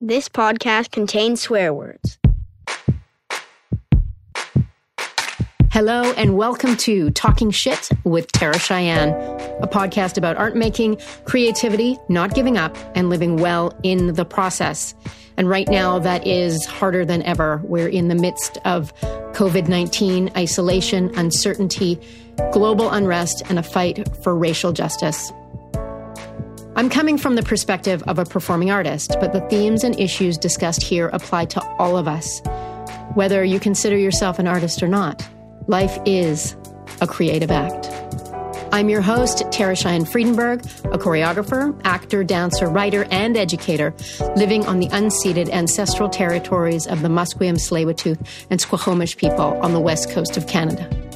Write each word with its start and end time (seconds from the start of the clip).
This 0.00 0.28
podcast 0.28 0.92
contains 0.92 1.40
swear 1.40 1.74
words. 1.74 2.20
Hello 5.72 6.12
and 6.12 6.36
welcome 6.36 6.76
to 6.76 7.10
Talking 7.10 7.50
Shit 7.50 7.88
with 8.04 8.30
Tara 8.30 8.60
Cheyenne, 8.60 9.08
a 9.60 9.66
podcast 9.66 10.16
about 10.16 10.36
art 10.36 10.54
making, 10.54 10.98
creativity, 11.24 11.98
not 12.08 12.32
giving 12.32 12.56
up, 12.56 12.76
and 12.94 13.10
living 13.10 13.38
well 13.38 13.76
in 13.82 14.14
the 14.14 14.24
process. 14.24 14.94
And 15.36 15.48
right 15.48 15.66
now, 15.66 15.98
that 15.98 16.24
is 16.24 16.64
harder 16.64 17.04
than 17.04 17.24
ever. 17.24 17.60
We're 17.64 17.88
in 17.88 18.06
the 18.06 18.14
midst 18.14 18.56
of 18.64 18.94
COVID 19.32 19.66
19, 19.66 20.30
isolation, 20.36 21.10
uncertainty, 21.18 21.98
global 22.52 22.88
unrest, 22.88 23.42
and 23.48 23.58
a 23.58 23.64
fight 23.64 24.08
for 24.22 24.36
racial 24.36 24.72
justice. 24.72 25.32
I'm 26.78 26.88
coming 26.88 27.18
from 27.18 27.34
the 27.34 27.42
perspective 27.42 28.04
of 28.04 28.20
a 28.20 28.24
performing 28.24 28.70
artist, 28.70 29.16
but 29.18 29.32
the 29.32 29.40
themes 29.48 29.82
and 29.82 29.98
issues 29.98 30.38
discussed 30.38 30.80
here 30.80 31.08
apply 31.08 31.46
to 31.46 31.60
all 31.76 31.96
of 31.96 32.06
us, 32.06 32.40
whether 33.14 33.42
you 33.42 33.58
consider 33.58 33.96
yourself 33.96 34.38
an 34.38 34.46
artist 34.46 34.80
or 34.80 34.86
not. 34.86 35.28
Life 35.66 35.98
is 36.06 36.54
a 37.00 37.06
creative 37.08 37.50
act. 37.50 37.88
I'm 38.72 38.88
your 38.88 39.00
host, 39.00 39.42
Tara 39.50 39.74
Cheyenne 39.74 40.04
Friedenberg, 40.04 40.60
a 40.94 40.98
choreographer, 40.98 41.76
actor, 41.82 42.22
dancer, 42.22 42.68
writer, 42.68 43.08
and 43.10 43.36
educator 43.36 43.92
living 44.36 44.64
on 44.66 44.78
the 44.78 44.86
unceded 44.90 45.50
ancestral 45.50 46.08
territories 46.08 46.86
of 46.86 47.02
the 47.02 47.08
Musqueam, 47.08 47.54
Tsleil-Waututh, 47.54 48.24
and 48.50 48.60
Squamish 48.60 49.16
people 49.16 49.58
on 49.62 49.72
the 49.72 49.80
west 49.80 50.10
coast 50.10 50.36
of 50.36 50.46
Canada. 50.46 51.07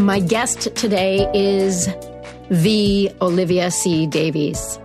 My 0.00 0.18
guest 0.18 0.74
today 0.76 1.30
is 1.34 1.86
the 2.48 3.12
Olivia 3.20 3.70
C. 3.70 4.06
Davies. 4.06 4.78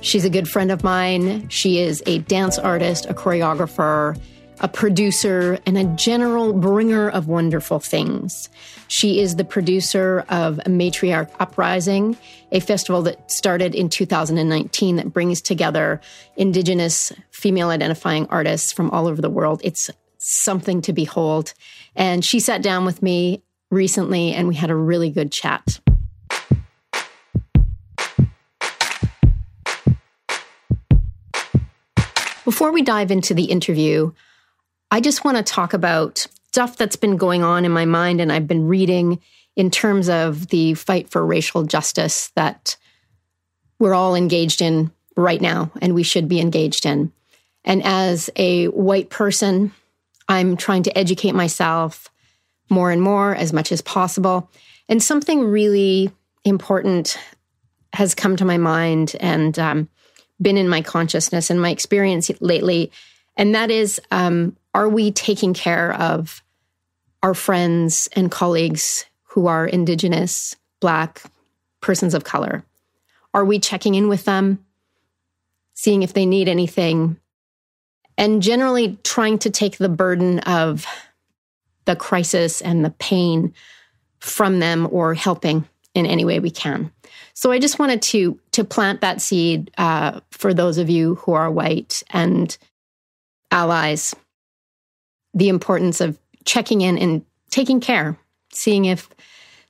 She's 0.00 0.24
a 0.24 0.30
good 0.30 0.48
friend 0.48 0.72
of 0.72 0.82
mine. 0.82 1.48
She 1.48 1.78
is 1.78 2.02
a 2.06 2.18
dance 2.18 2.58
artist, 2.58 3.06
a 3.06 3.14
choreographer, 3.14 4.20
a 4.58 4.66
producer, 4.66 5.60
and 5.64 5.78
a 5.78 5.84
general 5.94 6.52
bringer 6.52 7.08
of 7.08 7.28
wonderful 7.28 7.78
things. 7.78 8.48
She 8.88 9.20
is 9.20 9.36
the 9.36 9.44
producer 9.44 10.24
of 10.28 10.56
Matriarch 10.66 11.30
Uprising, 11.38 12.16
a 12.50 12.58
festival 12.58 13.02
that 13.02 13.30
started 13.30 13.76
in 13.76 13.88
2019 13.88 14.96
that 14.96 15.12
brings 15.12 15.40
together 15.40 16.00
Indigenous 16.36 17.12
female 17.30 17.68
identifying 17.68 18.26
artists 18.26 18.72
from 18.72 18.90
all 18.90 19.06
over 19.06 19.22
the 19.22 19.30
world. 19.30 19.60
It's 19.62 19.88
something 20.18 20.82
to 20.82 20.92
behold. 20.92 21.54
And 21.94 22.24
she 22.24 22.40
sat 22.40 22.60
down 22.60 22.84
with 22.84 23.02
me 23.02 23.44
recently 23.70 24.32
and 24.32 24.48
we 24.48 24.54
had 24.54 24.70
a 24.70 24.74
really 24.74 25.10
good 25.10 25.30
chat. 25.30 25.80
Before 32.44 32.72
we 32.72 32.82
dive 32.82 33.10
into 33.10 33.34
the 33.34 33.44
interview, 33.44 34.12
I 34.90 35.00
just 35.00 35.24
want 35.24 35.36
to 35.36 35.42
talk 35.42 35.74
about 35.74 36.26
stuff 36.50 36.76
that's 36.76 36.96
been 36.96 37.18
going 37.18 37.42
on 37.42 37.64
in 37.64 37.72
my 37.72 37.84
mind 37.84 38.20
and 38.20 38.32
I've 38.32 38.48
been 38.48 38.66
reading 38.66 39.20
in 39.54 39.70
terms 39.70 40.08
of 40.08 40.48
the 40.48 40.74
fight 40.74 41.10
for 41.10 41.24
racial 41.24 41.64
justice 41.64 42.32
that 42.36 42.76
we're 43.78 43.94
all 43.94 44.14
engaged 44.14 44.62
in 44.62 44.90
right 45.14 45.40
now 45.40 45.70
and 45.82 45.94
we 45.94 46.02
should 46.02 46.26
be 46.26 46.40
engaged 46.40 46.86
in. 46.86 47.12
And 47.64 47.82
as 47.84 48.30
a 48.36 48.66
white 48.68 49.10
person, 49.10 49.72
I'm 50.28 50.56
trying 50.56 50.84
to 50.84 50.96
educate 50.96 51.34
myself 51.34 52.10
more 52.68 52.90
and 52.90 53.02
more 53.02 53.34
as 53.34 53.52
much 53.52 53.72
as 53.72 53.80
possible. 53.80 54.50
And 54.88 55.02
something 55.02 55.44
really 55.44 56.10
important 56.44 57.18
has 57.92 58.14
come 58.14 58.36
to 58.36 58.44
my 58.44 58.58
mind 58.58 59.16
and 59.20 59.58
um, 59.58 59.88
been 60.40 60.56
in 60.56 60.68
my 60.68 60.82
consciousness 60.82 61.50
and 61.50 61.60
my 61.60 61.70
experience 61.70 62.30
lately. 62.40 62.92
And 63.36 63.54
that 63.54 63.70
is 63.70 64.00
um, 64.10 64.56
are 64.74 64.88
we 64.88 65.10
taking 65.10 65.54
care 65.54 65.94
of 65.94 66.42
our 67.22 67.34
friends 67.34 68.08
and 68.12 68.30
colleagues 68.30 69.04
who 69.24 69.46
are 69.46 69.66
Indigenous, 69.66 70.56
Black, 70.80 71.22
persons 71.80 72.14
of 72.14 72.24
color? 72.24 72.64
Are 73.34 73.44
we 73.44 73.58
checking 73.58 73.94
in 73.94 74.08
with 74.08 74.24
them, 74.24 74.64
seeing 75.74 76.02
if 76.02 76.12
they 76.12 76.26
need 76.26 76.48
anything, 76.48 77.18
and 78.16 78.42
generally 78.42 78.98
trying 79.04 79.38
to 79.38 79.50
take 79.50 79.78
the 79.78 79.88
burden 79.88 80.40
of 80.40 80.86
the 81.88 81.96
crisis 81.96 82.60
and 82.60 82.84
the 82.84 82.90
pain 82.90 83.54
from 84.20 84.60
them 84.60 84.86
or 84.90 85.14
helping 85.14 85.66
in 85.94 86.04
any 86.04 86.22
way 86.22 86.38
we 86.38 86.50
can. 86.50 86.92
So 87.32 87.50
I 87.50 87.58
just 87.58 87.78
wanted 87.78 88.02
to 88.02 88.38
to 88.52 88.62
plant 88.62 89.00
that 89.00 89.22
seed 89.22 89.70
uh, 89.78 90.20
for 90.30 90.52
those 90.52 90.76
of 90.76 90.90
you 90.90 91.14
who 91.14 91.32
are 91.32 91.50
white 91.50 92.02
and 92.10 92.56
allies. 93.50 94.14
The 95.32 95.48
importance 95.48 96.02
of 96.02 96.18
checking 96.44 96.82
in 96.82 96.98
and 96.98 97.24
taking 97.50 97.80
care, 97.80 98.18
seeing 98.52 98.84
if 98.84 99.08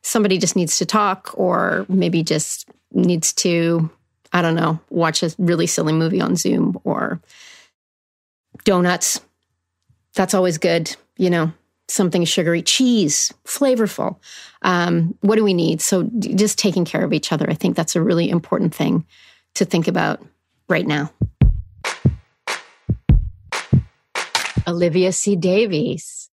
somebody 0.03 0.39
just 0.39 0.57
needs 0.57 0.79
to 0.79 0.87
talk 0.87 1.31
or 1.35 1.87
maybe 1.89 2.25
just 2.25 2.69
needs 2.91 3.33
to, 3.35 3.91
I 4.33 4.43
don't 4.43 4.57
know, 4.57 4.81
watch 4.91 5.23
a 5.23 5.31
really 5.39 5.69
silly 5.69 5.93
movie 5.93 6.21
on 6.21 6.35
Zoom 6.35 6.81
or 6.83 7.21
donuts. 8.65 9.21
That's 10.15 10.35
always 10.35 10.59
good, 10.59 10.97
you 11.17 11.31
know, 11.31 11.53
something 11.89 12.25
sugary, 12.25 12.63
cheese, 12.63 13.33
flavorful. 13.45 14.17
Um, 14.63 15.17
what 15.21 15.37
do 15.37 15.45
we 15.45 15.55
need? 15.55 15.81
So 15.81 16.05
just 16.19 16.59
taking 16.59 16.85
care 16.85 17.05
of 17.05 17.13
each 17.13 17.33
other. 17.33 17.49
I 17.49 17.55
think 17.55 17.77
that's 17.77 17.97
a 17.97 18.03
really 18.03 18.29
important 18.29 18.75
thing 18.75 19.07
to 19.55 19.65
think 19.65 19.89
about 19.89 20.23
right 20.69 20.87
now. 20.87 21.11
Olivia 24.67 25.13
C. 25.13 25.35
Davies, 25.35 26.29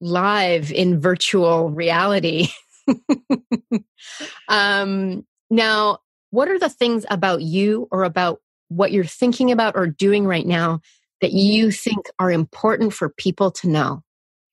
live 0.00 0.72
in 0.72 0.98
virtual 0.98 1.70
reality. 1.70 2.48
um, 4.48 5.26
now, 5.50 5.98
what 6.30 6.48
are 6.48 6.58
the 6.58 6.70
things 6.70 7.04
about 7.10 7.42
you 7.42 7.86
or 7.90 8.04
about 8.04 8.40
what 8.68 8.92
you're 8.92 9.04
thinking 9.04 9.52
about 9.52 9.76
or 9.76 9.86
doing 9.86 10.24
right 10.26 10.46
now 10.46 10.80
that 11.20 11.32
you 11.32 11.70
think 11.70 12.06
are 12.18 12.30
important 12.30 12.94
for 12.94 13.10
people 13.10 13.50
to 13.50 13.68
know? 13.68 14.02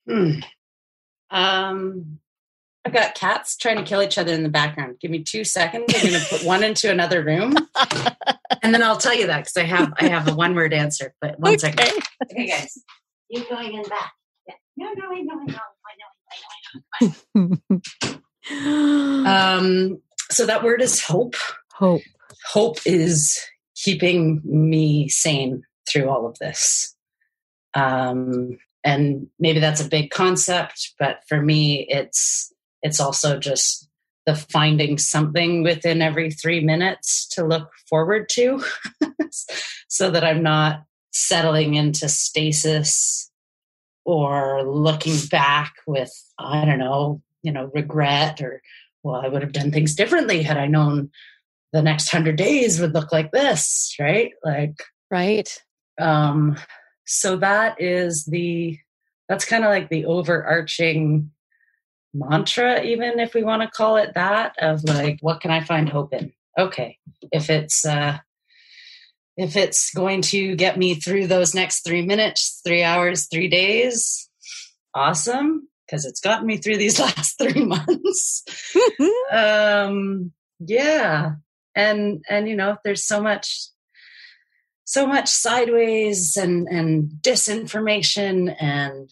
Hmm. 0.08 0.40
Um, 1.30 2.20
I've 2.86 2.94
got 2.94 3.16
cats 3.16 3.56
trying 3.56 3.78
to 3.78 3.84
kill 3.84 4.02
each 4.02 4.18
other 4.18 4.34
in 4.34 4.44
the 4.44 4.50
background. 4.50 4.98
Give 5.00 5.10
me 5.10 5.24
two 5.24 5.44
seconds. 5.44 5.86
I'm 5.96 6.10
going 6.10 6.22
to 6.22 6.30
put 6.30 6.44
one 6.44 6.64
into 6.64 6.92
another 6.92 7.24
room, 7.24 7.56
and 8.62 8.74
then 8.74 8.84
I'll 8.84 8.98
tell 8.98 9.16
you 9.16 9.28
that 9.28 9.40
because 9.40 9.58
I 9.58 9.64
have 9.64 9.94
I 10.00 10.08
have 10.08 10.28
a 10.28 10.36
one 10.36 10.54
word 10.54 10.74
answer. 10.74 11.14
But 11.22 11.40
one 11.40 11.54
okay. 11.54 11.72
second. 11.72 12.04
okay. 12.24 12.48
guys, 12.48 12.78
you 13.30 13.46
going 13.50 13.74
in 13.74 13.84
back? 13.84 14.14
Yeah. 14.48 14.56
No, 14.76 14.92
no, 14.98 15.12
I 15.12 15.22
know, 15.22 15.40
I 15.40 15.46
know, 15.46 15.60
I 15.86 15.96
know, 16.00 17.02
I 17.02 17.14
know, 17.40 17.58
I 17.66 18.10
know. 19.24 19.26
um. 19.30 20.02
So 20.30 20.46
that 20.46 20.64
word 20.64 20.82
is 20.82 21.02
hope. 21.02 21.36
Hope. 21.74 22.02
Hope 22.52 22.80
is 22.86 23.40
keeping 23.76 24.42
me 24.44 25.08
sane 25.08 25.64
through 25.88 26.10
all 26.10 26.28
of 26.28 26.38
this. 26.40 26.96
Um, 27.74 28.58
and 28.84 29.28
maybe 29.40 29.60
that's 29.60 29.82
a 29.82 29.90
big 29.90 30.10
concept 30.12 30.94
but 31.00 31.24
for 31.28 31.42
me 31.42 31.86
it's 31.90 32.52
it's 32.82 33.00
also 33.00 33.40
just 33.40 33.90
the 34.26 34.36
finding 34.36 34.98
something 34.98 35.64
within 35.64 36.02
every 36.02 36.32
three 36.32 36.62
minutes 36.62 37.28
to 37.28 37.46
look 37.46 37.70
forward 37.90 38.28
to 38.30 38.64
so 39.88 40.10
that 40.10 40.24
i'm 40.24 40.44
not 40.44 40.84
settling 41.12 41.76
into 41.76 42.10
stasis 42.10 43.30
or 44.06 44.64
looking 44.64 45.18
back 45.30 45.74
with 45.88 46.12
i 46.40 46.66
don't 46.66 46.80
know 46.80 47.22
you 47.42 47.52
know 47.52 47.70
regret 47.74 48.42
or 48.42 48.62
well 49.04 49.16
i 49.16 49.28
would 49.28 49.42
have 49.42 49.52
done 49.52 49.72
things 49.72 49.96
differently 49.96 50.42
had 50.42 50.58
i 50.58 50.68
known 50.68 51.10
the 51.74 51.82
next 51.82 52.10
hundred 52.10 52.38
days 52.38 52.80
would 52.80 52.94
look 52.94 53.12
like 53.12 53.32
this 53.32 53.96
right? 54.00 54.32
Like 54.44 54.84
right. 55.12 55.62
um 56.00 56.56
so 57.06 57.38
that 57.38 57.82
is 57.82 58.26
the 58.26 58.78
that's 59.30 59.46
kind 59.46 59.64
of 59.64 59.70
like 59.70 59.90
the 59.90 60.06
overarching 60.06 61.32
mantra 62.14 62.84
even 62.84 63.20
if 63.20 63.34
we 63.34 63.44
want 63.44 63.62
to 63.62 63.68
call 63.68 63.98
it 63.98 64.14
that 64.14 64.56
of 64.60 64.84
like 64.84 65.18
what 65.22 65.42
can 65.42 65.52
i 65.52 65.62
find 65.62 65.90
hope 65.90 66.14
in? 66.14 66.32
Okay 66.58 67.00
if 67.32 67.50
it's 67.50 67.86
uh 67.86 68.18
if 69.36 69.56
it's 69.56 69.92
going 69.94 70.22
to 70.22 70.56
get 70.56 70.78
me 70.78 70.94
through 70.94 71.26
those 71.26 71.56
next 71.56 71.82
three 71.82 72.06
minutes 72.06 72.62
three 72.64 72.84
hours 72.84 73.28
three 73.28 73.48
days 73.48 74.30
awesome 74.94 75.68
because 75.86 76.06
it's 76.06 76.22
gotten 76.22 76.46
me 76.46 76.58
through 76.58 76.78
these 76.78 77.00
last 77.00 77.38
three 77.38 77.66
months. 77.66 78.44
Um 79.32 80.32
yeah 80.60 81.34
and 81.76 82.24
and 82.30 82.48
you 82.48 82.56
know 82.56 82.78
there's 82.84 83.04
so 83.04 83.22
much 83.22 83.70
so 84.86 85.06
much 85.08 85.28
sideways 85.30 86.36
and 86.38 86.68
and 86.68 87.10
disinformation 87.22 88.56
and 88.60 89.10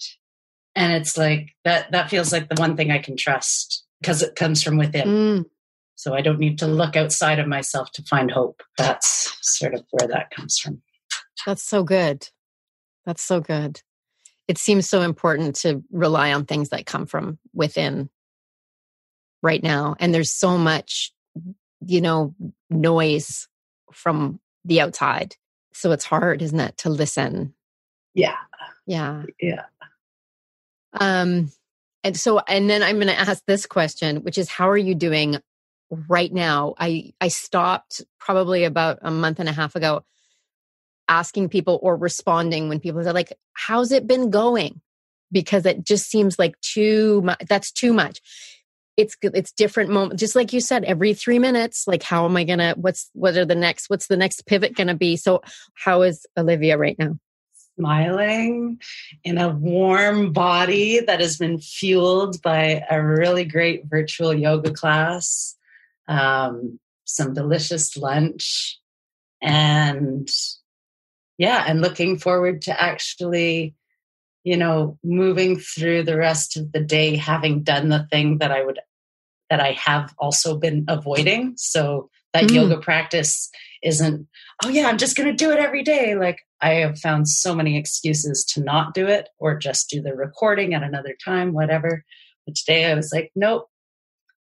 and 0.75 0.93
it's 0.93 1.17
like 1.17 1.49
that 1.63 1.91
that 1.91 2.09
feels 2.09 2.31
like 2.31 2.49
the 2.49 2.59
one 2.59 2.75
thing 2.75 2.91
i 2.91 2.97
can 2.99 3.15
trust 3.17 3.85
because 4.01 4.21
it 4.21 4.35
comes 4.35 4.61
from 4.63 4.77
within 4.77 5.07
Mm. 5.07 5.45
so 5.95 6.13
i 6.13 6.21
don't 6.21 6.39
need 6.39 6.59
to 6.59 6.67
look 6.67 6.95
outside 6.95 7.39
of 7.39 7.47
myself 7.47 7.91
to 7.93 8.03
find 8.03 8.31
hope 8.31 8.61
that's 8.77 9.35
sort 9.41 9.73
of 9.73 9.83
where 9.91 10.07
that 10.07 10.31
comes 10.31 10.57
from 10.59 10.81
That's 11.45 11.63
so 11.63 11.83
good. 11.83 12.27
That's 13.05 13.23
so 13.23 13.39
good. 13.39 13.81
It 14.47 14.59
seems 14.59 14.87
so 14.87 15.01
important 15.01 15.55
to 15.57 15.83
rely 15.91 16.33
on 16.33 16.45
things 16.45 16.69
that 16.69 16.85
come 16.85 17.07
from 17.07 17.39
within 17.51 18.11
right 19.41 19.63
now. 19.63 19.95
And 19.99 20.13
there's 20.13 20.29
so 20.31 20.57
much, 20.59 21.11
you 21.83 21.99
know, 22.01 22.35
noise 22.69 23.47
from 23.91 24.39
the 24.65 24.81
outside. 24.81 25.35
So 25.73 25.91
it's 25.91 26.05
hard, 26.05 26.41
isn't 26.41 26.59
it, 26.59 26.77
to 26.79 26.89
listen? 26.89 27.53
yeah 28.13 28.35
Yeah. 28.85 29.23
yeah 29.39 29.63
Um, 30.93 31.51
and 32.03 32.17
so, 32.17 32.39
and 32.39 32.69
then 32.69 32.83
I'm 32.83 32.95
going 32.95 33.07
to 33.07 33.19
ask 33.19 33.43
this 33.45 33.65
question, 33.65 34.17
which 34.23 34.37
is, 34.37 34.49
how 34.49 34.69
are 34.69 34.77
you 34.77 34.95
doing 34.95 35.37
right 36.09 36.33
now? 36.33 36.73
I 36.77 37.13
I 37.21 37.27
stopped 37.27 38.01
probably 38.19 38.63
about 38.63 38.99
a 39.01 39.11
month 39.11 39.39
and 39.39 39.49
a 39.49 39.53
half 39.53 39.75
ago, 39.75 40.03
asking 41.07 41.49
people 41.49 41.79
or 41.81 41.95
responding 41.95 42.69
when 42.69 42.79
people 42.79 43.07
are 43.07 43.13
like, 43.13 43.33
"How's 43.53 43.91
it 43.91 44.07
been 44.07 44.29
going?" 44.29 44.81
Because 45.31 45.65
it 45.65 45.85
just 45.85 46.09
seems 46.09 46.39
like 46.39 46.59
too 46.61 47.21
much. 47.23 47.41
That's 47.47 47.71
too 47.71 47.93
much. 47.93 48.21
It's 48.97 49.15
it's 49.21 49.51
different 49.51 49.89
moment. 49.89 50.19
Just 50.19 50.35
like 50.35 50.53
you 50.53 50.59
said, 50.59 50.83
every 50.83 51.13
three 51.13 51.39
minutes, 51.39 51.87
like, 51.87 52.03
how 52.03 52.25
am 52.25 52.35
I 52.37 52.43
gonna? 52.43 52.75
What's 52.77 53.09
what 53.13 53.35
are 53.37 53.45
the 53.45 53.55
next? 53.55 53.89
What's 53.89 54.07
the 54.07 54.17
next 54.17 54.45
pivot 54.45 54.75
gonna 54.75 54.95
be? 54.95 55.15
So, 55.15 55.41
how 55.73 56.01
is 56.01 56.25
Olivia 56.37 56.77
right 56.77 56.97
now? 56.99 57.17
smiling 57.77 58.79
in 59.23 59.37
a 59.37 59.49
warm 59.49 60.33
body 60.33 60.99
that 60.99 61.19
has 61.19 61.37
been 61.37 61.57
fueled 61.57 62.41
by 62.41 62.83
a 62.89 63.01
really 63.01 63.45
great 63.45 63.85
virtual 63.85 64.33
yoga 64.33 64.71
class, 64.71 65.57
um, 66.07 66.79
some 67.05 67.33
delicious 67.33 67.97
lunch, 67.97 68.79
and 69.41 70.29
yeah, 71.37 71.63
and 71.67 71.81
looking 71.81 72.19
forward 72.19 72.61
to 72.63 72.81
actually, 72.81 73.73
you 74.43 74.57
know, 74.57 74.97
moving 75.03 75.59
through 75.59 76.03
the 76.03 76.17
rest 76.17 76.57
of 76.57 76.71
the 76.71 76.79
day, 76.79 77.15
having 77.15 77.63
done 77.63 77.89
the 77.89 78.07
thing 78.11 78.39
that 78.39 78.51
I 78.51 78.63
would, 78.63 78.79
that 79.49 79.59
I 79.59 79.73
have 79.73 80.13
also 80.17 80.57
been 80.57 80.85
avoiding. 80.87 81.53
So 81.57 82.09
that 82.33 82.45
Mm. 82.45 82.55
yoga 82.55 82.77
practice 82.77 83.49
isn't, 83.83 84.27
oh 84.63 84.69
yeah, 84.69 84.87
I'm 84.87 84.97
just 84.97 85.17
going 85.17 85.29
to 85.29 85.35
do 85.35 85.51
it 85.51 85.59
every 85.59 85.83
day. 85.83 86.15
Like 86.15 86.39
I 86.61 86.75
have 86.75 86.99
found 86.99 87.27
so 87.27 87.53
many 87.53 87.77
excuses 87.77 88.45
to 88.53 88.61
not 88.63 88.93
do 88.93 89.07
it 89.07 89.29
or 89.37 89.57
just 89.57 89.89
do 89.89 90.01
the 90.01 90.15
recording 90.15 90.73
at 90.73 90.83
another 90.83 91.15
time, 91.23 91.53
whatever. 91.53 92.03
But 92.45 92.55
today 92.55 92.85
I 92.91 92.95
was 92.95 93.11
like, 93.13 93.31
nope, 93.35 93.67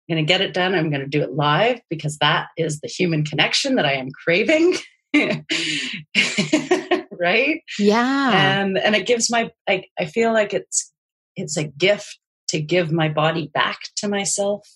I'm 0.08 0.16
going 0.16 0.26
to 0.26 0.28
get 0.32 0.40
it 0.40 0.54
done. 0.54 0.74
I'm 0.74 0.90
going 0.90 1.00
to 1.00 1.06
do 1.06 1.22
it 1.22 1.32
live 1.32 1.80
because 1.88 2.18
that 2.18 2.48
is 2.56 2.80
the 2.80 2.88
human 2.88 3.24
connection 3.24 3.76
that 3.76 3.86
I 3.86 3.92
am 3.94 4.10
craving. 4.10 4.76
right? 7.18 7.62
Yeah. 7.78 8.60
and 8.60 8.78
and 8.78 8.94
it 8.94 9.06
gives 9.06 9.30
my 9.30 9.50
I, 9.68 9.84
I 9.98 10.06
feel 10.06 10.32
like 10.32 10.54
it's 10.54 10.92
it's 11.36 11.56
a 11.56 11.64
gift 11.64 12.18
to 12.48 12.60
give 12.60 12.90
my 12.92 13.08
body 13.08 13.50
back 13.52 13.78
to 13.96 14.08
myself 14.08 14.66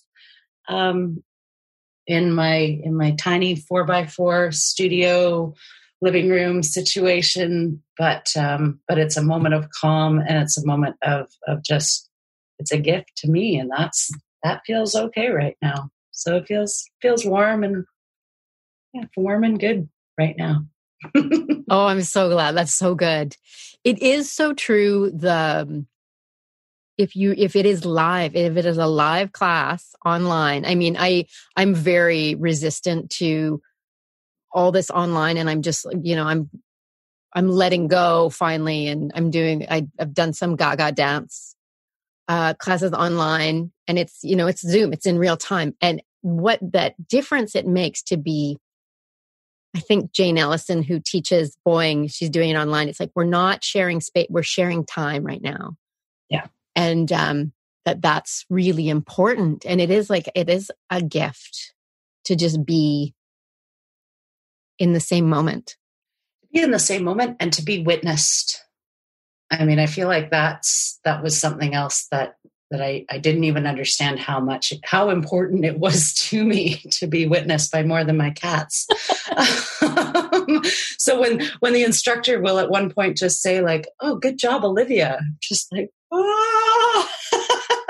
um 0.69 1.23
in 2.07 2.33
my 2.33 2.81
in 2.83 2.97
my 2.97 3.13
tiny 3.13 3.57
four 3.57 3.85
by 3.85 4.07
four 4.07 4.53
studio 4.53 5.55
living 6.01 6.29
room 6.29 6.63
situation 6.63 7.83
but 7.97 8.29
um 8.37 8.81
but 8.89 8.99
it's 8.99 9.17
a 9.17 9.23
moment 9.23 9.55
of 9.55 9.69
calm 9.71 10.19
and 10.19 10.39
it's 10.39 10.59
a 10.59 10.67
moment 10.67 10.97
of 11.03 11.27
of 11.47 11.63
just 11.65 12.09
it's 12.59 12.73
a 12.73 12.79
gift 12.79 13.13
to 13.17 13.31
me 13.31 13.57
and 13.59 13.71
that's 13.71 14.11
that 14.43 14.63
feels 14.67 14.95
okay 14.95 15.29
right 15.31 15.57
now 15.63 15.89
so 16.11 16.37
it 16.37 16.47
feels 16.47 16.85
feels 17.01 17.25
warm 17.25 17.63
and 17.65 17.85
yeah 18.93 19.05
warm 19.17 19.45
and 19.45 19.61
good 19.61 19.89
right 20.19 20.37
now 20.37 20.67
Oh, 21.71 21.87
I'm 21.87 22.03
so 22.03 22.29
glad. 22.29 22.53
That's 22.53 22.75
so 22.75 22.95
good. 22.95 23.37
It 23.83 24.03
is 24.03 24.31
so 24.31 24.53
true. 24.53 25.11
The 25.11 25.65
um, 25.67 25.87
if 26.99 27.17
you 27.17 27.35
if 27.37 27.57
it 27.57 27.67
is 27.67 27.85
live, 27.85 28.37
if 28.37 28.57
it 28.57 28.67
is 28.67 28.79
a 28.79 28.87
live 28.87 29.33
class 29.33 29.95
online, 30.05 30.65
I 30.65 30.75
mean, 30.75 30.97
I 30.99 31.27
I'm 31.57 31.75
very 31.75 32.35
resistant 32.35 33.11
to 33.13 33.63
all 34.53 34.71
this 34.71 34.91
online, 34.91 35.39
and 35.39 35.49
I'm 35.49 35.63
just 35.63 35.87
you 36.03 36.15
know 36.15 36.25
I'm 36.25 36.51
I'm 37.33 37.49
letting 37.49 37.89
go 37.89 38.29
finally, 38.29 38.89
and 38.89 39.11
I'm 39.15 39.31
doing 39.31 39.67
I, 39.71 39.87
I've 39.99 40.15
done 40.15 40.33
some 40.33 40.57
Gaga 40.57 40.93
dance 40.93 41.57
uh, 42.29 42.55
classes 42.55 42.93
online, 42.93 43.73
and 43.89 43.99
it's 43.99 44.19
you 44.23 44.37
know 44.37 44.47
it's 44.47 44.61
Zoom, 44.61 44.93
it's 44.93 45.07
in 45.07 45.19
real 45.19 45.37
time, 45.37 45.75
and 45.81 46.03
what 46.21 46.61
that 46.63 46.95
difference 47.09 47.57
it 47.57 47.67
makes 47.67 48.03
to 48.05 48.17
be 48.17 48.59
I 49.75 49.81
think 49.81 50.13
Jane 50.13 50.37
Ellison, 50.39 50.83
who 50.83 51.01
teaches 51.01 51.57
Boeing, 51.67 52.13
she's 52.13 52.31
doing 52.31 52.51
it 52.51 52.57
online. 52.57 52.89
It's 52.89 53.01
like 53.01 53.13
we're 53.15 53.25
not 53.25 53.65
sharing 53.65 54.01
space; 54.01 54.27
we're 54.29 54.43
sharing 54.43 54.85
time 54.85 55.25
right 55.25 55.43
now. 55.43 55.77
Yeah. 56.29 56.47
and 56.75 57.11
um, 57.13 57.53
that 57.85 58.01
that's 58.03 58.45
really 58.49 58.89
important. 58.89 59.65
And 59.67 59.81
it 59.81 59.91
is 59.91 60.09
like 60.09 60.29
it 60.35 60.49
is 60.49 60.71
a 60.91 61.03
gift 61.03 61.75
to 62.25 62.37
just 62.37 62.65
be 62.65 63.15
in 64.79 64.93
the 64.93 65.01
same 65.01 65.29
moment. 65.29 65.77
be 66.53 66.63
in 66.63 66.71
the 66.71 66.79
same 66.79 67.05
moment 67.05 67.37
and 67.41 67.53
to 67.55 67.63
be 67.63 67.83
witnessed. 67.83 68.63
I 69.51 69.65
mean, 69.65 69.79
I 69.79 69.87
feel 69.87 70.09
like 70.09 70.31
that's 70.31 70.99
that 71.05 71.23
was 71.23 71.39
something 71.39 71.75
else 71.75 72.07
that 72.11 72.37
that 72.73 72.83
I, 72.83 73.05
I 73.11 73.19
didn't 73.19 73.45
even 73.45 73.67
understand 73.67 74.19
how 74.19 74.41
much 74.41 74.73
how 74.83 75.11
important 75.11 75.65
it 75.65 75.79
was 75.79 76.15
to 76.31 76.45
me 76.45 76.83
to 76.91 77.07
be 77.07 77.27
witnessed 77.27 77.71
by 77.71 77.85
more 77.85 78.03
than 78.03 78.17
my 78.17 78.31
cats. 78.31 78.87
um, 79.83 80.63
so 80.99 81.21
when 81.21 81.47
when 81.61 81.75
the 81.75 81.85
instructor 81.85 82.41
will 82.41 82.59
at 82.59 82.71
one 82.71 82.91
point 82.91 83.17
just 83.17 83.41
say 83.41 83.61
like, 83.61 83.87
"Oh, 84.01 84.17
good 84.17 84.39
job, 84.39 84.65
Olivia," 84.65 85.21
just 85.41 85.71
like, 85.73 85.91
"Oh, 86.11 87.09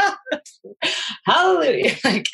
hallelujah!" 1.25 1.97
Like 2.05 2.27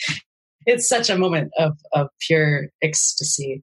it's 0.66 0.88
such 0.88 1.08
a 1.08 1.18
moment 1.18 1.50
of, 1.58 1.78
of 1.92 2.08
pure 2.20 2.68
ecstasy 2.82 3.62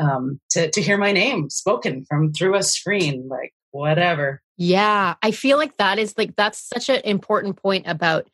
um, 0.00 0.40
to, 0.50 0.70
to 0.70 0.82
hear 0.82 0.98
my 0.98 1.12
name 1.12 1.48
spoken 1.48 2.04
from 2.08 2.32
through 2.32 2.56
a 2.56 2.62
screen, 2.62 3.28
like 3.28 3.54
whatever. 3.70 4.42
Yeah, 4.56 5.14
I 5.22 5.30
feel 5.32 5.58
like 5.58 5.76
that 5.78 5.98
is 5.98 6.14
like 6.16 6.36
that's 6.36 6.58
such 6.58 6.88
an 6.88 7.00
important 7.04 7.56
point 7.56 7.86
about 7.88 8.28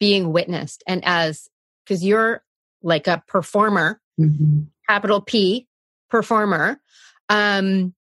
being 0.00 0.32
witnessed, 0.32 0.82
and 0.86 1.02
as 1.04 1.48
because 1.84 2.04
you're 2.04 2.42
like 2.82 3.06
a 3.06 3.22
performer, 3.26 4.00
Mm-hmm. 4.18 4.62
capital 4.88 5.20
P, 5.20 5.66
performer. 6.08 6.80
Um, 7.28 7.94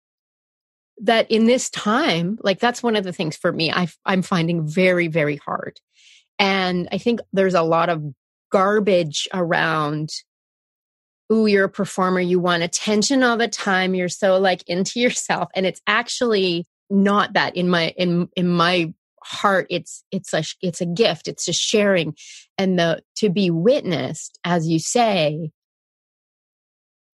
that 0.99 1.29
in 1.31 1.45
this 1.47 1.71
time, 1.71 2.39
like 2.43 2.61
that's 2.61 2.83
one 2.83 2.95
of 2.95 3.03
the 3.03 3.13
things 3.13 3.37
for 3.37 3.51
me, 3.51 3.73
I, 3.73 3.89
I'm 4.07 4.23
finding 4.23 4.65
very, 4.67 5.09
very 5.09 5.37
hard. 5.37 5.81
And 6.39 6.89
I 6.93 6.99
think 6.99 7.21
there's 7.33 7.55
a 7.55 7.63
lot 7.63 7.89
of 7.89 8.05
garbage 8.53 9.27
around. 9.35 10.11
Ooh, 11.33 11.47
you're 11.47 11.65
a 11.65 11.69
performer. 11.69 12.21
You 12.21 12.39
want 12.39 12.63
attention 12.63 13.25
all 13.25 13.37
the 13.37 13.49
time. 13.49 13.97
You're 13.97 14.09
so 14.09 14.39
like 14.39 14.63
into 14.69 15.01
yourself. 15.01 15.49
And 15.57 15.67
it's 15.67 15.81
actually 15.89 16.67
not 16.95 17.35
that 17.35 17.57
in 17.57 17.69
my, 17.69 17.89
in, 17.97 18.29
in 18.37 18.49
my 18.49 18.95
heart. 19.23 19.67
It's, 19.71 20.05
it's 20.11 20.33
a, 20.33 20.45
it's 20.63 20.81
a 20.81 20.87
gift. 20.87 21.29
It's 21.29 21.45
just 21.45 21.61
sharing 21.61 22.15
and 22.57 22.79
the, 22.79 23.03
to 23.17 23.29
be 23.29 23.51
witnessed, 23.51 24.39
as 24.45 24.69
you 24.69 24.79
say, 24.79 25.51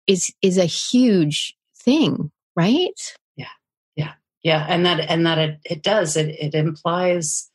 is, 0.08 0.34
is 0.42 0.58
a 0.58 0.66
huge 0.66 1.56
thing, 1.86 2.32
right? 2.56 3.16
Yeah, 3.36 3.48
yeah, 3.96 4.14
yeah. 4.44 4.66
and 4.68 4.86
that 4.86 5.00
and 5.00 5.26
that 5.26 5.38
it, 5.38 5.60
it 5.64 5.84
does 5.84 6.18
it 6.18 6.30
it 6.30 6.56
implies 6.56 7.50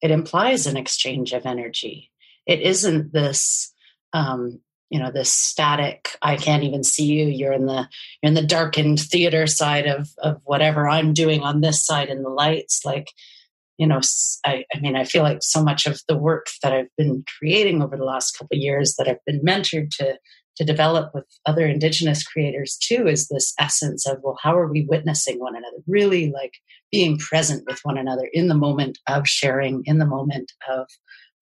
it 0.00 0.10
implies 0.10 0.66
an 0.66 0.76
exchange 0.76 1.32
of 1.32 1.46
energy. 1.46 2.10
It 2.46 2.60
isn't 2.60 3.12
this 3.12 3.72
um, 4.12 4.60
you 4.92 4.98
know 4.98 5.10
this 5.10 5.32
static. 5.32 6.10
I 6.20 6.36
can't 6.36 6.64
even 6.64 6.84
see 6.84 7.06
you. 7.06 7.24
You're 7.24 7.54
in 7.54 7.64
the 7.64 7.88
you're 8.22 8.28
in 8.28 8.34
the 8.34 8.46
darkened 8.46 9.00
theater 9.00 9.46
side 9.46 9.86
of 9.86 10.10
of 10.18 10.42
whatever 10.44 10.86
I'm 10.86 11.14
doing 11.14 11.40
on 11.40 11.62
this 11.62 11.84
side 11.84 12.10
in 12.10 12.22
the 12.22 12.28
lights. 12.28 12.84
Like 12.84 13.08
you 13.78 13.86
know, 13.86 14.00
I, 14.44 14.66
I 14.72 14.80
mean, 14.80 14.94
I 14.94 15.04
feel 15.04 15.22
like 15.22 15.38
so 15.42 15.64
much 15.64 15.86
of 15.86 16.02
the 16.08 16.16
work 16.16 16.46
that 16.62 16.74
I've 16.74 16.94
been 16.98 17.24
creating 17.38 17.82
over 17.82 17.96
the 17.96 18.04
last 18.04 18.32
couple 18.32 18.54
of 18.54 18.62
years 18.62 18.94
that 18.96 19.08
I've 19.08 19.24
been 19.26 19.40
mentored 19.40 19.88
to 19.96 20.18
to 20.56 20.64
develop 20.64 21.14
with 21.14 21.24
other 21.46 21.66
indigenous 21.66 22.22
creators 22.22 22.76
too 22.76 23.08
is 23.08 23.28
this 23.28 23.54
essence 23.58 24.06
of 24.06 24.18
well 24.22 24.36
how 24.42 24.54
are 24.54 24.70
we 24.70 24.84
witnessing 24.84 25.40
one 25.40 25.56
another 25.56 25.78
really 25.86 26.30
like 26.30 26.52
being 26.90 27.16
present 27.16 27.64
with 27.66 27.80
one 27.84 27.96
another 27.96 28.28
in 28.34 28.48
the 28.48 28.54
moment 28.54 28.98
of 29.08 29.26
sharing 29.26 29.82
in 29.86 29.96
the 29.96 30.04
moment 30.04 30.52
of 30.68 30.86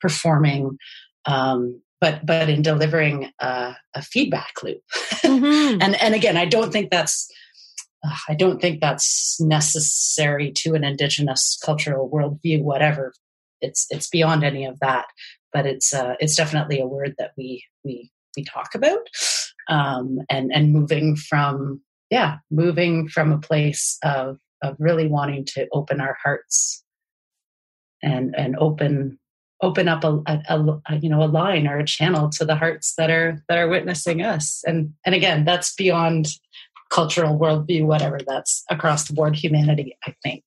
performing 0.00 0.78
um, 1.24 1.82
but 2.00 2.24
but 2.24 2.48
in 2.48 2.62
delivering 2.62 3.30
a, 3.40 3.76
a 3.94 4.02
feedback 4.02 4.62
loop 4.62 4.80
Mm-hmm. 5.22 5.78
and 5.82 6.00
and 6.02 6.14
again 6.14 6.36
i 6.36 6.44
don't 6.44 6.72
think 6.72 6.90
that's 6.90 7.30
uh, 8.04 8.16
i 8.28 8.34
don't 8.34 8.60
think 8.60 8.80
that's 8.80 9.40
necessary 9.40 10.50
to 10.56 10.74
an 10.74 10.84
indigenous 10.84 11.58
cultural 11.64 12.10
worldview 12.10 12.62
whatever 12.62 13.12
it's 13.60 13.86
it's 13.90 14.08
beyond 14.08 14.44
any 14.44 14.64
of 14.64 14.78
that. 14.80 15.06
But 15.52 15.66
it's 15.66 15.92
uh, 15.92 16.14
it's 16.20 16.36
definitely 16.36 16.80
a 16.80 16.86
word 16.86 17.14
that 17.18 17.32
we 17.36 17.64
we 17.84 18.10
we 18.36 18.44
talk 18.44 18.74
about, 18.74 19.00
um, 19.68 20.20
and 20.28 20.52
and 20.52 20.72
moving 20.72 21.16
from 21.16 21.82
yeah, 22.10 22.38
moving 22.50 23.08
from 23.08 23.32
a 23.32 23.38
place 23.38 23.98
of 24.02 24.38
of 24.62 24.76
really 24.78 25.08
wanting 25.08 25.44
to 25.46 25.66
open 25.72 26.00
our 26.00 26.16
hearts 26.22 26.84
and 28.02 28.34
and 28.36 28.56
open 28.58 29.18
open 29.62 29.88
up 29.88 30.04
a, 30.04 30.22
a, 30.26 30.80
a, 30.88 30.96
you 30.96 31.08
know 31.08 31.22
a 31.22 31.26
line 31.26 31.66
or 31.66 31.78
a 31.78 31.84
channel 31.84 32.30
to 32.30 32.44
the 32.44 32.56
hearts 32.56 32.94
that 32.96 33.10
are 33.10 33.42
that 33.48 33.58
are 33.58 33.68
witnessing 33.68 34.22
us. 34.22 34.62
And 34.66 34.94
and 35.04 35.14
again 35.14 35.44
that's 35.44 35.74
beyond 35.74 36.38
cultural 36.90 37.38
worldview 37.38 37.86
whatever 37.86 38.18
that's 38.26 38.64
across 38.68 39.06
the 39.06 39.14
board 39.14 39.36
humanity 39.36 39.96
i 40.04 40.14
think. 40.22 40.44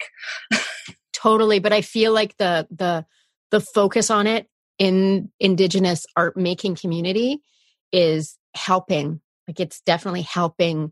Totally 1.14 1.60
but 1.60 1.72
i 1.72 1.82
feel 1.82 2.12
like 2.12 2.36
the 2.38 2.68
the 2.70 3.06
the 3.52 3.62
focus 3.62 4.10
on 4.10 4.28
it 4.28 4.48
in 4.78 5.32
indigenous 5.40 6.06
art 6.18 6.36
making 6.36 6.76
community 6.76 7.42
is 7.92 8.38
helping 8.56 9.22
like 9.48 9.60
it's 9.60 9.82
definitely 9.82 10.24
helping 10.24 10.92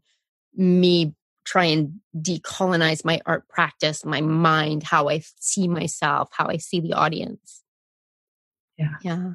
me 0.56 1.14
try 1.44 1.66
and 1.66 2.00
decolonize 2.16 3.04
my 3.04 3.20
art 3.26 3.48
practice 3.50 4.06
my 4.06 4.22
mind 4.22 4.84
how 4.84 5.10
i 5.10 5.22
see 5.40 5.68
myself 5.68 6.30
how 6.32 6.48
i 6.48 6.58
see 6.58 6.80
the 6.80 6.94
audience 6.94 7.62
yeah. 8.78 8.96
Yeah. 9.04 9.34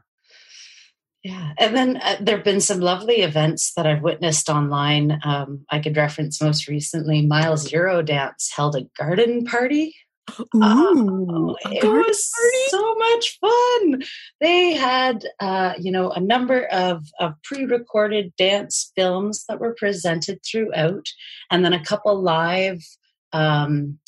Yeah. 1.23 1.53
And 1.59 1.75
then 1.75 1.97
uh, 1.97 2.17
there 2.21 2.37
have 2.37 2.45
been 2.45 2.61
some 2.61 2.79
lovely 2.79 3.17
events 3.17 3.73
that 3.75 3.85
I've 3.85 4.03
witnessed 4.03 4.49
online. 4.49 5.19
Um, 5.25 5.65
I 5.69 5.81
could 5.81 5.97
reference 5.97 6.41
most 6.41 6.69
recently 6.69 7.27
Mile 7.27 7.57
Zero 7.57 8.01
Dance 8.01 8.53
held 8.55 8.77
a 8.77 8.87
garden 8.97 9.45
party. 9.45 9.93
Ooh, 10.39 10.47
oh, 10.57 11.57
it 11.65 11.85
was 11.85 12.31
party? 12.35 12.65
so 12.69 12.95
much 12.95 13.39
fun. 13.41 14.03
They 14.41 14.75
had, 14.75 15.25
uh, 15.41 15.75
you 15.79 15.91
know, 15.91 16.11
a 16.11 16.21
number 16.21 16.67
of, 16.67 17.05
of 17.19 17.35
pre-recorded 17.43 18.33
dance 18.37 18.93
films 18.97 19.45
that 19.49 19.61
were 19.61 19.75
presented 19.75 20.41
throughout, 20.45 21.07
and 21.51 21.65
then 21.65 21.73
a 21.73 21.85
couple 21.85 22.21
live 22.21 22.83
um, 23.33 23.99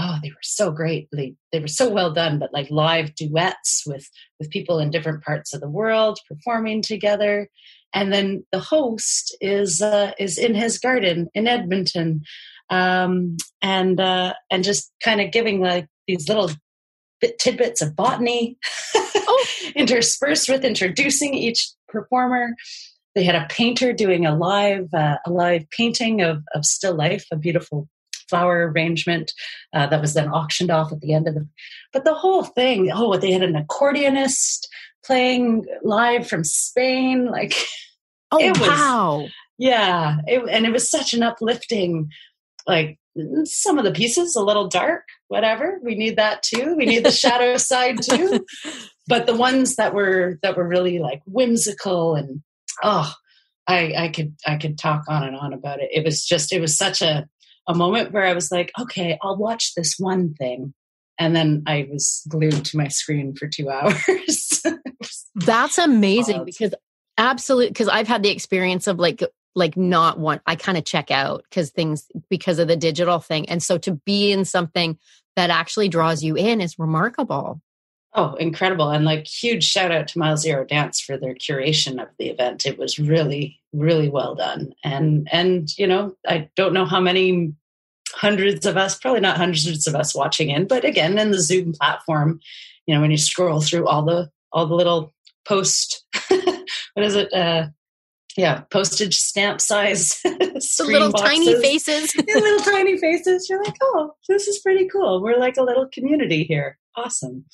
oh 0.00 0.18
they 0.22 0.30
were 0.30 0.36
so 0.42 0.70
great. 0.70 1.08
They, 1.12 1.34
they 1.52 1.60
were 1.60 1.68
so 1.68 1.88
well 1.88 2.12
done 2.12 2.38
but 2.38 2.52
like 2.52 2.70
live 2.70 3.14
duets 3.14 3.84
with 3.86 4.08
with 4.38 4.50
people 4.50 4.78
in 4.78 4.90
different 4.90 5.22
parts 5.22 5.52
of 5.52 5.60
the 5.60 5.68
world 5.68 6.18
performing 6.28 6.82
together. 6.82 7.48
And 7.92 8.12
then 8.12 8.46
the 8.52 8.60
host 8.60 9.36
is 9.40 9.82
uh, 9.82 10.12
is 10.18 10.38
in 10.38 10.54
his 10.54 10.78
garden 10.78 11.28
in 11.34 11.46
edmonton 11.46 12.22
um, 12.70 13.36
and 13.60 14.00
uh, 14.00 14.34
and 14.50 14.64
just 14.64 14.92
kind 15.02 15.20
of 15.20 15.32
giving 15.32 15.60
like 15.60 15.86
these 16.06 16.28
little 16.28 16.50
bit 17.20 17.38
tidbits 17.38 17.82
of 17.82 17.94
botany 17.94 18.56
oh. 18.94 19.44
interspersed 19.74 20.48
with 20.48 20.64
introducing 20.64 21.34
each 21.34 21.68
performer. 21.88 22.54
They 23.14 23.24
had 23.24 23.34
a 23.34 23.46
painter 23.50 23.92
doing 23.92 24.24
a 24.24 24.36
live 24.36 24.88
uh, 24.94 25.16
a 25.26 25.30
live 25.30 25.68
painting 25.70 26.22
of, 26.22 26.42
of 26.54 26.64
still 26.64 26.94
life 26.94 27.26
a 27.30 27.36
beautiful 27.36 27.88
flower 28.30 28.70
arrangement 28.70 29.32
uh, 29.74 29.86
that 29.88 30.00
was 30.00 30.14
then 30.14 30.28
auctioned 30.28 30.70
off 30.70 30.92
at 30.92 31.00
the 31.00 31.12
end 31.12 31.28
of 31.28 31.34
the. 31.34 31.46
But 31.92 32.04
the 32.04 32.14
whole 32.14 32.44
thing, 32.44 32.90
oh, 32.92 33.16
they 33.16 33.32
had 33.32 33.42
an 33.42 33.54
accordionist 33.54 34.66
playing 35.04 35.66
live 35.82 36.26
from 36.26 36.44
Spain, 36.44 37.26
like. 37.26 37.54
Oh 38.32 38.38
it 38.38 38.56
was, 38.60 38.68
wow! 38.68 39.26
Yeah, 39.58 40.18
it, 40.28 40.48
and 40.48 40.64
it 40.64 40.70
was 40.70 40.88
such 40.88 41.14
an 41.14 41.24
uplifting, 41.24 42.10
like 42.64 42.96
some 43.44 43.78
of 43.78 43.84
the 43.84 43.92
pieces 43.92 44.36
a 44.36 44.44
little 44.44 44.68
dark, 44.68 45.04
whatever. 45.28 45.80
We 45.82 45.94
need 45.94 46.16
that 46.16 46.42
too. 46.42 46.74
We 46.76 46.86
need 46.86 47.04
the 47.04 47.10
shadow 47.10 47.56
side 47.58 48.02
too. 48.02 48.46
But 49.08 49.26
the 49.26 49.34
ones 49.34 49.76
that 49.76 49.94
were 49.94 50.38
that 50.42 50.56
were 50.56 50.66
really 50.66 50.98
like 50.98 51.22
whimsical 51.26 52.14
and 52.14 52.42
oh, 52.82 53.12
I, 53.66 53.94
I 53.96 54.08
could 54.08 54.34
I 54.46 54.56
could 54.56 54.78
talk 54.78 55.04
on 55.08 55.24
and 55.24 55.36
on 55.36 55.52
about 55.52 55.80
it. 55.80 55.90
It 55.92 56.04
was 56.04 56.24
just 56.24 56.52
it 56.52 56.60
was 56.60 56.76
such 56.76 57.02
a 57.02 57.28
a 57.70 57.74
moment 57.74 58.12
where 58.12 58.24
I 58.24 58.34
was 58.34 58.50
like, 58.50 58.72
okay, 58.78 59.18
I'll 59.22 59.36
watch 59.36 59.74
this 59.74 59.94
one 59.98 60.34
thing. 60.34 60.74
And 61.18 61.36
then 61.36 61.62
I 61.66 61.88
was 61.90 62.22
glued 62.28 62.64
to 62.66 62.76
my 62.76 62.88
screen 62.88 63.34
for 63.34 63.46
two 63.46 63.70
hours. 63.70 64.62
That's 65.34 65.78
amazing 65.78 66.36
wild. 66.36 66.46
because 66.46 66.74
absolutely 67.18 67.68
because 67.68 67.88
I've 67.88 68.08
had 68.08 68.22
the 68.22 68.30
experience 68.30 68.86
of 68.86 68.98
like 68.98 69.22
like 69.54 69.76
not 69.76 70.18
want 70.18 70.42
I 70.46 70.56
kind 70.56 70.78
of 70.78 70.84
check 70.84 71.10
out 71.10 71.44
because 71.48 71.70
things 71.70 72.06
because 72.28 72.58
of 72.58 72.68
the 72.68 72.76
digital 72.76 73.20
thing. 73.20 73.48
And 73.48 73.62
so 73.62 73.78
to 73.78 73.92
be 73.92 74.32
in 74.32 74.44
something 74.44 74.98
that 75.36 75.50
actually 75.50 75.88
draws 75.88 76.22
you 76.22 76.36
in 76.36 76.60
is 76.60 76.78
remarkable. 76.78 77.60
Oh, 78.12 78.34
incredible. 78.34 78.90
And 78.90 79.04
like 79.04 79.26
huge 79.26 79.64
shout 79.64 79.92
out 79.92 80.08
to 80.08 80.18
Miles 80.18 80.44
Dance 80.68 81.00
for 81.00 81.16
their 81.16 81.34
curation 81.34 82.02
of 82.02 82.08
the 82.18 82.28
event. 82.28 82.66
It 82.66 82.76
was 82.76 82.98
really, 82.98 83.60
really 83.72 84.08
well 84.08 84.34
done. 84.34 84.72
And 84.82 85.28
and 85.30 85.68
you 85.78 85.86
know, 85.86 86.16
I 86.26 86.48
don't 86.56 86.72
know 86.72 86.86
how 86.86 87.00
many 87.00 87.54
hundreds 88.12 88.66
of 88.66 88.76
us, 88.76 88.98
probably 88.98 89.20
not 89.20 89.36
hundreds 89.36 89.86
of 89.86 89.94
us 89.94 90.14
watching 90.14 90.50
in, 90.50 90.66
but 90.66 90.84
again, 90.84 91.18
in 91.18 91.30
the 91.30 91.40
Zoom 91.40 91.72
platform, 91.72 92.40
you 92.86 92.94
know, 92.94 93.00
when 93.00 93.10
you 93.10 93.18
scroll 93.18 93.60
through 93.60 93.86
all 93.86 94.04
the 94.04 94.30
all 94.52 94.66
the 94.66 94.74
little 94.74 95.14
post 95.46 96.04
what 96.28 97.04
is 97.04 97.14
it? 97.14 97.32
Uh 97.32 97.68
yeah, 98.36 98.60
postage 98.70 99.16
stamp 99.16 99.60
size. 99.60 100.20
the 100.24 100.84
little 100.86 101.10
boxes. 101.10 101.28
tiny 101.28 101.60
faces. 101.60 102.14
yeah, 102.28 102.34
little 102.36 102.72
tiny 102.72 102.96
faces. 102.96 103.48
You're 103.50 103.62
like, 103.62 103.76
oh, 103.82 104.14
this 104.28 104.46
is 104.46 104.60
pretty 104.60 104.88
cool. 104.88 105.20
We're 105.20 105.38
like 105.38 105.56
a 105.56 105.62
little 105.62 105.88
community 105.88 106.44
here. 106.44 106.78
Awesome. 106.96 107.44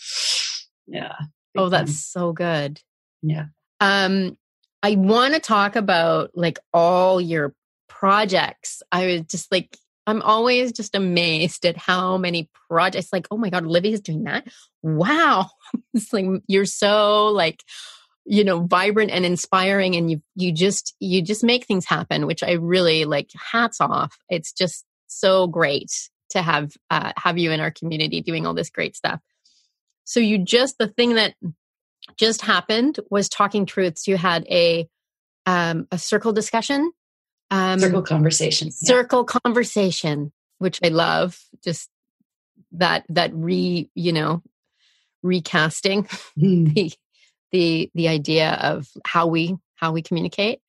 Yeah. 0.87 1.17
Oh, 1.57 1.71
that's 1.71 1.99
so 1.99 2.33
good. 2.33 2.81
Yeah. 3.23 3.47
Um, 3.81 4.37
I 4.83 4.97
want 4.97 5.35
to 5.35 5.41
talk 5.41 5.77
about 5.77 6.33
like 6.35 6.59
all 6.73 7.21
your 7.21 7.55
projects. 7.89 8.83
I 8.93 9.07
was 9.07 9.23
just 9.23 9.51
like, 9.51 9.77
I'm 10.07 10.23
always 10.23 10.73
just 10.73 10.95
amazed 10.95 11.67
at 11.67 11.77
how 11.77 12.17
many 12.17 12.49
projects. 12.69 13.13
Like, 13.13 13.27
oh 13.31 13.37
my 13.37 13.51
god, 13.51 13.65
Olivia's 13.65 14.01
doing 14.01 14.25
that. 14.25 14.47
Wow, 14.83 15.51
it's 15.95 16.13
like 16.13 16.27
you're 16.47 16.65
so 16.65 17.27
like, 17.27 17.63
you 18.25 18.45
know, 18.45 18.61
vibrant 18.61 19.11
and 19.11 19.25
inspiring, 19.25 19.97
and 19.97 20.11
you 20.11 20.23
you 20.35 20.53
just 20.53 20.95
you 21.01 21.23
just 21.23 21.45
make 21.45 21.67
things 21.67 21.87
happen, 21.87 22.27
which 22.27 22.43
I 22.43 22.53
really 22.53 23.05
like. 23.05 23.31
Hats 23.53 23.81
off! 23.81 24.17
It's 24.29 24.53
just 24.53 24.85
so 25.09 25.47
great 25.47 25.91
to 26.31 26.43
have 26.43 26.73
uh, 26.91 27.13
have 27.17 27.39
you 27.39 27.51
in 27.51 27.61
our 27.61 27.71
community 27.71 28.21
doing 28.21 28.47
all 28.47 28.55
this 28.55 28.71
great 28.71 28.97
stuff. 28.97 29.21
So 30.05 30.21
you 30.21 30.39
just 30.39 30.79
the 30.79 30.89
thing 30.89 31.15
that 31.15 31.35
just 32.17 32.43
happened 32.43 33.01
was 33.11 33.29
talking 33.29 33.67
truths. 33.67 34.07
You 34.07 34.17
had 34.17 34.47
a 34.49 34.89
um, 35.47 35.87
a 35.91 35.99
circle 35.99 36.33
discussion, 36.33 36.93
um, 37.51 37.79
circle 37.79 38.03
conversation, 38.03 38.71
circle 38.71 39.27
yeah. 39.29 39.39
conversation, 39.41 40.33
which 40.59 40.81
I 40.83 40.89
love. 40.89 41.39
Just 41.63 41.89
that 42.73 43.05
that 43.09 43.33
re 43.35 43.91
you 43.95 44.13
know 44.13 44.43
recasting 45.23 46.05
mm. 46.39 46.75
the 46.75 46.93
the 47.53 47.91
the 47.95 48.09
idea 48.09 48.53
of 48.61 48.89
how 49.05 49.27
we 49.27 49.57
how 49.77 49.93
we 49.93 50.03
communicate 50.03 50.61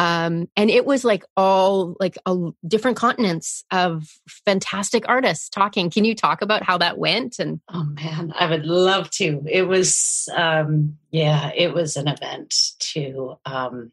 um, 0.00 0.48
and 0.56 0.70
it 0.70 0.86
was 0.86 1.04
like 1.04 1.24
all 1.36 1.94
like 2.00 2.16
a, 2.24 2.50
different 2.66 2.96
continents 2.96 3.64
of 3.70 4.08
fantastic 4.46 5.06
artists 5.06 5.50
talking. 5.50 5.90
Can 5.90 6.06
you 6.06 6.14
talk 6.14 6.40
about 6.40 6.62
how 6.62 6.78
that 6.78 6.96
went? 6.96 7.38
And 7.38 7.60
oh 7.68 7.84
man, 7.84 8.32
I 8.34 8.46
would 8.46 8.64
love 8.64 9.10
to. 9.12 9.42
It 9.46 9.68
was 9.68 10.26
um, 10.34 10.96
yeah, 11.10 11.50
it 11.54 11.74
was 11.74 11.98
an 11.98 12.08
event 12.08 12.54
to 12.92 13.34
um, 13.44 13.92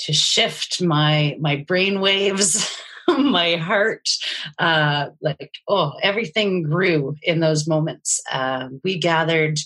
to 0.00 0.12
shift 0.12 0.82
my 0.82 1.36
my 1.40 1.56
brain 1.56 2.00
waves. 2.00 2.70
my 3.16 3.56
heart 3.56 4.06
uh 4.58 5.06
like 5.22 5.54
oh 5.66 5.94
everything 6.02 6.62
grew 6.62 7.16
in 7.22 7.40
those 7.40 7.66
moments 7.66 8.20
uh, 8.30 8.68
we 8.84 8.98
gathered 8.98 9.58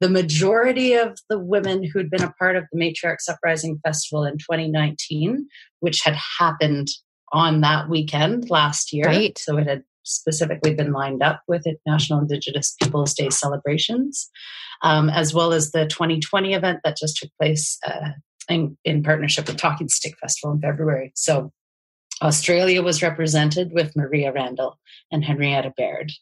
the 0.00 0.08
majority 0.08 0.94
of 0.94 1.18
the 1.28 1.38
women 1.38 1.82
who'd 1.82 2.10
been 2.10 2.22
a 2.22 2.32
part 2.32 2.56
of 2.56 2.64
the 2.70 2.78
Matriarchs 2.78 3.28
Uprising 3.28 3.80
Festival 3.84 4.24
in 4.24 4.34
2019, 4.34 5.48
which 5.80 6.00
had 6.04 6.16
happened 6.38 6.88
on 7.32 7.62
that 7.62 7.88
weekend 7.88 8.50
last 8.50 8.92
year. 8.92 9.06
Right. 9.06 9.38
So 9.38 9.56
it 9.56 9.66
had 9.66 9.82
specifically 10.02 10.74
been 10.74 10.92
lined 10.92 11.22
up 11.22 11.42
with 11.48 11.66
it, 11.66 11.80
National 11.86 12.20
Indigenous 12.20 12.76
Peoples 12.80 13.14
Day 13.14 13.30
celebrations, 13.30 14.28
um, 14.82 15.08
as 15.08 15.34
well 15.34 15.52
as 15.52 15.72
the 15.72 15.86
2020 15.86 16.54
event 16.54 16.80
that 16.84 16.96
just 16.96 17.16
took 17.16 17.30
place 17.40 17.78
uh, 17.84 18.10
in, 18.48 18.76
in 18.84 19.02
partnership 19.02 19.46
with 19.46 19.56
Talking 19.56 19.88
Stick 19.88 20.16
Festival 20.18 20.54
in 20.54 20.60
February. 20.60 21.12
So 21.14 21.52
Australia 22.22 22.82
was 22.82 23.02
represented 23.02 23.72
with 23.72 23.96
Maria 23.96 24.32
Randall 24.32 24.78
and 25.10 25.24
Henrietta 25.24 25.72
Baird. 25.76 26.12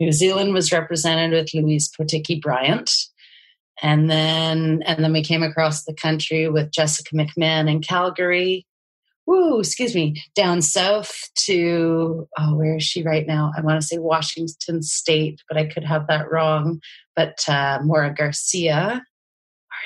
New 0.00 0.12
Zealand 0.12 0.54
was 0.54 0.72
represented 0.72 1.32
with 1.32 1.54
Louise 1.54 1.90
Potiki 1.90 2.40
Bryant. 2.40 2.90
And 3.82 4.10
then 4.10 4.82
and 4.84 5.02
then 5.02 5.12
we 5.12 5.22
came 5.22 5.42
across 5.42 5.84
the 5.84 5.94
country 5.94 6.48
with 6.48 6.72
Jessica 6.72 7.14
McMann 7.14 7.70
in 7.70 7.80
Calgary. 7.80 8.66
woo, 9.30 9.60
excuse 9.60 9.94
me, 9.94 10.22
down 10.34 10.60
south 10.60 11.30
to, 11.36 12.28
oh, 12.36 12.56
where 12.56 12.76
is 12.76 12.82
she 12.82 13.02
right 13.02 13.26
now? 13.26 13.52
I 13.56 13.60
want 13.60 13.80
to 13.80 13.86
say 13.86 13.98
Washington 13.98 14.82
State, 14.82 15.40
but 15.48 15.56
I 15.56 15.66
could 15.66 15.84
have 15.84 16.08
that 16.08 16.30
wrong. 16.30 16.80
But 17.14 17.38
uh, 17.48 17.78
Maura 17.84 18.12
Garcia, 18.12 19.04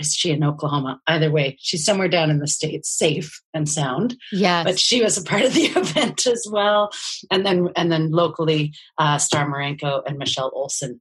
is 0.01 0.15
she 0.15 0.31
in 0.31 0.45
Oklahoma? 0.45 1.01
Either 1.07 1.31
way, 1.31 1.57
she's 1.61 1.85
somewhere 1.85 2.09
down 2.09 2.31
in 2.31 2.39
the 2.39 2.47
States, 2.47 2.91
safe 2.91 3.41
and 3.53 3.69
sound. 3.69 4.17
Yes. 4.33 4.65
But 4.65 4.79
she 4.79 5.03
was 5.03 5.17
a 5.17 5.23
part 5.23 5.43
of 5.43 5.55
the 5.55 5.65
event 5.77 6.27
as 6.27 6.47
well. 6.51 6.91
And 7.31 7.45
then, 7.45 7.69
and 7.77 7.91
then 7.91 8.11
locally, 8.11 8.73
uh, 8.99 9.19
Starr 9.19 9.47
Muranko 9.47 10.03
and 10.07 10.19
Michelle 10.19 10.53
Olson. 10.55 11.01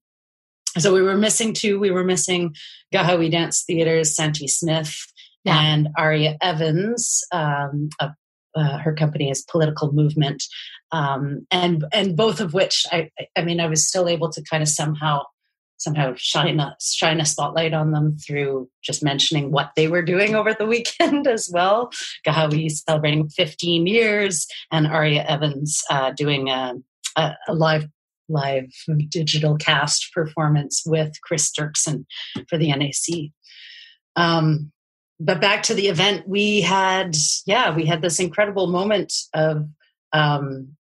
So 0.77 0.93
we 0.93 1.01
were 1.01 1.17
missing 1.17 1.53
two. 1.53 1.79
We 1.79 1.91
were 1.91 2.03
missing 2.03 2.55
Kaha:wi 2.91 3.29
Dance 3.29 3.63
Theater's 3.65 4.15
Santee 4.15 4.47
Smith 4.47 4.95
yeah. 5.43 5.59
and 5.59 5.89
Aria 5.97 6.38
Evans 6.41 7.23
um, 7.31 7.89
of 8.00 8.12
uh, 8.55 8.77
her 8.77 8.93
company 8.93 9.29
is 9.29 9.43
Political 9.43 9.93
Movement, 9.93 10.43
um, 10.91 11.45
and 11.51 11.85
and 11.91 12.15
both 12.15 12.39
of 12.39 12.53
which 12.53 12.85
I 12.91 13.09
I 13.35 13.43
mean 13.43 13.59
I 13.59 13.67
was 13.67 13.88
still 13.88 14.07
able 14.07 14.31
to 14.31 14.43
kind 14.50 14.62
of 14.62 14.69
somehow 14.69 15.23
somehow 15.77 16.13
shine 16.15 16.60
a 16.60 16.75
shine 16.82 17.20
a 17.20 17.25
spotlight 17.25 17.74
on 17.74 17.92
them 17.92 18.18
through 18.18 18.70
just 18.82 19.03
mentioning 19.03 19.51
what 19.51 19.72
they 19.75 19.88
were 19.88 20.01
doing 20.01 20.36
over 20.36 20.53
the 20.53 20.65
weekend 20.74 21.27
as 21.27 21.50
well. 21.53 21.92
Kaha:wi 22.25 22.70
celebrating 22.70 23.30
15 23.30 23.88
years, 23.88 24.48
and 24.72 24.88
Aria 24.88 25.24
Evans 25.24 25.82
uh, 25.89 26.12
doing 26.12 26.50
a, 26.50 26.75
a, 27.18 27.36
a 27.48 27.53
live 27.53 27.88
live 28.30 28.72
digital 29.10 29.58
cast 29.58 30.13
performance 30.13 30.84
with 30.86 31.13
Chris 31.22 31.51
Dirksen 31.51 32.06
for 32.50 32.58
the 32.58 32.70
NAC. 32.70 33.32
Um, 34.15 34.72
but 35.20 35.42
back 35.42 35.63
to 35.63 35.74
the 35.74 35.88
event, 35.88 36.27
we 36.27 36.62
had, 36.62 37.15
yeah, 37.46 37.75
we 37.75 37.86
had 37.86 38.01
this 38.01 38.20
incredible 38.20 38.68
moment 38.68 39.13
of 39.34 39.68
um, 40.12 40.75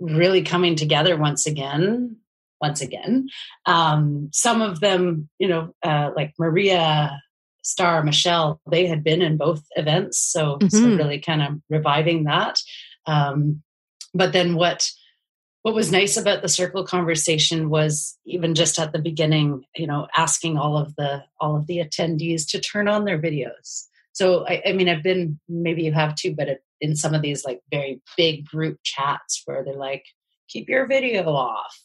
really 0.00 0.42
coming 0.42 0.76
together 0.76 1.16
once 1.16 1.46
again. 1.46 2.16
Once 2.62 2.80
again, 2.80 3.28
um, 3.66 4.30
some 4.32 4.62
of 4.62 4.80
them, 4.80 5.28
you 5.38 5.48
know, 5.48 5.74
uh, 5.82 6.10
like 6.16 6.32
Maria, 6.38 7.20
Star, 7.62 8.02
Michelle, 8.02 8.60
they 8.70 8.86
had 8.86 9.04
been 9.04 9.20
in 9.20 9.36
both 9.36 9.62
events, 9.72 10.18
so, 10.18 10.56
mm-hmm. 10.56 10.68
so 10.68 10.96
really 10.96 11.18
kind 11.18 11.42
of 11.42 11.60
reviving 11.68 12.24
that. 12.24 12.60
Um, 13.06 13.62
but 14.14 14.32
then 14.32 14.54
what 14.54 14.88
what 15.62 15.74
was 15.74 15.92
nice 15.92 16.16
about 16.16 16.42
the 16.42 16.48
circle 16.48 16.84
conversation 16.84 17.70
was 17.70 18.18
even 18.26 18.54
just 18.54 18.78
at 18.78 18.92
the 18.92 18.98
beginning 18.98 19.62
you 19.76 19.86
know 19.86 20.06
asking 20.16 20.58
all 20.58 20.76
of 20.76 20.94
the 20.96 21.22
all 21.40 21.56
of 21.56 21.66
the 21.66 21.78
attendees 21.78 22.48
to 22.48 22.60
turn 22.60 22.88
on 22.88 23.04
their 23.04 23.18
videos 23.18 23.84
so 24.12 24.46
i, 24.46 24.62
I 24.66 24.72
mean 24.72 24.88
i've 24.88 25.02
been 25.02 25.38
maybe 25.48 25.82
you 25.82 25.92
have 25.92 26.14
too 26.14 26.34
but 26.36 26.48
it, 26.48 26.64
in 26.80 26.96
some 26.96 27.14
of 27.14 27.22
these 27.22 27.44
like 27.44 27.60
very 27.70 28.02
big 28.16 28.44
group 28.44 28.78
chats 28.82 29.42
where 29.44 29.64
they're 29.64 29.74
like 29.74 30.04
keep 30.48 30.68
your 30.68 30.86
video 30.86 31.24
off 31.24 31.78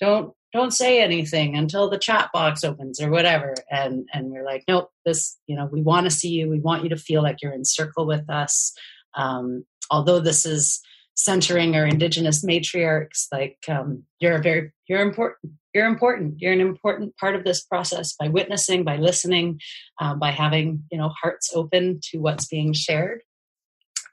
don't 0.00 0.32
don't 0.52 0.72
say 0.72 1.02
anything 1.02 1.56
until 1.56 1.90
the 1.90 1.98
chat 1.98 2.30
box 2.32 2.62
opens 2.62 3.00
or 3.00 3.10
whatever. 3.10 3.54
And 3.70 4.08
and 4.12 4.30
we're 4.30 4.44
like 4.44 4.64
nope 4.68 4.90
this 5.04 5.38
you 5.46 5.56
know 5.56 5.68
we 5.70 5.82
want 5.82 6.04
to 6.04 6.10
see 6.10 6.28
you. 6.28 6.48
We 6.48 6.60
want 6.60 6.82
you 6.82 6.90
to 6.90 6.96
feel 6.96 7.22
like 7.22 7.42
you're 7.42 7.52
in 7.52 7.64
circle 7.64 8.06
with 8.06 8.28
us. 8.30 8.72
Um, 9.14 9.64
although 9.90 10.20
this 10.20 10.46
is 10.46 10.80
centering 11.16 11.76
our 11.76 11.86
indigenous 11.86 12.44
matriarchs 12.44 13.28
like 13.30 13.58
um, 13.68 14.02
you're 14.18 14.34
a 14.34 14.42
very 14.42 14.72
you're 14.88 15.02
important 15.02 15.52
you're 15.72 15.86
important. 15.86 16.40
You're 16.40 16.52
an 16.52 16.60
important 16.60 17.16
part 17.16 17.34
of 17.34 17.42
this 17.42 17.64
process 17.64 18.14
by 18.14 18.28
witnessing 18.28 18.84
by 18.84 18.96
listening 18.96 19.60
uh, 20.00 20.14
by 20.14 20.30
having 20.30 20.84
you 20.90 20.98
know 20.98 21.10
hearts 21.20 21.50
open 21.54 22.00
to 22.10 22.18
what's 22.18 22.46
being 22.46 22.72
shared. 22.72 23.22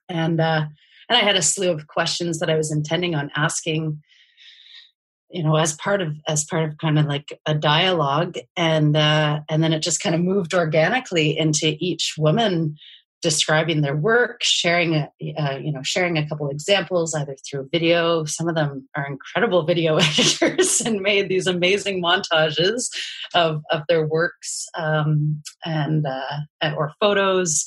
And 0.10 0.42
uh, 0.42 0.66
and 1.12 1.18
i 1.18 1.22
had 1.22 1.36
a 1.36 1.42
slew 1.42 1.70
of 1.70 1.88
questions 1.88 2.40
that 2.40 2.50
i 2.50 2.56
was 2.56 2.72
intending 2.72 3.14
on 3.16 3.30
asking 3.36 4.02
you 5.32 5.44
know 5.44 5.56
as 5.56 5.74
part 5.74 6.02
of 6.02 6.14
as 6.28 6.44
part 6.44 6.70
of 6.70 6.78
kind 6.78 7.00
of 7.00 7.06
like 7.06 7.40
a 7.46 7.54
dialogue 7.54 8.38
and 8.56 8.96
uh, 8.96 9.40
and 9.50 9.64
then 9.64 9.74
it 9.74 9.82
just 9.82 10.02
kind 10.02 10.16
of 10.16 10.22
moved 10.22 10.54
organically 10.54 11.38
into 11.38 11.76
each 11.80 12.16
woman 12.18 12.76
describing 13.22 13.82
their 13.82 13.96
work, 13.96 14.42
sharing 14.42 14.96
a, 14.96 15.10
uh, 15.38 15.58
you 15.58 15.72
know 15.72 15.84
sharing 15.84 16.18
a 16.18 16.28
couple 16.28 16.50
examples 16.50 17.14
either 17.14 17.36
through 17.48 17.70
video. 17.72 18.26
Some 18.26 18.50
of 18.50 18.56
them 18.56 18.88
are 18.96 19.06
incredible 19.06 19.66
video 19.66 19.98
editors 20.02 20.82
and 20.82 21.02
made 21.02 21.30
these 21.30 21.48
amazing 21.48 22.02
montages 22.02 22.90
of 23.34 23.62
of 23.72 23.84
their 23.88 24.06
works 24.06 24.68
um, 24.78 25.42
and 25.64 26.06
uh, 26.06 26.72
or 26.76 26.94
photos, 27.00 27.66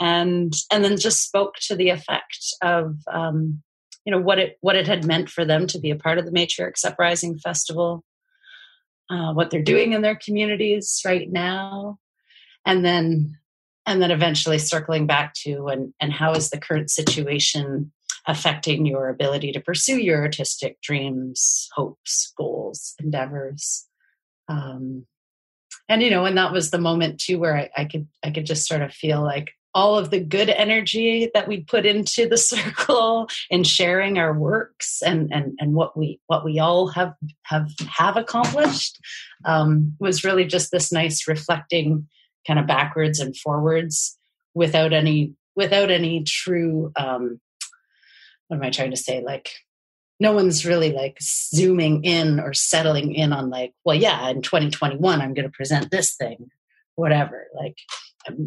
and 0.00 0.52
and 0.72 0.84
then 0.84 0.98
just 0.98 1.22
spoke 1.22 1.54
to 1.62 1.76
the 1.76 1.90
effect 1.90 2.54
of 2.62 2.96
um, 3.12 3.62
you 4.06 4.12
know 4.12 4.20
what 4.20 4.38
it 4.38 4.56
what 4.60 4.76
it 4.76 4.86
had 4.86 5.04
meant 5.04 5.28
for 5.28 5.44
them 5.44 5.66
to 5.66 5.78
be 5.78 5.90
a 5.90 5.96
part 5.96 6.16
of 6.16 6.24
the 6.24 6.30
Matriarchs 6.30 6.84
Uprising 6.84 7.38
Festival. 7.38 8.04
Uh, 9.10 9.32
what 9.34 9.50
they're 9.50 9.62
doing 9.62 9.92
in 9.92 10.02
their 10.02 10.16
communities 10.16 11.02
right 11.04 11.30
now, 11.30 11.98
and 12.64 12.84
then 12.84 13.36
and 13.84 14.00
then 14.00 14.10
eventually 14.10 14.58
circling 14.58 15.06
back 15.06 15.34
to 15.34 15.68
and, 15.68 15.92
and 16.00 16.12
how 16.12 16.32
is 16.32 16.50
the 16.50 16.58
current 16.58 16.90
situation 16.90 17.92
affecting 18.28 18.84
your 18.86 19.08
ability 19.08 19.52
to 19.52 19.60
pursue 19.60 19.98
your 19.98 20.22
artistic 20.22 20.80
dreams 20.80 21.68
hopes 21.74 22.32
goals 22.36 22.94
endeavors 23.00 23.86
um, 24.48 25.06
and 25.88 26.02
you 26.02 26.10
know 26.10 26.24
and 26.24 26.36
that 26.36 26.52
was 26.52 26.70
the 26.70 26.78
moment 26.78 27.20
too 27.20 27.38
where 27.38 27.56
I, 27.56 27.70
I 27.76 27.84
could 27.84 28.08
i 28.24 28.30
could 28.30 28.46
just 28.46 28.66
sort 28.66 28.82
of 28.82 28.92
feel 28.92 29.22
like 29.22 29.52
all 29.76 29.98
of 29.98 30.08
the 30.08 30.18
good 30.18 30.48
energy 30.48 31.30
that 31.34 31.46
we 31.46 31.60
put 31.60 31.84
into 31.84 32.26
the 32.26 32.38
circle 32.54 33.28
in 33.50 33.62
sharing 33.62 34.18
our 34.18 34.32
works 34.32 35.02
and 35.02 35.30
and 35.32 35.56
and 35.60 35.74
what 35.74 35.96
we 35.96 36.18
what 36.26 36.44
we 36.44 36.58
all 36.58 36.88
have 36.88 37.14
have 37.42 37.68
have 37.86 38.16
accomplished 38.16 38.98
um, 39.44 39.94
was 40.00 40.24
really 40.24 40.46
just 40.46 40.70
this 40.72 40.90
nice 40.90 41.28
reflecting 41.28 42.08
kind 42.46 42.58
of 42.58 42.66
backwards 42.66 43.20
and 43.20 43.36
forwards 43.36 44.18
without 44.54 44.94
any 44.94 45.34
without 45.54 45.90
any 45.90 46.24
true 46.24 46.90
um 46.96 47.38
what 48.48 48.56
am 48.56 48.62
i 48.62 48.70
trying 48.70 48.92
to 48.92 48.96
say? 48.96 49.22
Like 49.22 49.50
no 50.18 50.32
one's 50.32 50.64
really 50.64 50.92
like 50.92 51.18
zooming 51.20 52.02
in 52.04 52.40
or 52.40 52.54
settling 52.54 53.14
in 53.14 53.34
on 53.34 53.50
like 53.50 53.74
well 53.84 53.96
yeah 53.96 54.30
in 54.30 54.40
2021 54.40 55.20
i'm 55.20 55.34
going 55.34 55.44
to 55.44 55.52
present 55.52 55.90
this 55.90 56.14
thing 56.14 56.50
whatever 56.94 57.48
like 57.54 57.76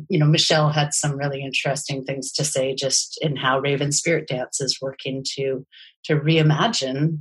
you 0.10 0.20
know 0.20 0.26
michelle 0.26 0.70
had 0.70 0.94
some 0.94 1.18
really 1.18 1.42
interesting 1.42 2.04
things 2.04 2.32
to 2.32 2.44
say 2.44 2.76
just 2.76 3.18
in 3.22 3.36
how 3.36 3.60
raven 3.60 3.92
spirit 3.92 4.28
dance 4.28 4.60
is 4.62 4.80
working 4.82 5.24
to 5.26 5.66
to 6.04 6.16
reimagine 6.16 7.20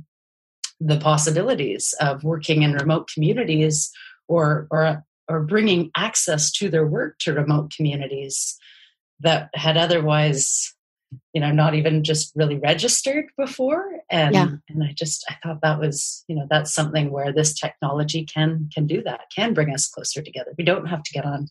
the 0.79 0.97
possibilities 0.97 1.93
of 1.99 2.23
working 2.23 2.63
in 2.63 2.73
remote 2.73 3.09
communities 3.13 3.91
or 4.27 4.67
or 4.71 5.03
or 5.27 5.41
bringing 5.41 5.91
access 5.95 6.51
to 6.51 6.69
their 6.69 6.87
work 6.87 7.17
to 7.19 7.33
remote 7.33 7.71
communities 7.75 8.57
that 9.19 9.49
had 9.53 9.77
otherwise 9.77 10.73
you 11.33 11.41
know 11.41 11.51
not 11.51 11.73
even 11.73 12.03
just 12.03 12.31
really 12.35 12.57
registered 12.57 13.25
before 13.37 13.83
and 14.09 14.35
yeah. 14.35 14.47
and 14.69 14.83
i 14.83 14.93
just 14.93 15.25
i 15.29 15.35
thought 15.41 15.61
that 15.61 15.79
was 15.79 16.23
you 16.27 16.35
know 16.35 16.45
that's 16.49 16.73
something 16.73 17.11
where 17.11 17.33
this 17.33 17.53
technology 17.53 18.23
can 18.25 18.69
can 18.73 18.85
do 18.85 19.01
that 19.01 19.21
can 19.35 19.53
bring 19.53 19.73
us 19.73 19.87
closer 19.87 20.21
together 20.21 20.53
we 20.57 20.63
don't 20.63 20.85
have 20.87 21.03
to 21.03 21.11
get 21.11 21.25
on 21.25 21.47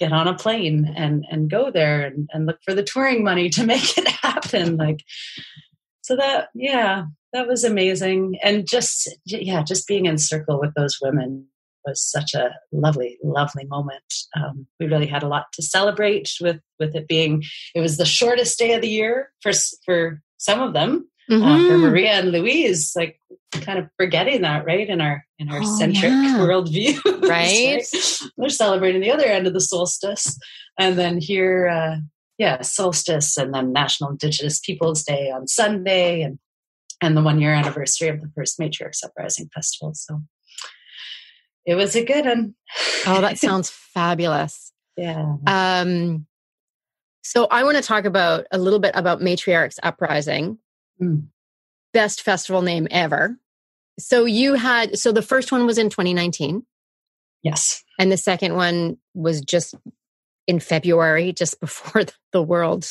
get 0.00 0.12
on 0.12 0.26
a 0.26 0.34
plane 0.34 0.92
and 0.96 1.24
and 1.30 1.50
go 1.50 1.70
there 1.70 2.06
and, 2.06 2.28
and 2.32 2.46
look 2.46 2.58
for 2.64 2.74
the 2.74 2.82
touring 2.82 3.22
money 3.22 3.48
to 3.50 3.64
make 3.72 3.96
it 3.96 4.08
happen 4.08 4.76
like 4.76 5.04
so 6.02 6.16
that 6.16 6.48
yeah 6.54 7.04
that 7.32 7.46
was 7.46 7.62
amazing 7.62 8.38
and 8.42 8.68
just 8.68 9.08
yeah 9.24 9.62
just 9.62 9.86
being 9.86 10.06
in 10.06 10.18
circle 10.18 10.58
with 10.58 10.74
those 10.74 10.98
women 11.00 11.46
was 11.84 12.02
such 12.02 12.34
a 12.34 12.54
lovely, 12.72 13.18
lovely 13.22 13.64
moment. 13.66 14.14
Um, 14.36 14.66
we 14.78 14.86
really 14.86 15.06
had 15.06 15.22
a 15.22 15.28
lot 15.28 15.46
to 15.54 15.62
celebrate 15.62 16.32
with 16.40 16.60
with 16.78 16.94
it 16.94 17.08
being. 17.08 17.42
It 17.74 17.80
was 17.80 17.96
the 17.96 18.04
shortest 18.04 18.58
day 18.58 18.72
of 18.74 18.82
the 18.82 18.88
year 18.88 19.30
for 19.42 19.52
for 19.84 20.20
some 20.38 20.60
of 20.60 20.72
them. 20.72 21.08
Mm-hmm. 21.30 21.44
Uh, 21.44 21.58
for 21.58 21.74
mm-hmm. 21.74 21.82
Maria 21.82 22.12
and 22.14 22.32
Louise, 22.32 22.92
like 22.96 23.19
kind 23.52 23.78
of 23.78 23.88
forgetting 23.96 24.42
that, 24.42 24.64
right? 24.64 24.88
In 24.88 25.00
our 25.00 25.24
in 25.38 25.50
our 25.50 25.60
oh, 25.62 25.78
centric 25.78 26.12
yeah. 26.12 26.38
worldview, 26.40 27.04
right? 27.22 27.82
right? 27.82 28.30
They're 28.36 28.48
celebrating 28.48 29.00
the 29.00 29.10
other 29.10 29.26
end 29.26 29.46
of 29.46 29.52
the 29.52 29.60
solstice, 29.60 30.38
and 30.78 30.98
then 30.98 31.20
here, 31.20 31.68
uh, 31.68 31.96
yeah, 32.38 32.62
solstice, 32.62 33.36
and 33.36 33.54
then 33.54 33.72
National 33.72 34.10
Indigenous 34.10 34.60
Peoples 34.60 35.02
Day 35.02 35.30
on 35.30 35.46
Sunday, 35.46 36.22
and 36.22 36.38
and 37.00 37.16
the 37.16 37.22
one 37.22 37.40
year 37.40 37.54
anniversary 37.54 38.08
of 38.08 38.20
the 38.20 38.30
first 38.34 38.58
Matriarchs 38.58 39.04
Uprising 39.04 39.50
Festival. 39.54 39.94
So 39.94 40.22
it 41.66 41.74
was 41.74 41.94
a 41.96 42.04
good 42.04 42.24
one. 42.24 42.54
oh, 43.06 43.20
that 43.20 43.38
sounds 43.38 43.70
fabulous. 43.70 44.72
Yeah. 44.96 45.36
Um, 45.46 46.26
so 47.22 47.46
I 47.50 47.64
want 47.64 47.76
to 47.76 47.82
talk 47.82 48.04
about 48.04 48.46
a 48.50 48.58
little 48.58 48.78
bit 48.78 48.92
about 48.94 49.20
Matriarchs 49.20 49.78
Uprising. 49.82 50.58
Mm. 51.00 51.26
Best 51.92 52.22
festival 52.22 52.62
name 52.62 52.88
ever. 52.90 53.36
So 53.98 54.24
you 54.24 54.54
had 54.54 54.98
so 54.98 55.12
the 55.12 55.22
first 55.22 55.52
one 55.52 55.66
was 55.66 55.78
in 55.78 55.90
2019. 55.90 56.64
Yes. 57.42 57.84
And 57.98 58.10
the 58.10 58.16
second 58.16 58.54
one 58.54 58.98
was 59.14 59.40
just 59.40 59.74
in 60.46 60.60
February, 60.60 61.32
just 61.32 61.60
before 61.60 62.02
the 62.32 62.42
world 62.42 62.88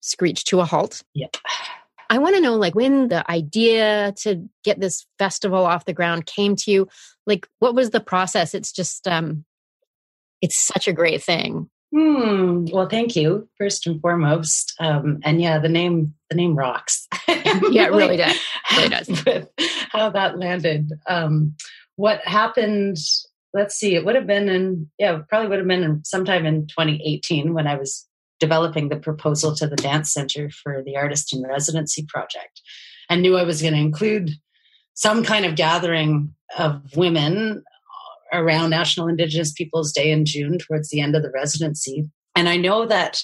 screeched 0.00 0.48
to 0.48 0.60
a 0.60 0.64
halt. 0.64 1.02
Yep. 1.14 1.36
I 2.08 2.18
want 2.18 2.36
to 2.36 2.40
know 2.40 2.54
like 2.54 2.74
when 2.74 3.08
the 3.08 3.28
idea 3.28 4.12
to 4.18 4.48
get 4.62 4.78
this 4.78 5.06
festival 5.18 5.64
off 5.64 5.84
the 5.84 5.92
ground 5.92 6.26
came 6.26 6.54
to 6.56 6.70
you. 6.70 6.88
Like 7.26 7.48
what 7.58 7.74
was 7.74 7.90
the 7.90 8.00
process? 8.00 8.54
It's 8.54 8.72
just 8.72 9.08
um 9.08 9.44
it's 10.42 10.58
such 10.58 10.86
a 10.86 10.92
great 10.92 11.22
thing. 11.22 11.68
Hmm. 11.94 12.66
Well, 12.70 12.88
thank 12.88 13.16
you 13.16 13.48
first 13.58 13.86
and 13.86 14.00
foremost. 14.00 14.74
Um, 14.78 15.20
and 15.22 15.40
yeah, 15.40 15.58
the 15.58 15.68
name 15.68 16.14
the 16.30 16.36
name 16.36 16.56
rocks. 16.56 17.06
yeah, 17.28 17.86
it 17.86 17.92
really 17.92 18.16
does. 18.16 18.34
It 18.34 18.76
really 18.76 18.88
does. 18.90 19.08
With 19.08 19.48
how 19.90 20.10
that 20.10 20.38
landed. 20.38 20.92
Um, 21.06 21.54
what 21.96 22.20
happened? 22.22 22.98
Let's 23.54 23.74
see. 23.76 23.94
It 23.94 24.04
would 24.04 24.14
have 24.14 24.26
been 24.26 24.48
in 24.48 24.90
yeah, 24.98 25.20
probably 25.28 25.48
would 25.48 25.58
have 25.58 25.68
been 25.68 25.82
in, 25.84 26.04
sometime 26.04 26.46
in 26.46 26.66
2018 26.66 27.54
when 27.54 27.66
I 27.66 27.76
was 27.76 28.06
developing 28.38 28.88
the 28.88 28.96
proposal 28.96 29.54
to 29.56 29.66
the 29.66 29.76
dance 29.76 30.12
center 30.12 30.50
for 30.50 30.82
the 30.84 30.96
artist 30.96 31.34
in 31.34 31.42
residency 31.42 32.04
project, 32.06 32.60
and 33.08 33.22
knew 33.22 33.36
I 33.36 33.44
was 33.44 33.62
going 33.62 33.74
to 33.74 33.80
include 33.80 34.30
some 34.94 35.24
kind 35.24 35.44
of 35.44 35.56
gathering 35.56 36.34
of 36.58 36.82
women 36.96 37.62
around 38.32 38.70
National 38.70 39.08
Indigenous 39.08 39.52
Peoples 39.52 39.92
Day 39.92 40.10
in 40.10 40.24
June 40.24 40.58
towards 40.58 40.88
the 40.90 41.00
end 41.00 41.14
of 41.14 41.22
the 41.22 41.30
residency. 41.30 42.10
And 42.34 42.48
I 42.48 42.56
know 42.56 42.86
that 42.86 43.22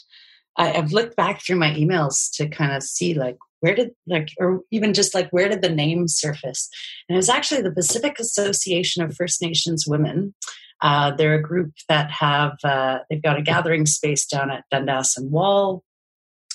I've 0.56 0.92
looked 0.92 1.16
back 1.16 1.42
through 1.42 1.56
my 1.56 1.70
emails 1.70 2.30
to 2.34 2.48
kind 2.48 2.72
of 2.72 2.82
see 2.82 3.14
like 3.14 3.38
where 3.60 3.74
did 3.74 3.90
like 4.06 4.28
or 4.38 4.60
even 4.70 4.92
just 4.92 5.14
like 5.14 5.30
where 5.30 5.48
did 5.48 5.62
the 5.62 5.70
name 5.70 6.08
surface? 6.08 6.68
And 7.08 7.16
it 7.16 7.18
was 7.18 7.28
actually 7.28 7.62
the 7.62 7.72
pacific 7.72 8.18
association 8.18 9.02
of 9.02 9.14
first 9.14 9.40
nations 9.40 9.86
women. 9.86 10.34
Uh, 10.80 11.14
they're 11.14 11.34
a 11.34 11.42
group 11.42 11.72
that 11.88 12.10
have 12.10 12.56
uh, 12.64 12.98
they've 13.08 13.22
got 13.22 13.38
a 13.38 13.42
gathering 13.42 13.86
space 13.86 14.26
down 14.26 14.50
at 14.50 14.64
dundas 14.70 15.14
and 15.16 15.30
wall 15.30 15.84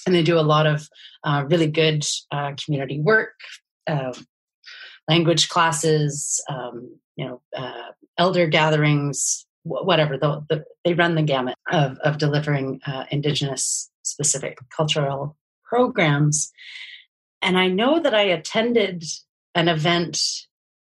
and 0.06 0.14
they 0.14 0.24
do 0.24 0.40
a 0.40 0.42
lot 0.42 0.68
of 0.68 0.88
uh, 1.24 1.44
really 1.50 1.68
good 1.68 2.06
uh, 2.32 2.54
community 2.64 3.00
work 3.00 3.36
uh, 3.88 4.14
language 5.08 5.48
classes 5.48 6.44
um, 6.50 7.00
you 7.16 7.26
know 7.26 7.42
uh, 7.56 7.92
elder 8.18 8.48
gatherings, 8.48 9.46
whatever. 9.68 10.18
The, 10.18 10.46
the, 10.50 10.66
they 10.84 10.94
run 10.94 11.16
the 11.16 11.22
gamut 11.22 11.56
of, 11.72 11.98
of 12.00 12.18
delivering 12.18 12.82
uh, 12.86 13.06
Indigenous 13.12 13.90
specific 14.04 14.58
cultural 14.76 15.36
programs. 15.66 16.52
And 17.42 17.58
I 17.58 17.68
know 17.68 18.00
that 18.00 18.14
I 18.14 18.22
attended 18.22 19.04
an 19.56 19.68
event 19.68 20.20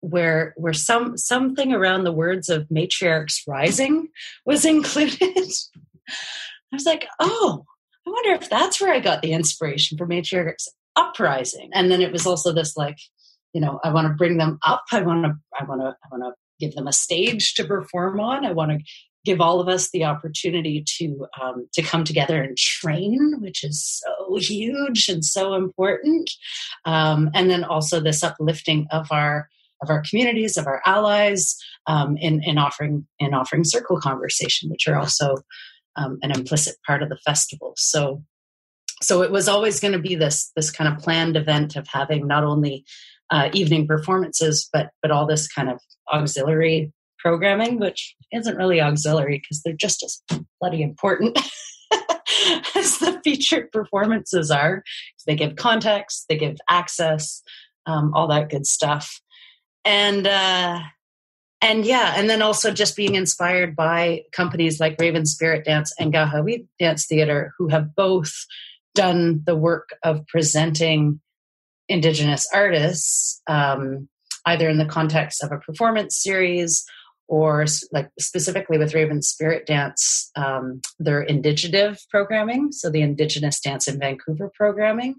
where 0.00 0.52
where 0.56 0.74
some 0.74 1.16
something 1.16 1.72
around 1.72 2.04
the 2.04 2.12
words 2.12 2.50
of 2.50 2.68
matriarchs 2.68 3.40
rising 3.48 4.08
was 4.44 4.64
included. 4.74 5.20
I 5.22 6.76
was 6.76 6.84
like, 6.84 7.06
oh, 7.20 7.64
I 8.06 8.10
wonder 8.10 8.30
if 8.32 8.50
that's 8.50 8.80
where 8.80 8.92
I 8.92 9.00
got 9.00 9.22
the 9.22 9.32
inspiration 9.32 9.96
for 9.96 10.06
matriarchs 10.06 10.68
uprising. 10.96 11.70
And 11.72 11.90
then 11.90 12.00
it 12.00 12.12
was 12.12 12.26
also 12.26 12.52
this 12.52 12.76
like, 12.76 12.98
you 13.52 13.60
know, 13.60 13.80
I 13.82 13.92
want 13.92 14.08
to 14.08 14.14
bring 14.14 14.36
them 14.36 14.58
up. 14.66 14.84
I 14.92 15.02
want 15.02 15.24
to, 15.24 15.34
I 15.58 15.64
want 15.64 15.80
to, 15.80 15.86
I 15.86 16.08
want 16.10 16.22
to 16.24 16.43
give 16.60 16.74
them 16.74 16.86
a 16.86 16.92
stage 16.92 17.54
to 17.54 17.64
perform 17.64 18.20
on. 18.20 18.44
I 18.44 18.52
want 18.52 18.72
to 18.72 18.78
give 19.24 19.40
all 19.40 19.60
of 19.60 19.68
us 19.68 19.90
the 19.90 20.04
opportunity 20.04 20.84
to 20.98 21.26
um, 21.40 21.66
to 21.72 21.82
come 21.82 22.04
together 22.04 22.42
and 22.42 22.56
train, 22.56 23.36
which 23.40 23.64
is 23.64 23.82
so 23.82 24.36
huge 24.38 25.08
and 25.08 25.24
so 25.24 25.54
important. 25.54 26.30
Um, 26.84 27.30
and 27.34 27.50
then 27.50 27.64
also 27.64 28.00
this 28.00 28.22
uplifting 28.22 28.86
of 28.90 29.08
our 29.10 29.48
of 29.82 29.90
our 29.90 30.02
communities, 30.08 30.56
of 30.56 30.66
our 30.66 30.82
allies, 30.86 31.56
um, 31.86 32.16
in 32.18 32.42
in 32.42 32.58
offering 32.58 33.06
in 33.18 33.34
offering 33.34 33.64
circle 33.64 34.00
conversation, 34.00 34.70
which 34.70 34.86
are 34.86 34.96
also 34.96 35.38
um, 35.96 36.18
an 36.22 36.30
implicit 36.30 36.76
part 36.86 37.02
of 37.02 37.08
the 37.08 37.18
festival. 37.24 37.74
So. 37.76 38.22
So 39.02 39.22
it 39.22 39.32
was 39.32 39.48
always 39.48 39.80
going 39.80 39.92
to 39.92 39.98
be 39.98 40.14
this 40.14 40.50
this 40.56 40.70
kind 40.70 40.90
of 40.90 41.02
planned 41.02 41.36
event 41.36 41.76
of 41.76 41.86
having 41.88 42.26
not 42.26 42.44
only 42.44 42.86
uh, 43.34 43.50
evening 43.52 43.84
performances, 43.84 44.68
but 44.72 44.90
but 45.02 45.10
all 45.10 45.26
this 45.26 45.48
kind 45.48 45.68
of 45.68 45.80
auxiliary 46.12 46.92
programming, 47.18 47.80
which 47.80 48.14
isn't 48.32 48.56
really 48.56 48.80
auxiliary 48.80 49.38
because 49.38 49.60
they're 49.62 49.74
just 49.74 50.04
as 50.04 50.22
bloody 50.60 50.82
important 50.82 51.36
as 52.76 52.98
the 52.98 53.20
featured 53.24 53.72
performances 53.72 54.52
are. 54.52 54.84
They 55.26 55.34
give 55.34 55.56
context, 55.56 56.26
they 56.28 56.36
give 56.36 56.58
access, 56.68 57.42
um, 57.86 58.12
all 58.14 58.28
that 58.28 58.50
good 58.50 58.66
stuff, 58.66 59.20
and 59.84 60.28
uh, 60.28 60.78
and 61.60 61.84
yeah, 61.84 62.14
and 62.16 62.30
then 62.30 62.40
also 62.40 62.70
just 62.70 62.94
being 62.94 63.16
inspired 63.16 63.74
by 63.74 64.22
companies 64.30 64.78
like 64.78 65.00
Raven 65.00 65.26
Spirit 65.26 65.64
Dance 65.64 65.92
and 65.98 66.12
Kaha:wi 66.12 66.66
Dance 66.78 67.06
Theater, 67.06 67.52
who 67.58 67.66
have 67.66 67.96
both 67.96 68.32
done 68.94 69.42
the 69.44 69.56
work 69.56 69.88
of 70.04 70.24
presenting 70.28 71.20
Indigenous 71.88 72.46
artists, 72.52 73.40
um, 73.46 74.08
either 74.46 74.68
in 74.68 74.78
the 74.78 74.86
context 74.86 75.42
of 75.42 75.52
a 75.52 75.58
performance 75.58 76.22
series 76.22 76.84
or 77.28 77.64
like 77.92 78.10
specifically 78.18 78.78
with 78.78 78.94
Raven 78.94 79.22
Spirit 79.22 79.66
Dance, 79.66 80.30
um, 80.36 80.80
their 80.98 81.22
indicative 81.22 81.98
programming. 82.10 82.70
So 82.70 82.90
the 82.90 83.02
Indigenous 83.02 83.60
Dance 83.60 83.88
in 83.88 83.98
Vancouver 83.98 84.50
programming 84.54 85.14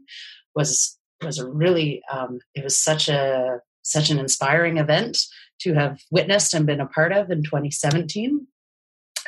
was 0.56 0.98
was 1.24 1.40
a 1.40 1.50
really 1.50 2.02
um, 2.12 2.40
it 2.54 2.64
was 2.64 2.78
such 2.78 3.10
a 3.10 3.60
such 3.82 4.10
an 4.10 4.20
inspiring 4.20 4.78
event 4.78 5.18
to 5.62 5.74
have 5.74 6.00
witnessed 6.12 6.54
and 6.54 6.66
been 6.66 6.82
a 6.82 6.88
part 6.88 7.12
of 7.12 7.32
in 7.32 7.44
2017. 7.44 8.46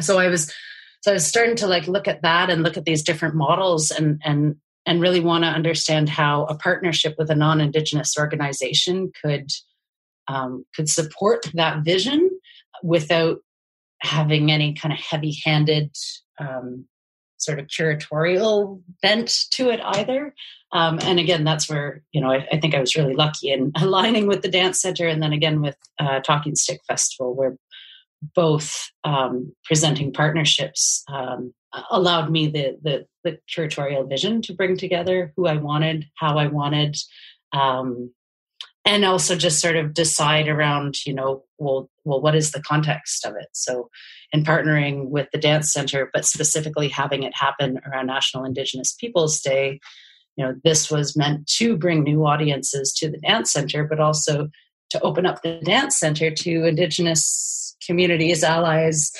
So 0.02 0.20
I 0.20 0.28
was 0.28 0.54
so 1.02 1.12
I 1.12 1.14
was 1.14 1.26
starting 1.26 1.56
to 1.58 1.68
like 1.68 1.88
look 1.88 2.08
at 2.08 2.22
that 2.22 2.50
and 2.50 2.64
look 2.64 2.78
at 2.78 2.86
these 2.86 3.04
different 3.04 3.36
models 3.36 3.92
and 3.92 4.22
and 4.24 4.58
and 4.88 5.02
really 5.02 5.20
want 5.20 5.44
to 5.44 5.50
understand 5.50 6.10
how 6.10 6.46
a 6.46 6.56
partnership 6.56 7.16
with 7.18 7.30
a 7.30 7.36
non-indigenous 7.36 8.18
organization 8.18 9.12
could 9.22 9.52
um, 10.30 10.66
could 10.76 10.90
support 10.90 11.46
that 11.54 11.84
vision 11.84 12.30
without 12.84 13.38
having 14.02 14.52
any 14.52 14.74
kind 14.74 14.94
of 14.94 15.00
heavy-handed 15.00 15.96
um, 16.40 16.86
sort 17.38 17.60
of 17.60 17.68
curatorial 17.68 18.82
bent 19.02 19.46
to 19.52 19.70
it 19.70 19.80
either. 19.84 20.34
Um, 20.74 21.00
and 21.04 21.20
again, 21.20 21.44
that's 21.44 21.70
where 21.70 22.04
you 22.12 22.22
know 22.22 22.32
I, 22.32 22.48
I, 22.52 22.60
think 22.60 22.74
I 22.74 22.80
was 22.80 22.96
really 22.96 23.14
lucky 23.14 23.52
in 23.52 23.72
aligning 23.82 24.28
with 24.28 24.42
the 24.42 24.50
dance 24.50 24.82
center, 24.82 25.08
and 25.08 25.22
then 25.22 25.34
again 25.34 25.62
with 25.62 25.78
uh, 26.00 26.22
Talking 26.22 26.56
Stick 26.56 26.80
Festival, 26.88 27.36
where 27.36 27.58
both 28.36 28.90
um, 29.04 29.54
presenting 29.64 30.12
partnerships 30.12 31.04
um, 31.08 31.54
allowed 31.92 32.32
me 32.32 32.48
the, 32.48 32.78
the, 32.82 33.06
the 33.24 33.40
curatorial 33.50 34.08
vision 34.08 34.42
to 34.44 34.54
bring 34.54 34.78
together 34.78 35.34
who 35.36 35.48
I 35.48 35.58
wanted, 35.58 36.06
how 36.16 36.38
I 36.38 36.48
wanted, 36.48 36.98
um, 37.52 38.12
and 38.86 39.04
also 39.04 39.36
just 39.36 39.60
sort 39.60 39.76
of 39.76 39.94
decide 39.94 40.48
around, 40.48 41.06
you 41.06 41.14
know, 41.14 41.44
well, 41.58 41.90
well, 42.06 42.22
what 42.22 42.36
is 42.36 42.52
the 42.52 42.62
context 42.62 43.26
of 43.26 43.36
it? 43.36 43.50
So, 43.52 43.90
in 44.32 44.44
partnering 44.44 45.10
with 45.10 45.28
the 45.32 45.38
Dance 45.38 45.72
Center, 45.72 46.10
but 46.14 46.26
specifically 46.26 46.88
having 46.90 47.24
it 47.24 47.34
happen 47.36 47.80
around 47.86 48.08
National 48.08 48.46
Indigenous 48.46 48.94
Peoples 48.94 49.40
Day, 49.42 49.80
you 50.38 50.46
know, 50.46 50.56
this 50.64 50.90
was 50.90 51.18
meant 51.18 51.48
to 51.58 51.78
bring 51.78 52.04
new 52.04 52.26
audiences 52.26 52.94
to 52.94 53.10
the 53.10 53.18
Dance 53.18 53.52
Center, 53.52 53.84
but 53.84 54.00
also 54.00 54.50
to 54.92 55.02
open 55.02 55.26
up 55.26 55.42
the 55.42 55.60
Dance 55.64 55.98
Center 55.98 56.32
to 56.32 56.66
Indigenous 56.66 57.76
communities, 57.88 58.44
allies, 58.44 59.12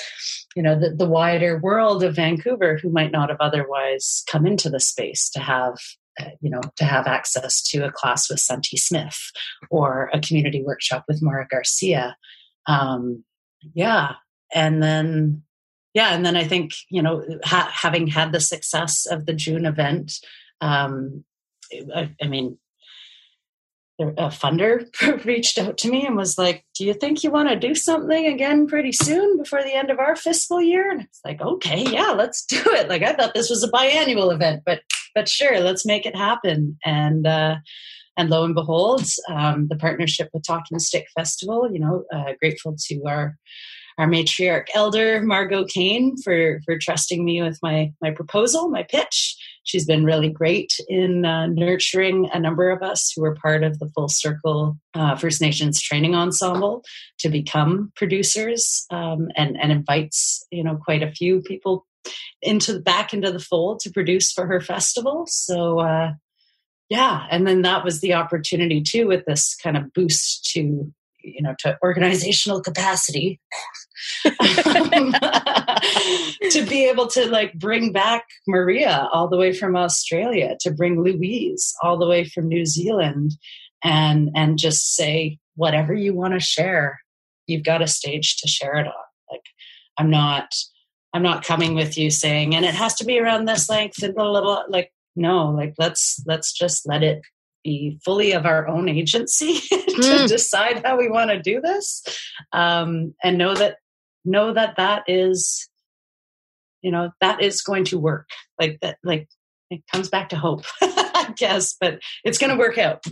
you 0.54 0.62
know 0.62 0.78
the, 0.78 0.90
the 0.90 1.08
wider 1.08 1.58
world 1.58 2.02
of 2.02 2.16
vancouver 2.16 2.78
who 2.82 2.90
might 2.90 3.12
not 3.12 3.28
have 3.28 3.40
otherwise 3.40 4.24
come 4.28 4.46
into 4.46 4.68
the 4.68 4.80
space 4.80 5.30
to 5.30 5.38
have 5.38 5.78
uh, 6.20 6.30
you 6.40 6.50
know 6.50 6.60
to 6.76 6.84
have 6.84 7.06
access 7.06 7.62
to 7.62 7.84
a 7.84 7.92
class 7.92 8.28
with 8.28 8.40
santee 8.40 8.76
smith 8.76 9.30
or 9.70 10.10
a 10.12 10.20
community 10.20 10.62
workshop 10.62 11.04
with 11.06 11.22
Maura 11.22 11.46
garcia. 11.48 12.16
Um, 12.66 13.24
yeah. 13.74 14.14
And 14.52 14.82
then 14.82 15.42
yeah 15.94 16.14
and 16.14 16.24
then 16.24 16.36
i 16.36 16.44
think 16.44 16.72
you 16.90 17.02
know 17.02 17.24
ha- 17.44 17.70
having 17.72 18.06
had 18.06 18.32
the 18.32 18.40
success 18.40 19.06
of 19.06 19.26
the 19.26 19.32
june 19.32 19.66
event 19.66 20.12
um, 20.60 21.24
I, 21.94 22.14
I 22.22 22.26
mean 22.26 22.58
a 24.00 24.28
funder 24.28 24.84
reached 25.24 25.58
out 25.58 25.76
to 25.78 25.90
me 25.90 26.06
and 26.06 26.16
was 26.16 26.38
like, 26.38 26.64
"Do 26.76 26.84
you 26.84 26.94
think 26.94 27.22
you 27.22 27.30
want 27.30 27.48
to 27.48 27.56
do 27.56 27.74
something 27.74 28.26
again 28.26 28.66
pretty 28.66 28.92
soon 28.92 29.38
before 29.38 29.62
the 29.62 29.74
end 29.74 29.90
of 29.90 29.98
our 29.98 30.14
fiscal 30.14 30.62
year?" 30.62 30.90
And 30.90 31.02
it's 31.02 31.20
like, 31.24 31.40
"Okay, 31.40 31.84
yeah, 31.90 32.10
let's 32.10 32.44
do 32.44 32.60
it." 32.64 32.88
Like 32.88 33.02
I 33.02 33.12
thought 33.12 33.34
this 33.34 33.50
was 33.50 33.64
a 33.64 33.70
biannual 33.70 34.32
event, 34.32 34.62
but 34.64 34.82
but 35.14 35.28
sure, 35.28 35.60
let's 35.60 35.84
make 35.84 36.06
it 36.06 36.16
happen. 36.16 36.78
And 36.84 37.26
uh, 37.26 37.56
and 38.16 38.30
lo 38.30 38.44
and 38.44 38.54
behold, 38.54 39.04
um, 39.28 39.68
the 39.68 39.76
partnership 39.76 40.28
with 40.32 40.44
Talking 40.46 40.78
Stick 40.78 41.06
Festival. 41.16 41.68
You 41.72 41.80
know, 41.80 42.04
uh, 42.12 42.34
grateful 42.40 42.76
to 42.86 43.02
our 43.06 43.36
our 43.98 44.06
matriarch 44.06 44.66
elder 44.74 45.22
Margo 45.22 45.64
Kane 45.64 46.16
for 46.22 46.60
for 46.64 46.78
trusting 46.78 47.24
me 47.24 47.42
with 47.42 47.58
my 47.62 47.92
my 48.00 48.12
proposal, 48.12 48.68
my 48.68 48.84
pitch 48.84 49.36
she's 49.68 49.84
been 49.84 50.02
really 50.02 50.30
great 50.30 50.80
in 50.88 51.26
uh, 51.26 51.46
nurturing 51.46 52.28
a 52.32 52.40
number 52.40 52.70
of 52.70 52.82
us 52.82 53.12
who 53.14 53.22
are 53.22 53.34
part 53.34 53.62
of 53.62 53.78
the 53.78 53.88
Full 53.88 54.08
Circle 54.08 54.78
uh, 54.94 55.14
First 55.14 55.42
Nations 55.42 55.80
Training 55.80 56.14
Ensemble 56.14 56.82
to 57.18 57.28
become 57.28 57.92
producers, 57.94 58.86
um, 58.90 59.28
and 59.36 59.60
and 59.60 59.70
invites 59.70 60.44
you 60.50 60.64
know 60.64 60.76
quite 60.76 61.02
a 61.02 61.12
few 61.12 61.42
people 61.42 61.86
into 62.40 62.80
back 62.80 63.12
into 63.12 63.30
the 63.30 63.38
fold 63.38 63.80
to 63.80 63.90
produce 63.90 64.32
for 64.32 64.46
her 64.46 64.60
festival. 64.60 65.26
So 65.26 65.80
uh, 65.80 66.12
yeah, 66.88 67.26
and 67.30 67.46
then 67.46 67.62
that 67.62 67.84
was 67.84 68.00
the 68.00 68.14
opportunity 68.14 68.82
too 68.82 69.06
with 69.06 69.26
this 69.26 69.54
kind 69.54 69.76
of 69.76 69.92
boost 69.92 70.50
to 70.52 70.92
you 71.20 71.42
know 71.42 71.54
to 71.58 71.76
organizational 71.82 72.62
capacity 72.62 73.38
um, 74.24 75.12
to 76.50 76.64
be 76.66 76.88
able 76.88 77.06
to 77.06 77.28
like 77.30 77.52
bring 77.54 77.92
back 77.92 78.24
maria 78.46 79.08
all 79.12 79.28
the 79.28 79.36
way 79.36 79.52
from 79.52 79.76
australia 79.76 80.56
to 80.60 80.70
bring 80.70 81.02
louise 81.02 81.74
all 81.82 81.98
the 81.98 82.06
way 82.06 82.24
from 82.24 82.48
new 82.48 82.64
zealand 82.64 83.32
and 83.82 84.30
and 84.34 84.58
just 84.58 84.94
say 84.94 85.38
whatever 85.56 85.94
you 85.94 86.14
want 86.14 86.34
to 86.34 86.40
share 86.40 86.98
you've 87.48 87.64
got 87.64 87.82
a 87.82 87.88
stage 87.88 88.36
to 88.36 88.46
share 88.46 88.76
it 88.76 88.86
on. 88.86 88.92
Like 89.30 89.44
i'm 89.96 90.10
not 90.10 90.54
i'm 91.12 91.22
not 91.22 91.44
coming 91.44 91.74
with 91.74 91.98
you 91.98 92.10
saying 92.10 92.54
and 92.54 92.64
it 92.64 92.74
has 92.74 92.94
to 92.96 93.04
be 93.04 93.18
around 93.18 93.46
this 93.46 93.68
length 93.68 94.02
and 94.02 94.14
blah 94.14 94.30
blah 94.30 94.40
blah. 94.40 94.62
Like 94.68 94.92
no 95.16 95.50
like 95.50 95.74
let's 95.78 96.22
let's 96.26 96.52
just 96.52 96.86
let 96.86 97.02
it 97.02 97.22
be 97.64 97.98
fully 98.04 98.32
of 98.32 98.46
our 98.46 98.68
own 98.68 98.88
agency 98.88 99.54
to 99.68 99.76
mm. 99.76 100.28
decide 100.28 100.82
how 100.84 100.96
we 100.96 101.08
want 101.08 101.30
to 101.30 101.42
do 101.42 101.60
this. 101.60 102.04
Um, 102.52 103.14
and 103.24 103.36
know 103.36 103.54
that 103.54 103.78
know 104.24 104.52
that 104.52 104.76
that 104.76 105.02
is 105.08 105.67
you 106.82 106.90
know 106.90 107.10
that 107.20 107.42
is 107.42 107.62
going 107.62 107.84
to 107.84 107.98
work 107.98 108.28
like 108.60 108.78
that 108.80 108.98
like 109.02 109.28
it 109.70 109.82
comes 109.92 110.08
back 110.08 110.28
to 110.30 110.36
hope 110.36 110.64
i 110.82 111.32
guess 111.36 111.74
but 111.80 112.00
it's 112.24 112.38
going 112.38 112.50
to 112.50 112.58
work 112.58 112.78
out 112.78 113.04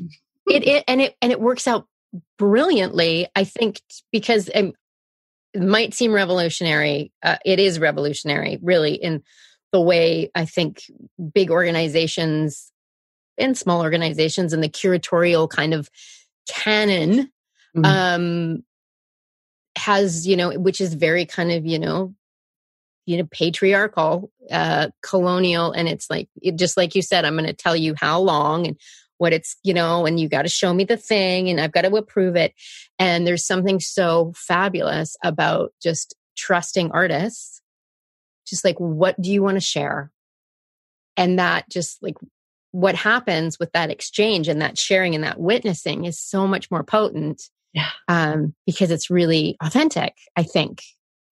it, 0.49 0.67
it 0.67 0.85
and 0.87 1.01
it 1.01 1.15
and 1.21 1.33
it 1.33 1.41
works 1.41 1.67
out 1.67 1.87
brilliantly 2.39 3.29
i 3.35 3.45
think 3.45 3.81
because 4.13 4.49
um, 4.55 4.73
it 5.53 5.63
might 5.63 5.95
seem 5.95 6.13
revolutionary 6.13 7.13
uh, 7.23 7.37
it 7.45 7.59
is 7.59 7.79
revolutionary 7.79 8.59
really 8.63 8.95
in 8.95 9.23
the 9.73 9.81
way 9.81 10.31
i 10.35 10.45
think 10.45 10.83
big 11.35 11.51
organizations 11.51 12.73
and 13.39 13.57
small 13.59 13.83
organizations 13.83 14.53
and 14.53 14.63
the 14.63 14.69
curatorial 14.69 15.49
kind 15.49 15.75
of 15.75 15.91
canon 16.49 17.31
mm-hmm. 17.77 17.85
um 17.85 18.63
has 19.77 20.27
you 20.27 20.37
know 20.37 20.59
which 20.59 20.81
is 20.81 20.95
very 20.95 21.27
kind 21.27 21.53
of 21.53 21.67
you 21.67 21.79
know 21.79 22.15
you 23.07 23.17
know 23.17 23.29
patriarchal 23.31 24.31
uh 24.51 24.89
colonial 25.03 25.73
and 25.73 25.89
it's 25.89 26.11
like 26.11 26.29
it, 26.43 26.57
just 26.57 26.77
like 26.77 26.95
you 26.95 27.03
said 27.03 27.25
i'm 27.25 27.35
going 27.35 27.47
to 27.47 27.53
tell 27.53 27.77
you 27.77 27.95
how 27.99 28.21
long 28.21 28.67
and 28.67 28.79
what 29.19 29.33
it's 29.33 29.57
you 29.63 29.73
know 29.73 30.05
and 30.05 30.21
you 30.21 30.29
got 30.29 30.43
to 30.43 30.49
show 30.49 30.75
me 30.75 30.85
the 30.85 30.97
thing 30.97 31.49
and 31.49 31.61
i've 31.61 31.73
got 31.73 31.83
to 31.83 31.95
approve 31.95 32.37
it. 32.37 32.55
And 32.99 33.27
there's 33.27 33.47
something 33.47 33.81
so 33.81 34.33
fabulous 34.35 35.17
about 35.23 35.73
just 35.83 36.15
trusting 36.37 36.91
artists. 36.93 37.61
Just 38.47 38.65
like 38.65 38.79
what 38.79 39.21
do 39.21 39.33
you 39.33 39.43
want 39.43 39.57
to 39.57 39.61
share? 39.61 40.13
And 41.17 41.39
that 41.39 41.69
just 41.69 42.03
like 42.03 42.17
what 42.71 42.95
happens 42.95 43.59
with 43.59 43.73
that 43.73 43.91
exchange 43.91 44.49
and 44.49 44.61
that 44.63 44.79
sharing 44.79 45.15
and 45.15 45.25
that 45.25 45.41
witnessing 45.41 46.05
is 46.05 46.21
so 46.21 46.47
much 46.47 46.71
more 46.71 46.85
potent 46.85 47.43
yeah. 47.73 47.89
um, 48.09 48.55
because 48.67 48.91
it's 48.91 49.11
really 49.11 49.57
authentic 49.63 50.15
i 50.37 50.43
think 50.43 50.83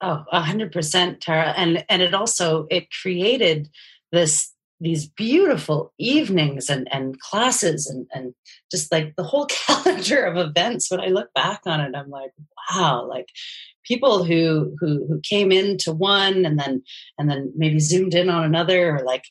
oh 0.05 0.25
100% 0.33 1.21
tara. 1.21 1.55
And 1.57 1.85
and 1.89 2.03
it 2.03 2.15
also 2.15 2.67
it 2.71 2.89
created 3.03 3.69
this 4.13 4.53
these 4.81 5.07
beautiful 5.07 5.93
evenings 5.99 6.69
and, 6.69 6.93
and 6.93 7.19
classes 7.21 7.87
and, 7.87 8.07
and 8.13 8.35
just 8.71 8.91
like 8.93 9.15
the 9.17 9.23
whole 9.23 9.47
calendar 9.67 10.25
of 10.25 10.37
events. 10.37 10.91
When 10.91 11.01
i 11.01 11.07
look 11.07 11.33
back 11.35 11.61
on 11.67 11.81
it 11.81 11.95
i'm 11.97 12.11
like 12.11 12.33
wow. 12.71 13.07
Like 13.09 13.29
people 13.85 14.25
who 14.25 14.75
who 14.79 15.07
who 15.07 15.21
came 15.21 15.53
into 15.53 15.93
one 15.93 16.45
and 16.45 16.59
then 16.59 16.83
and 17.19 17.31
then 17.31 17.53
maybe 17.57 17.79
zoomed 17.79 18.15
in 18.15 18.29
on 18.29 18.45
another 18.45 18.97
or 18.97 19.05
like 19.05 19.25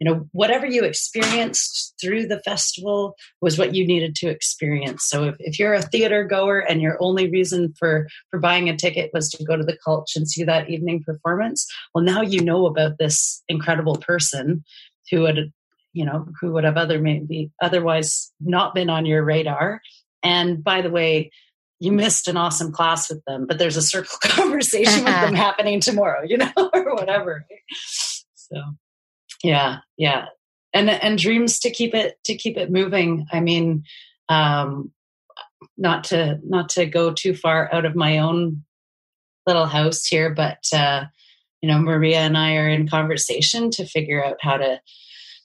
you 0.00 0.10
know 0.10 0.26
whatever 0.32 0.66
you 0.66 0.82
experienced 0.82 1.94
through 2.00 2.26
the 2.26 2.40
festival 2.40 3.14
was 3.42 3.58
what 3.58 3.74
you 3.74 3.86
needed 3.86 4.14
to 4.16 4.28
experience. 4.28 5.04
So 5.04 5.24
if, 5.24 5.36
if 5.38 5.58
you're 5.58 5.74
a 5.74 5.82
theater 5.82 6.24
goer 6.24 6.58
and 6.58 6.80
your 6.80 6.96
only 7.00 7.30
reason 7.30 7.74
for 7.78 8.08
for 8.30 8.40
buying 8.40 8.68
a 8.68 8.76
ticket 8.76 9.10
was 9.12 9.28
to 9.30 9.44
go 9.44 9.56
to 9.56 9.62
the 9.62 9.78
Cultch 9.86 10.16
and 10.16 10.28
see 10.28 10.42
that 10.44 10.70
evening 10.70 11.04
performance 11.04 11.66
well 11.94 12.02
now 12.02 12.22
you 12.22 12.42
know 12.42 12.66
about 12.66 12.98
this 12.98 13.42
incredible 13.48 13.96
person 13.96 14.64
who 15.10 15.20
would 15.20 15.52
you 15.92 16.04
know 16.04 16.26
who 16.40 16.52
would 16.52 16.64
have 16.64 16.78
other 16.78 16.98
maybe 16.98 17.50
otherwise 17.62 18.32
not 18.40 18.74
been 18.74 18.90
on 18.90 19.06
your 19.06 19.22
radar. 19.22 19.82
And 20.22 20.64
by 20.64 20.80
the 20.82 20.90
way 20.90 21.30
you 21.78 21.92
missed 21.92 22.28
an 22.28 22.36
awesome 22.36 22.72
class 22.72 23.10
with 23.10 23.22
them 23.26 23.46
but 23.46 23.58
there's 23.58 23.76
a 23.76 23.82
circle 23.82 24.16
conversation 24.22 25.04
with 25.04 25.04
them 25.20 25.34
happening 25.34 25.80
tomorrow 25.80 26.22
you 26.24 26.38
know 26.38 26.52
or 26.74 26.94
whatever 26.94 27.46
so 28.34 28.62
yeah 29.42 29.78
yeah. 29.96 30.26
And 30.72 30.88
and 30.88 31.18
dreams 31.18 31.58
to 31.60 31.70
keep 31.70 31.94
it 31.94 32.18
to 32.24 32.36
keep 32.36 32.56
it 32.56 32.70
moving. 32.70 33.26
I 33.32 33.40
mean 33.40 33.84
um 34.28 34.92
not 35.76 36.04
to 36.04 36.38
not 36.44 36.68
to 36.70 36.86
go 36.86 37.12
too 37.12 37.34
far 37.34 37.72
out 37.72 37.84
of 37.84 37.96
my 37.96 38.18
own 38.18 38.62
little 39.46 39.66
house 39.66 40.04
here 40.04 40.30
but 40.30 40.58
uh 40.72 41.04
you 41.60 41.68
know 41.68 41.78
maria 41.78 42.18
and 42.18 42.36
i 42.36 42.56
are 42.56 42.68
in 42.68 42.88
conversation 42.88 43.70
to 43.70 43.86
figure 43.86 44.24
out 44.24 44.36
how 44.40 44.56
to 44.56 44.80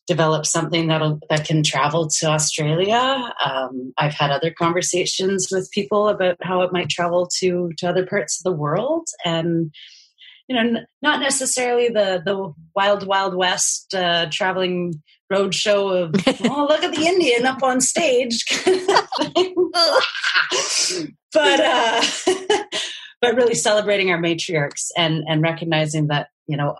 develop 0.07 0.45
something 0.45 0.87
that'll 0.87 1.19
that 1.29 1.47
can 1.47 1.63
travel 1.63 2.07
to 2.07 2.27
australia. 2.27 3.33
Um, 3.43 3.93
i've 3.97 4.13
had 4.13 4.31
other 4.31 4.51
conversations 4.51 5.47
with 5.51 5.71
people 5.71 6.09
about 6.09 6.37
how 6.41 6.61
it 6.61 6.73
might 6.73 6.89
travel 6.89 7.27
to 7.39 7.71
to 7.77 7.89
other 7.89 8.05
parts 8.05 8.39
of 8.39 8.43
the 8.43 8.57
world 8.57 9.07
and 9.23 9.73
you 10.47 10.55
know, 10.55 10.81
not 11.01 11.19
necessarily 11.19 11.89
the 11.89 12.21
the 12.23 12.53
wild 12.75 13.07
wild 13.07 13.35
west 13.35 13.93
uh, 13.95 14.27
traveling 14.31 15.01
road 15.29 15.55
show 15.55 15.89
of 15.89 16.13
oh 16.43 16.67
look 16.69 16.83
at 16.83 16.93
the 16.93 17.05
Indian 17.05 17.45
up 17.45 17.63
on 17.63 17.81
stage, 17.81 18.45
but 21.33 21.59
uh, 21.59 22.03
but 23.21 23.35
really 23.35 23.55
celebrating 23.55 24.11
our 24.11 24.19
matriarchs 24.19 24.89
and 24.97 25.23
and 25.27 25.41
recognizing 25.41 26.07
that 26.07 26.27
you 26.47 26.57
know 26.57 26.75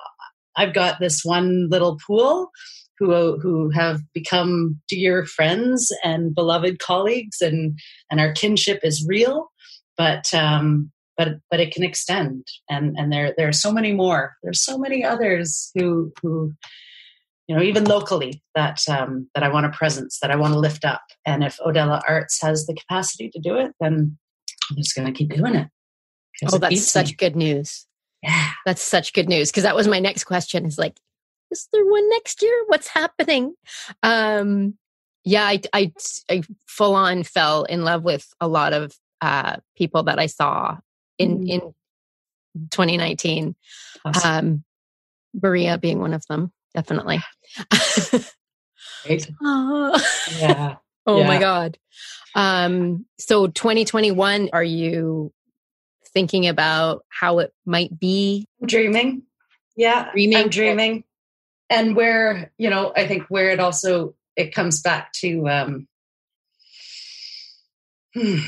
I've 0.56 0.74
got 0.74 1.00
this 1.00 1.22
one 1.24 1.70
little 1.70 1.98
pool 2.06 2.52
who 3.00 3.40
who 3.40 3.70
have 3.72 4.02
become 4.14 4.80
dear 4.88 5.26
friends 5.26 5.92
and 6.04 6.36
beloved 6.36 6.80
colleagues 6.80 7.42
and 7.42 7.80
and 8.12 8.20
our 8.20 8.32
kinship 8.32 8.82
is 8.84 9.06
real. 9.08 9.52
But 9.98 10.34
um 10.34 10.92
but 11.18 11.40
but 11.50 11.60
it 11.60 11.74
can 11.74 11.84
extend. 11.84 12.48
And 12.70 12.96
and 12.98 13.12
there 13.12 13.34
there 13.38 13.48
are 13.48 13.54
so 13.54 13.72
many 13.72 13.94
more. 13.94 14.36
There's 14.44 14.62
so 14.62 14.78
many 14.78 15.04
others 15.04 15.72
who 15.76 16.12
who 16.22 16.54
you 17.48 17.56
know 17.56 17.62
even 17.62 17.86
locally 17.86 18.44
that 18.56 18.82
um, 18.90 19.30
that 19.34 19.44
I 19.44 19.50
want 19.50 19.66
a 19.66 19.70
presence 19.70 20.20
that 20.22 20.32
I 20.32 20.36
want 20.36 20.54
to 20.54 20.60
lift 20.60 20.86
up. 20.86 21.04
And 21.26 21.44
if 21.44 21.58
O.Dela 21.64 22.02
Arts 22.08 22.42
has 22.42 22.66
the 22.66 22.76
capacity 22.76 23.30
to 23.30 23.40
do 23.40 23.56
it 23.56 23.72
then 23.80 24.18
I'm 24.70 24.78
just 24.78 24.96
going 24.96 25.08
to 25.08 25.18
keep 25.18 25.34
doing 25.34 25.56
it. 25.56 25.68
Oh 26.52 26.58
that's 26.58 26.92
such 26.92 27.10
me. 27.10 27.16
good 27.16 27.36
news. 27.36 27.86
Yeah. 28.22 28.52
That's 28.66 28.82
such 28.82 29.14
good 29.14 29.30
news. 29.30 29.52
Because 29.52 29.64
that 29.64 29.76
was 29.76 29.88
my 29.88 30.00
next 30.00 30.26
question 30.26 30.66
is 30.66 30.78
like 30.78 30.98
is 31.52 31.68
there 31.72 31.86
one 31.86 32.10
next 32.10 32.42
year? 32.42 32.64
What's 32.68 32.88
happening? 32.88 33.54
Um 34.04 34.76
yeah 35.24 35.46
I, 35.46 35.62
I, 35.74 35.94
I 36.30 36.44
full 36.68 36.96
on 36.96 37.24
fell 37.24 37.64
in 37.64 37.84
love 37.84 38.04
with 38.04 38.28
a 38.42 38.48
lot 38.48 38.74
of 38.74 38.96
uh, 39.22 39.58
people 39.76 40.04
that 40.04 40.20
I 40.20 40.28
saw 40.28 40.78
in 41.18 41.40
mm-hmm. 41.40 41.48
in 41.48 41.76
2019. 42.70 43.56
Awesome. 44.04 44.32
Um, 44.32 44.64
Maria 45.42 45.78
being 45.78 46.00
one 46.00 46.14
of 46.14 46.26
them, 46.28 46.52
definitely. 46.74 47.20
oh. 49.42 50.02
Yeah. 50.40 50.76
oh 51.06 51.20
yeah. 51.20 51.28
my 51.28 51.40
God. 51.40 51.78
Um, 52.34 53.06
so 53.18 53.48
2021, 53.48 54.50
are 54.54 54.64
you 54.64 55.32
thinking 56.14 56.48
about 56.48 57.06
how 57.10 57.40
it 57.40 57.54
might 57.66 57.98
be? 58.00 58.48
Dreaming. 58.66 59.24
Yeah. 59.76 60.12
Dreaming. 60.12 60.38
I'm 60.38 60.50
dreaming. 60.50 61.04
And 61.70 61.96
where, 61.96 62.52
you 62.58 62.70
know, 62.70 62.94
I 62.96 63.08
think 63.08 63.24
where 63.30 63.50
it 63.50 63.60
also 63.60 64.16
it 64.36 64.54
comes 64.54 64.82
back 64.82 65.12
to 65.14 65.48
um 65.48 65.88
hmm, 68.14 68.40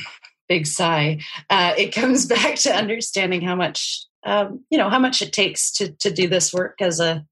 big 0.48 0.68
sigh. 0.68 1.20
Uh, 1.50 1.74
it 1.78 1.94
comes 1.94 2.26
back 2.36 2.56
to 2.56 2.76
understanding 2.76 3.42
how 3.42 3.56
much 3.56 4.06
um, 4.26 4.66
you 4.70 4.78
know 4.78 4.90
how 4.90 5.00
much 5.00 5.22
it 5.22 5.34
takes 5.34 5.72
to 5.74 5.92
to 6.00 6.12
do 6.12 6.28
this 6.28 6.54
work 6.54 6.82
as 6.82 7.00
a 7.00 7.26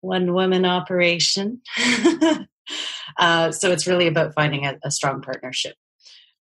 one 0.00 0.32
woman 0.32 0.64
operation. 0.64 1.60
uh, 3.18 3.50
so 3.50 3.70
it's 3.72 3.86
really 3.86 4.06
about 4.06 4.34
finding 4.34 4.66
a, 4.66 4.78
a 4.84 4.90
strong 4.90 5.20
partnership 5.22 5.74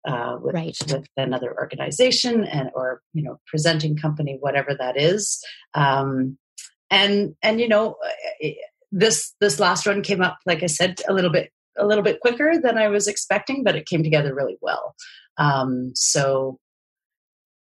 uh, 0.07 0.37
with, 0.41 0.55
right. 0.55 0.77
with 0.89 1.07
another 1.17 1.55
organization 1.57 2.45
and 2.45 2.71
or 2.75 3.01
you 3.13 3.23
know 3.23 3.41
presenting 3.47 3.97
company, 3.97 4.37
whatever 4.41 4.75
that 4.75 5.01
is. 5.01 5.43
Um, 5.75 6.39
and 6.91 7.35
and 7.43 7.61
you 7.61 7.69
know 7.69 7.97
uh, 8.45 8.49
this 8.93 9.35
this 9.41 9.59
last 9.59 9.87
one 9.87 10.03
came 10.03 10.23
up, 10.23 10.39
like 10.47 10.63
I 10.63 10.67
said, 10.67 11.01
a 11.09 11.15
little 11.15 11.31
bit 11.31 11.51
a 11.77 11.87
little 11.87 12.05
bit 12.05 12.21
quicker 12.21 12.61
than 12.61 12.79
I 12.79 12.89
was 12.89 13.09
expecting, 13.09 13.65
but 13.65 13.75
it 13.75 13.87
came 13.87 14.03
together 14.03 14.35
really 14.35 14.59
well. 14.61 14.95
Um, 15.39 15.93
so 15.95 16.59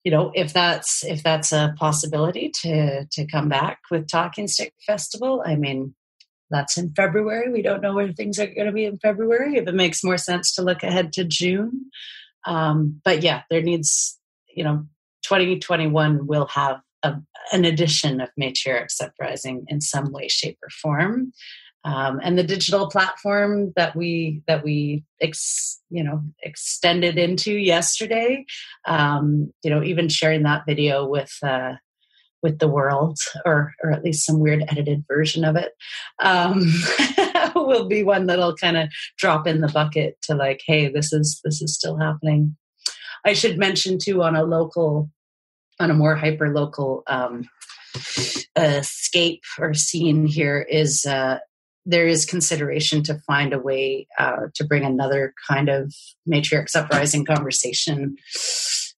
you 0.04 0.10
know, 0.10 0.32
if 0.34 0.52
that's 0.52 1.02
if 1.04 1.22
that's 1.22 1.50
a 1.50 1.74
possibility 1.78 2.50
to 2.62 3.06
to 3.06 3.26
come 3.26 3.48
back 3.48 3.78
with 3.90 4.06
Talking 4.06 4.48
Stick 4.48 4.74
Festival, 4.86 5.42
I 5.46 5.56
mean, 5.56 5.94
that's 6.50 6.76
in 6.76 6.92
February. 6.94 7.50
We 7.50 7.62
don't 7.62 7.80
know 7.80 7.94
where 7.94 8.12
things 8.12 8.38
are 8.38 8.46
going 8.46 8.66
to 8.66 8.72
be 8.72 8.84
in 8.84 8.98
February. 8.98 9.56
If 9.56 9.66
it 9.66 9.74
makes 9.74 10.04
more 10.04 10.18
sense 10.18 10.54
to 10.54 10.62
look 10.62 10.82
ahead 10.82 11.12
to 11.14 11.24
June, 11.24 11.86
um, 12.44 13.00
but 13.02 13.22
yeah, 13.22 13.42
there 13.48 13.62
needs 13.62 14.18
you 14.54 14.64
know, 14.64 14.86
2021 15.22 16.26
will 16.26 16.46
have 16.46 16.80
a, 17.02 17.14
an 17.52 17.64
edition 17.64 18.20
of 18.20 18.30
Matriarchs 18.40 19.02
Uprising 19.02 19.64
in 19.68 19.80
some 19.80 20.12
way, 20.12 20.28
shape, 20.28 20.58
or 20.62 20.70
form. 20.70 21.32
Um, 21.84 22.18
and 22.22 22.38
the 22.38 22.42
digital 22.42 22.88
platform 22.88 23.72
that 23.76 23.94
we 23.94 24.42
that 24.46 24.64
we 24.64 25.04
ex, 25.20 25.80
you 25.90 26.02
know 26.02 26.22
extended 26.42 27.18
into 27.18 27.52
yesterday 27.52 28.46
um, 28.86 29.52
you 29.62 29.70
know 29.70 29.82
even 29.82 30.08
sharing 30.08 30.44
that 30.44 30.64
video 30.66 31.06
with 31.06 31.32
uh, 31.42 31.74
with 32.42 32.58
the 32.58 32.68
world 32.68 33.18
or 33.44 33.74
or 33.82 33.92
at 33.92 34.02
least 34.02 34.24
some 34.24 34.40
weird 34.40 34.64
edited 34.68 35.04
version 35.08 35.44
of 35.44 35.56
it 35.56 35.72
um, 36.22 36.62
will 37.54 37.86
be 37.86 38.02
one 38.02 38.26
that'll 38.26 38.56
kind 38.56 38.76
of 38.76 38.88
drop 39.18 39.46
in 39.46 39.60
the 39.60 39.68
bucket 39.68 40.16
to 40.22 40.34
like 40.34 40.62
hey 40.66 40.88
this 40.88 41.12
is 41.12 41.40
this 41.44 41.60
is 41.60 41.74
still 41.74 41.98
happening. 41.98 42.56
I 43.26 43.32
should 43.32 43.58
mention 43.58 43.98
too 43.98 44.22
on 44.22 44.36
a 44.36 44.44
local 44.44 45.10
on 45.80 45.90
a 45.90 45.94
more 45.94 46.14
hyper 46.14 46.54
local 46.54 47.02
um, 47.06 47.48
escape 48.56 49.42
or 49.58 49.74
scene 49.74 50.26
here 50.26 50.60
is 50.60 51.04
uh, 51.06 51.38
there 51.86 52.06
is 52.06 52.24
consideration 52.24 53.02
to 53.04 53.18
find 53.26 53.52
a 53.52 53.58
way 53.58 54.06
uh, 54.18 54.46
to 54.54 54.64
bring 54.64 54.84
another 54.84 55.34
kind 55.48 55.68
of 55.68 55.92
matriarchs 56.28 56.74
uprising 56.74 57.24
conversation 57.24 58.16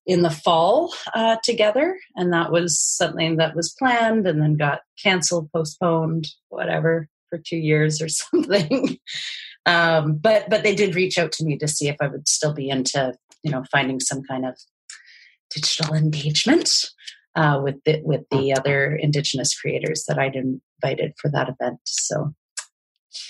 in 0.05 0.21
the 0.21 0.29
fall 0.29 0.93
uh, 1.13 1.35
together. 1.43 1.97
And 2.15 2.31
that 2.31 2.51
was 2.51 2.79
something 2.79 3.37
that 3.37 3.55
was 3.55 3.75
planned 3.77 4.25
and 4.25 4.41
then 4.41 4.55
got 4.55 4.81
canceled 5.01 5.51
postponed 5.51 6.27
whatever 6.49 7.09
for 7.29 7.37
two 7.37 7.57
years 7.57 8.01
or 8.01 8.07
something. 8.09 8.97
Um, 9.65 10.15
but 10.15 10.49
but 10.49 10.63
they 10.63 10.73
did 10.73 10.95
reach 10.95 11.17
out 11.17 11.33
to 11.33 11.43
me 11.43 11.57
to 11.57 11.67
see 11.67 11.89
if 11.89 11.97
i 11.99 12.07
would 12.07 12.25
still 12.29 12.53
be 12.53 12.69
into 12.69 13.13
you 13.43 13.51
know 13.51 13.65
finding 13.69 13.99
some 13.99 14.23
kind 14.23 14.45
of 14.45 14.57
digital 15.53 15.93
engagement 15.93 16.85
uh, 17.35 17.59
with 17.61 17.75
the, 17.85 18.01
with 18.05 18.21
the 18.31 18.53
other 18.53 18.95
indigenous 18.95 19.59
creators 19.59 20.05
that 20.07 20.17
i'd 20.17 20.37
invited 20.37 21.13
for 21.19 21.29
that 21.31 21.49
event. 21.49 21.79
So 21.85 22.33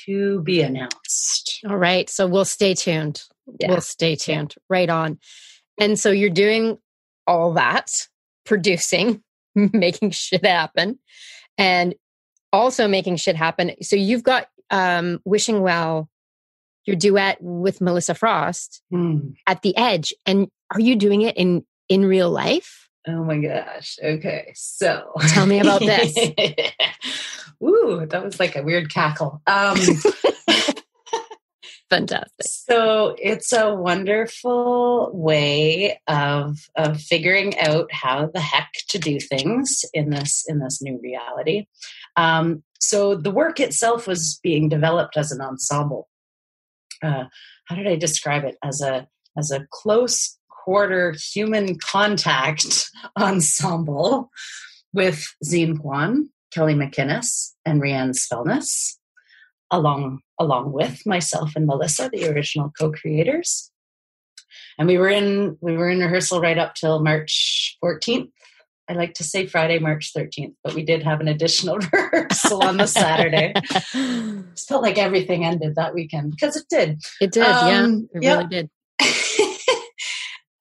to 0.05 0.41
be 0.41 0.61
announced. 0.61 1.59
All 1.67 1.77
right. 1.77 2.09
So 2.09 2.27
we'll 2.27 2.45
stay 2.45 2.73
tuned. 2.73 3.21
Yeah. 3.59 3.71
We'll 3.71 3.81
stay 3.81 4.15
tuned. 4.15 4.55
Right 4.69 4.89
on. 4.89 5.19
And 5.79 5.99
so 5.99 6.11
you're 6.11 6.29
doing 6.29 6.77
all 7.25 7.53
that, 7.53 8.07
producing, 8.45 9.23
making 9.55 10.11
shit 10.11 10.45
happen, 10.45 10.99
and 11.57 11.95
also 12.51 12.87
making 12.87 13.17
shit 13.17 13.35
happen. 13.35 13.71
So 13.81 13.95
you've 13.95 14.23
got 14.23 14.47
um, 14.71 15.19
Wishing 15.25 15.61
Well, 15.61 16.09
your 16.85 16.95
duet 16.95 17.37
with 17.41 17.81
Melissa 17.81 18.15
Frost 18.15 18.81
mm. 18.91 19.35
at 19.45 19.61
the 19.61 19.75
edge. 19.77 20.13
And 20.25 20.47
are 20.73 20.79
you 20.79 20.95
doing 20.95 21.21
it 21.21 21.37
in 21.37 21.65
in 21.89 22.05
real 22.05 22.31
life? 22.31 22.89
Oh 23.07 23.23
my 23.23 23.37
gosh. 23.37 23.97
Okay. 24.03 24.51
So 24.55 25.11
tell 25.27 25.45
me 25.45 25.59
about 25.59 25.81
this. 25.81 26.13
Ooh, 27.63 28.05
that 28.05 28.23
was 28.23 28.39
like 28.39 28.55
a 28.55 28.63
weird 28.63 28.93
cackle. 28.93 29.41
Um, 29.47 29.77
Fantastic. 31.89 32.45
So 32.45 33.15
it's 33.17 33.53
a 33.53 33.73
wonderful 33.73 35.09
way 35.13 36.01
of 36.07 36.57
of 36.75 36.99
figuring 36.99 37.57
out 37.59 37.91
how 37.93 38.29
the 38.33 38.41
heck 38.41 38.69
to 38.89 38.99
do 38.99 39.19
things 39.19 39.85
in 39.93 40.09
this 40.09 40.43
in 40.47 40.59
this 40.59 40.81
new 40.81 40.99
reality. 41.01 41.67
Um, 42.17 42.63
so 42.81 43.15
the 43.15 43.31
work 43.31 43.61
itself 43.61 44.05
was 44.05 44.37
being 44.43 44.67
developed 44.67 45.15
as 45.15 45.31
an 45.31 45.39
ensemble. 45.39 46.09
Uh, 47.01 47.25
how 47.65 47.75
did 47.75 47.87
I 47.87 47.95
describe 47.95 48.43
it? 48.43 48.57
As 48.61 48.81
a 48.81 49.07
as 49.37 49.51
a 49.51 49.65
close 49.71 50.37
quarter 50.49 51.15
human 51.33 51.77
contact 51.79 52.91
ensemble 53.17 54.29
with 54.93 55.23
Zine 55.45 55.79
Kwan, 55.79 56.29
Kelly 56.51 56.73
McInnes, 56.73 57.53
and 57.65 57.81
Rianne 57.81 58.15
Spelness, 58.15 58.97
along 59.71 60.21
along 60.39 60.71
with 60.71 61.05
myself 61.05 61.53
and 61.55 61.65
Melissa, 61.65 62.09
the 62.11 62.29
original 62.29 62.71
co-creators. 62.77 63.71
And 64.77 64.87
we 64.87 64.97
were 64.97 65.09
in 65.09 65.57
we 65.61 65.75
were 65.75 65.89
in 65.89 65.99
rehearsal 65.99 66.41
right 66.41 66.57
up 66.57 66.75
till 66.75 67.03
March 67.03 67.77
14th. 67.83 68.31
I 68.89 68.93
like 68.93 69.15
to 69.15 69.23
say 69.23 69.45
Friday, 69.45 69.79
March 69.79 70.13
13th, 70.15 70.55
but 70.63 70.73
we 70.73 70.83
did 70.83 71.03
have 71.03 71.19
an 71.19 71.27
additional 71.27 71.77
rehearsal 71.93 72.63
on 72.63 72.77
the 72.77 72.87
Saturday. 72.87 73.51
it 73.55 74.59
felt 74.67 74.81
like 74.81 74.97
everything 74.97 75.43
ended 75.43 75.75
that 75.75 75.93
weekend 75.93 76.31
because 76.31 76.55
it 76.55 76.65
did. 76.69 77.01
It 77.19 77.33
did, 77.33 77.43
um, 77.43 78.07
yeah. 78.21 78.35
It 78.35 78.37
really 78.37 78.47
did. 78.47 78.69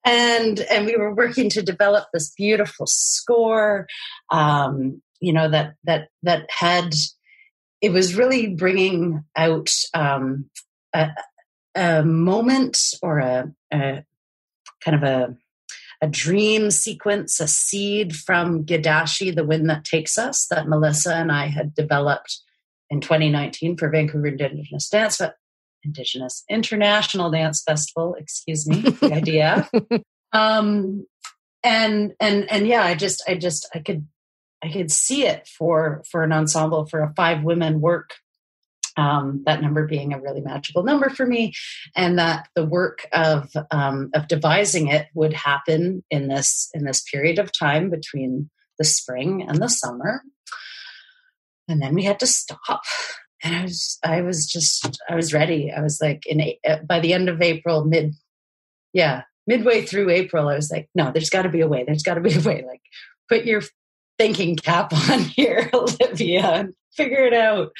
and 0.04 0.60
and 0.60 0.86
we 0.86 0.96
were 0.96 1.14
working 1.14 1.48
to 1.50 1.62
develop 1.62 2.06
this 2.12 2.30
beautiful 2.30 2.86
score 2.86 3.86
um, 4.30 5.02
you 5.20 5.32
know 5.32 5.48
that 5.48 5.74
that 5.84 6.08
that 6.22 6.46
had 6.50 6.94
it 7.80 7.90
was 7.90 8.14
really 8.14 8.48
bringing 8.54 9.24
out 9.36 9.70
um, 9.94 10.48
a, 10.94 11.10
a, 11.74 12.02
moment 12.02 12.94
or 13.02 13.18
a, 13.18 13.52
a, 13.72 14.02
kind 14.82 14.96
of 14.96 15.02
a 15.02 15.36
a 16.02 16.06
dream 16.06 16.70
sequence, 16.70 17.40
a 17.40 17.48
seed 17.48 18.14
from 18.14 18.64
Gidashi, 18.64 19.34
the 19.34 19.44
wind 19.44 19.70
that 19.70 19.84
takes 19.84 20.18
us, 20.18 20.46
that 20.48 20.68
Melissa 20.68 21.14
and 21.14 21.32
I 21.32 21.46
had 21.46 21.74
developed 21.74 22.40
in 22.90 23.00
2019 23.00 23.76
for 23.76 23.88
Vancouver 23.88 24.26
Indigenous 24.26 24.88
Dance, 24.90 25.20
Indigenous 25.82 26.44
International 26.50 27.30
Dance 27.30 27.62
Festival, 27.62 28.14
excuse 28.18 28.66
me, 28.68 28.80
the 28.80 29.12
idea. 29.12 29.68
Um, 30.32 31.06
and 31.62 32.14
and 32.20 32.50
and 32.50 32.66
yeah, 32.66 32.82
I 32.82 32.94
just 32.94 33.22
I 33.26 33.36
just 33.36 33.68
I 33.74 33.78
could 33.78 34.06
I 34.66 34.72
could 34.72 34.90
see 34.90 35.26
it 35.26 35.46
for 35.46 36.02
for 36.10 36.22
an 36.22 36.32
ensemble 36.32 36.86
for 36.86 37.00
a 37.00 37.12
five 37.14 37.42
women 37.42 37.80
work. 37.80 38.14
Um, 38.98 39.42
that 39.44 39.60
number 39.60 39.86
being 39.86 40.14
a 40.14 40.20
really 40.20 40.40
magical 40.40 40.82
number 40.82 41.10
for 41.10 41.26
me, 41.26 41.52
and 41.94 42.18
that 42.18 42.48
the 42.56 42.64
work 42.64 43.06
of 43.12 43.50
um, 43.70 44.10
of 44.14 44.26
devising 44.26 44.88
it 44.88 45.08
would 45.14 45.34
happen 45.34 46.02
in 46.10 46.28
this 46.28 46.70
in 46.72 46.84
this 46.84 47.02
period 47.02 47.38
of 47.38 47.56
time 47.56 47.90
between 47.90 48.50
the 48.78 48.84
spring 48.84 49.44
and 49.46 49.58
the 49.58 49.68
summer, 49.68 50.22
and 51.68 51.82
then 51.82 51.94
we 51.94 52.04
had 52.04 52.20
to 52.20 52.26
stop. 52.26 52.82
And 53.44 53.54
I 53.54 53.62
was 53.62 53.98
I 54.02 54.22
was 54.22 54.46
just 54.46 54.98
I 55.10 55.14
was 55.14 55.34
ready. 55.34 55.70
I 55.70 55.82
was 55.82 56.00
like 56.00 56.24
in 56.26 56.42
by 56.88 57.00
the 57.00 57.12
end 57.12 57.28
of 57.28 57.42
April, 57.42 57.84
mid 57.84 58.14
yeah 58.94 59.24
midway 59.46 59.82
through 59.82 60.10
April, 60.10 60.48
I 60.48 60.56
was 60.56 60.70
like, 60.70 60.88
no, 60.94 61.12
there's 61.12 61.30
got 61.30 61.42
to 61.42 61.48
be 61.48 61.60
a 61.60 61.68
way. 61.68 61.84
There's 61.84 62.02
got 62.02 62.14
to 62.14 62.20
be 62.20 62.34
a 62.34 62.40
way. 62.40 62.64
Like, 62.66 62.80
put 63.28 63.44
your 63.44 63.62
thinking 64.18 64.56
cap 64.56 64.92
on 65.10 65.20
here, 65.20 65.70
Olivia, 65.72 66.46
and 66.46 66.74
figure 66.94 67.24
it 67.24 67.34
out. 67.34 67.70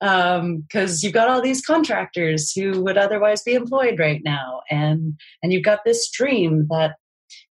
Because 0.00 0.40
um, 0.40 0.98
you've 1.02 1.12
got 1.12 1.28
all 1.28 1.42
these 1.42 1.64
contractors 1.64 2.52
who 2.52 2.82
would 2.82 2.98
otherwise 2.98 3.42
be 3.42 3.54
employed 3.54 3.98
right 3.98 4.22
now, 4.24 4.62
and 4.70 5.18
and 5.42 5.52
you've 5.52 5.64
got 5.64 5.80
this 5.84 6.10
dream 6.10 6.66
that. 6.70 6.96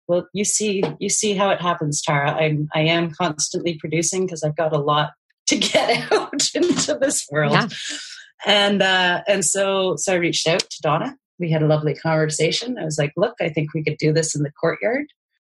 Well, 0.05 0.27
you 0.33 0.43
see, 0.43 0.83
you 0.99 1.07
see 1.07 1.33
how 1.33 1.49
it 1.51 1.61
happens, 1.61 2.01
Tara. 2.01 2.31
I 2.31 2.57
I 2.75 2.81
am 2.81 3.11
constantly 3.11 3.77
producing 3.79 4.25
because 4.25 4.43
I've 4.43 4.57
got 4.57 4.73
a 4.73 4.77
lot 4.77 5.11
to 5.47 5.57
get 5.57 6.11
out 6.11 6.49
into 6.53 6.97
this 6.99 7.25
world. 7.31 7.53
Yeah. 7.53 7.67
And 8.45 8.81
uh, 8.81 9.21
and 9.27 9.45
so 9.45 9.95
so 9.95 10.13
I 10.13 10.17
reached 10.17 10.45
out 10.45 10.59
to 10.59 10.81
Donna 10.81 11.17
we 11.39 11.51
had 11.51 11.61
a 11.61 11.67
lovely 11.67 11.93
conversation. 11.95 12.77
I 12.79 12.85
was 12.85 12.97
like, 12.97 13.11
look, 13.17 13.35
I 13.41 13.49
think 13.49 13.73
we 13.73 13.83
could 13.83 13.97
do 13.97 14.13
this 14.13 14.35
in 14.35 14.43
the 14.43 14.51
courtyard. 14.51 15.07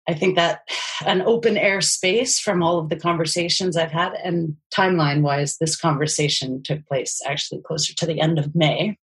I 0.08 0.14
think 0.14 0.36
that 0.36 0.62
an 1.06 1.22
open 1.24 1.58
air 1.58 1.82
space 1.82 2.40
from 2.40 2.62
all 2.62 2.78
of 2.78 2.90
the 2.90 2.96
conversations 2.96 3.76
I've 3.76 3.92
had, 3.92 4.14
and 4.24 4.56
timeline 4.76 5.22
wise, 5.22 5.58
this 5.58 5.76
conversation 5.76 6.62
took 6.64 6.86
place 6.86 7.22
actually 7.26 7.62
closer 7.62 7.94
to 7.96 8.06
the 8.06 8.22
end 8.22 8.38
of 8.38 8.56
May, 8.56 8.98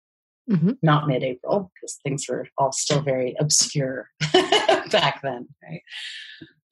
mm-hmm. 0.50 0.72
not 0.82 1.08
mid 1.08 1.24
April, 1.24 1.72
because 1.74 1.98
things 2.04 2.26
were 2.30 2.48
all 2.58 2.72
still 2.72 3.02
very 3.02 3.36
obscure 3.40 4.10
back 4.92 5.22
then, 5.22 5.48
right? 5.64 5.82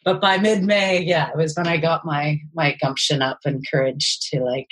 But 0.06 0.22
by 0.22 0.38
mid 0.38 0.64
May, 0.64 1.02
yeah, 1.02 1.30
it 1.30 1.38
was 1.38 1.56
when 1.56 1.68
I 1.68 1.78
got 1.78 2.06
my 2.06 2.40
my 2.54 2.78
gumption 2.82 3.22
up 3.22 3.40
and 3.46 3.66
courage 3.70 4.20
to 4.32 4.42
like 4.42 4.68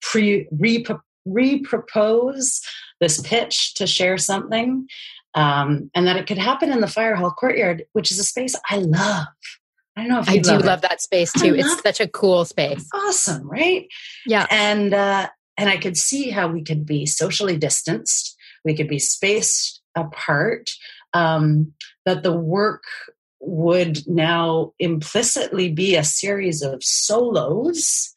pre 0.00 0.48
re 0.50 0.84
re-propose 1.26 2.60
this 3.00 3.20
pitch 3.20 3.74
to 3.74 3.86
share 3.86 4.16
something 4.16 4.86
um, 5.36 5.90
and 5.94 6.06
that 6.08 6.16
it 6.16 6.26
could 6.26 6.38
happen 6.38 6.72
in 6.72 6.80
the 6.80 6.88
fire 6.88 7.14
hall 7.14 7.30
courtyard 7.30 7.84
which 7.92 8.10
is 8.10 8.18
a 8.18 8.24
space 8.24 8.56
i 8.70 8.78
love. 8.78 9.26
I 9.96 10.02
don't 10.02 10.10
know 10.10 10.20
if 10.20 10.28
i 10.28 10.38
do 10.38 10.50
love, 10.50 10.64
love 10.64 10.80
that 10.82 11.00
space 11.00 11.32
too. 11.32 11.54
It's 11.54 11.80
such 11.82 12.00
a 12.00 12.08
cool 12.08 12.44
space. 12.44 12.86
Awesome 12.92 13.48
right? 13.48 13.86
Yeah. 14.26 14.46
And 14.50 14.92
uh, 14.92 15.28
and 15.56 15.70
i 15.70 15.76
could 15.78 15.96
see 15.96 16.30
how 16.30 16.48
we 16.48 16.62
could 16.62 16.84
be 16.84 17.06
socially 17.06 17.56
distanced. 17.56 18.36
We 18.64 18.74
could 18.74 18.88
be 18.88 18.98
spaced 18.98 19.80
apart 19.96 20.70
um, 21.14 21.72
that 22.04 22.22
the 22.22 22.32
work 22.32 22.84
would 23.40 24.06
now 24.06 24.72
implicitly 24.78 25.70
be 25.70 25.96
a 25.96 26.04
series 26.04 26.62
of 26.62 26.82
solos, 26.82 28.12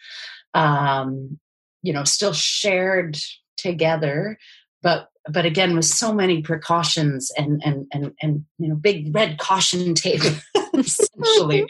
um, 0.54 1.40
you 1.82 1.94
know, 1.94 2.04
still 2.04 2.34
shared 2.34 3.18
together, 3.58 4.38
but 4.82 5.09
but 5.32 5.46
again 5.46 5.76
with 5.76 5.86
so 5.86 6.14
many 6.14 6.42
precautions 6.42 7.32
and 7.38 7.62
and 7.64 7.88
and 7.94 8.14
and 8.22 8.46
you 8.58 8.70
know 8.70 8.76
big 8.76 9.14
red 9.14 9.38
caution 9.38 9.94
tape 9.96 10.22
essentially 10.74 11.66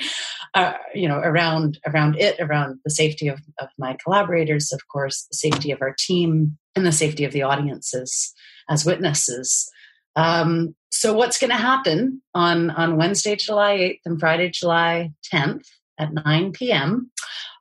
uh, 0.53 0.73
you 0.93 1.07
know 1.07 1.17
around 1.17 1.79
around 1.85 2.15
it 2.17 2.39
around 2.39 2.79
the 2.83 2.91
safety 2.91 3.27
of, 3.27 3.39
of 3.59 3.69
my 3.77 3.97
collaborators 4.03 4.71
of 4.71 4.87
course 4.87 5.27
the 5.31 5.35
safety 5.35 5.71
of 5.71 5.81
our 5.81 5.95
team 5.97 6.57
and 6.75 6.85
the 6.85 6.91
safety 6.91 7.25
of 7.25 7.31
the 7.33 7.41
audiences 7.41 8.33
as 8.69 8.85
witnesses. 8.85 9.69
Um, 10.15 10.75
so 10.91 11.13
what's 11.13 11.39
going 11.39 11.51
to 11.51 11.55
happen 11.55 12.21
on 12.33 12.71
on 12.71 12.97
wednesday 12.97 13.35
july 13.35 13.77
8th 13.77 13.99
and 14.05 14.19
friday 14.19 14.49
july 14.49 15.11
10th 15.31 15.67
at 15.99 16.13
9 16.13 16.51
p.m 16.51 17.11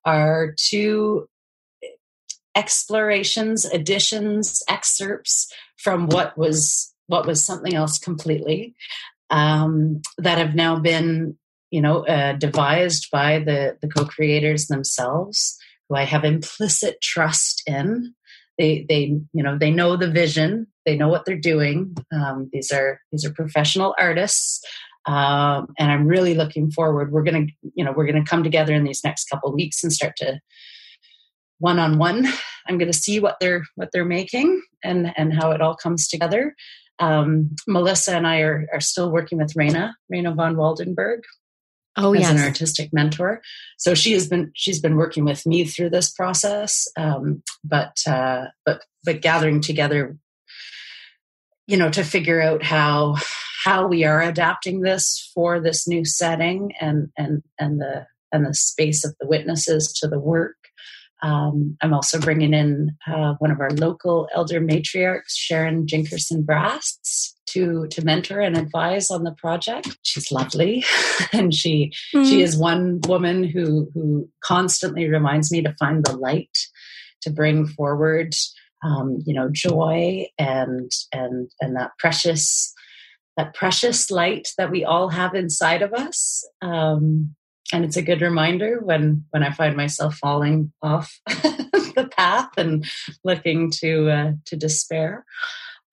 are 0.05 0.55
two 0.57 1.29
explorations 2.57 3.65
additions 3.67 4.63
excerpts 4.69 5.53
from 5.79 6.07
what 6.07 6.37
was 6.37 6.95
what 7.07 7.27
was 7.27 7.43
something 7.43 7.75
else 7.75 7.99
completely 7.99 8.75
um, 9.31 10.01
that 10.19 10.39
have 10.39 10.55
now 10.55 10.79
been 10.79 11.37
you 11.71 11.81
know 11.81 12.07
uh, 12.07 12.33
devised 12.33 13.09
by 13.11 13.39
the 13.39 13.77
the 13.81 13.89
co-creators 13.89 14.67
themselves 14.67 15.59
who 15.89 15.97
i 15.97 16.05
have 16.05 16.25
implicit 16.25 17.01
trust 17.01 17.63
in. 17.67 18.15
They 18.59 18.85
they 18.89 19.21
you 19.33 19.43
know 19.43 19.57
they 19.57 19.71
know 19.71 19.97
the 19.97 20.11
vision. 20.11 20.67
They 20.85 20.97
know 20.97 21.09
what 21.09 21.25
they're 21.25 21.37
doing. 21.37 21.97
Um, 22.13 22.51
these 22.53 22.73
are 22.73 23.01
these 23.13 23.25
are 23.25 23.33
professional 23.33 23.95
artists. 23.99 24.65
Um, 25.07 25.69
and 25.79 25.91
i'm 25.91 26.07
really 26.07 26.35
looking 26.35 26.71
forward. 26.71 27.13
We're 27.13 27.23
gonna 27.23 27.47
you 27.75 27.85
know 27.85 27.93
we're 27.93 28.07
gonna 28.07 28.25
come 28.25 28.43
together 28.43 28.75
in 28.75 28.85
these 28.85 29.05
next 29.05 29.29
couple 29.31 29.55
weeks 29.55 29.83
and 29.83 29.93
start 29.93 30.17
to 30.17 30.41
one 31.59 31.79
on 31.79 31.99
one. 31.99 32.27
I'm 32.67 32.79
going 32.79 32.91
to 32.91 32.99
see 32.99 33.21
what 33.21 33.39
they're 33.41 33.65
what 33.77 33.91
they're 33.93 34.05
making 34.05 34.63
and 34.85 35.13
and 35.17 35.33
how 35.33 35.51
it 35.53 35.61
all 35.61 35.75
comes 35.75 36.09
together. 36.09 36.55
Um, 36.99 37.55
Melissa 37.67 38.17
and 38.17 38.27
I 38.27 38.41
are, 38.41 38.67
are 38.73 38.81
still 38.81 39.11
working 39.11 39.39
with 39.39 39.55
Raina, 39.55 39.93
Raina 40.13 40.35
von 40.35 40.57
Waldenberg, 40.57 41.21
oh, 41.97 42.13
as 42.13 42.23
yes. 42.23 42.31
an 42.31 42.39
artistic 42.39 42.93
mentor. 42.93 43.41
So 43.77 43.95
she 43.95 44.13
has 44.13 44.29
been 44.29 44.51
she's 44.55 44.81
been 44.81 44.97
working 44.97 45.25
with 45.25 45.47
me 45.47 45.65
through 45.65 45.91
this 45.91 46.11
process, 46.11 46.87
um, 46.97 47.43
but 47.65 47.97
uh, 48.07 48.47
but 48.65 48.83
but 49.05 49.23
gathering 49.23 49.61
together, 49.61 50.17
you 51.67 51.77
know, 51.77 51.91
to 51.91 52.03
figure 52.03 52.41
out 52.41 52.63
how 52.63 53.17
how 53.65 53.87
we 53.87 54.05
are 54.05 54.23
adapting 54.23 54.81
this 54.81 55.31
for 55.35 55.61
this 55.61 55.87
new 55.87 56.05
setting 56.05 56.73
and 56.81 57.11
and 57.17 57.43
and 57.59 57.81
the 57.81 58.07
and 58.33 58.47
the 58.47 58.55
space 58.55 59.05
of 59.05 59.15
the 59.21 59.27
witnesses 59.27 59.93
to 60.01 60.09
the 60.09 60.19
work 60.19 60.57
um, 61.23 61.77
I'm 61.81 61.93
also 61.93 62.21
bringing 62.21 62.55
in 62.55 62.97
uh, 63.07 63.35
one 63.39 63.51
of 63.51 63.61
our 63.61 63.71
local 63.71 64.29
elder 64.35 64.61
matriarchs, 64.61 65.35
Sharon 65.35 65.87
Jinkerson 65.87 66.45
Brass, 66.45 67.35
to 67.47 67.87
to 67.89 68.05
mentor 68.05 68.41
and 68.41 68.57
advise 68.57 69.11
on 69.11 69.25
the 69.25 69.33
project. 69.33 69.99
She's 70.03 70.31
lovely, 70.31 70.85
and 71.33 71.53
she 71.53 71.93
mm. 72.15 72.25
she 72.25 72.43
is 72.43 72.57
one 72.57 73.01
woman 73.09 73.43
who 73.43 73.91
who 73.95 74.29
constantly 74.45 75.09
reminds 75.09 75.51
me 75.51 75.63
to 75.63 75.75
find 75.79 76.05
the 76.05 76.17
light, 76.17 76.57
to 77.23 77.31
bring 77.31 77.67
forward, 77.67 78.35
um, 78.85 79.19
you 79.27 79.35
know, 79.35 79.49
joy 79.51 80.27
and 80.39 80.93
and 81.13 81.51
and 81.61 81.77
that 81.77 81.93
precious 81.99 82.73
that 83.37 83.55
precious 83.55 84.11
light 84.11 84.49
that 84.59 84.71
we 84.71 84.85
all 84.85 85.09
have 85.09 85.35
inside 85.35 85.83
of 85.83 85.93
us. 85.93 86.49
Um, 86.61 87.35
and 87.73 87.85
it's 87.85 87.97
a 87.97 88.03
good 88.03 88.23
reminder 88.23 88.81
when 88.81 89.25
when 89.31 89.43
I 89.43 89.51
find 89.53 89.77
myself 89.77 90.17
falling 90.17 90.73
off 90.83 91.21
the 91.27 92.09
path 92.17 92.51
and 92.57 92.85
looking 93.25 93.71
to 93.83 94.11
uh, 94.11 94.33
to 94.47 94.57
despair. 94.57 95.25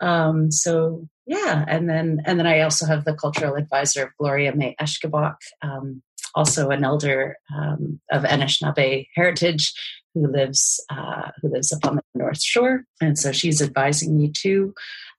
Um, 0.01 0.51
so 0.51 1.07
yeah, 1.25 1.65
and 1.67 1.89
then 1.89 2.21
and 2.25 2.39
then 2.39 2.47
I 2.47 2.61
also 2.61 2.85
have 2.85 3.05
the 3.05 3.15
cultural 3.15 3.55
advisor 3.55 4.03
of 4.03 4.17
Gloria 4.17 4.55
May 4.55 4.75
Eshkibok, 4.79 5.37
um, 5.61 6.01
also 6.33 6.69
an 6.69 6.83
elder 6.83 7.37
um, 7.55 7.99
of 8.11 8.23
Anishinaabe 8.23 9.07
heritage 9.15 9.73
who 10.13 10.27
lives 10.27 10.83
uh, 10.89 11.31
who 11.41 11.49
lives 11.49 11.73
up 11.73 11.85
on 11.85 11.95
the 11.95 12.03
North 12.13 12.41
Shore, 12.41 12.85
and 13.01 13.17
so 13.17 13.31
she's 13.31 13.61
advising 13.61 14.17
me 14.17 14.31
too, 14.31 14.73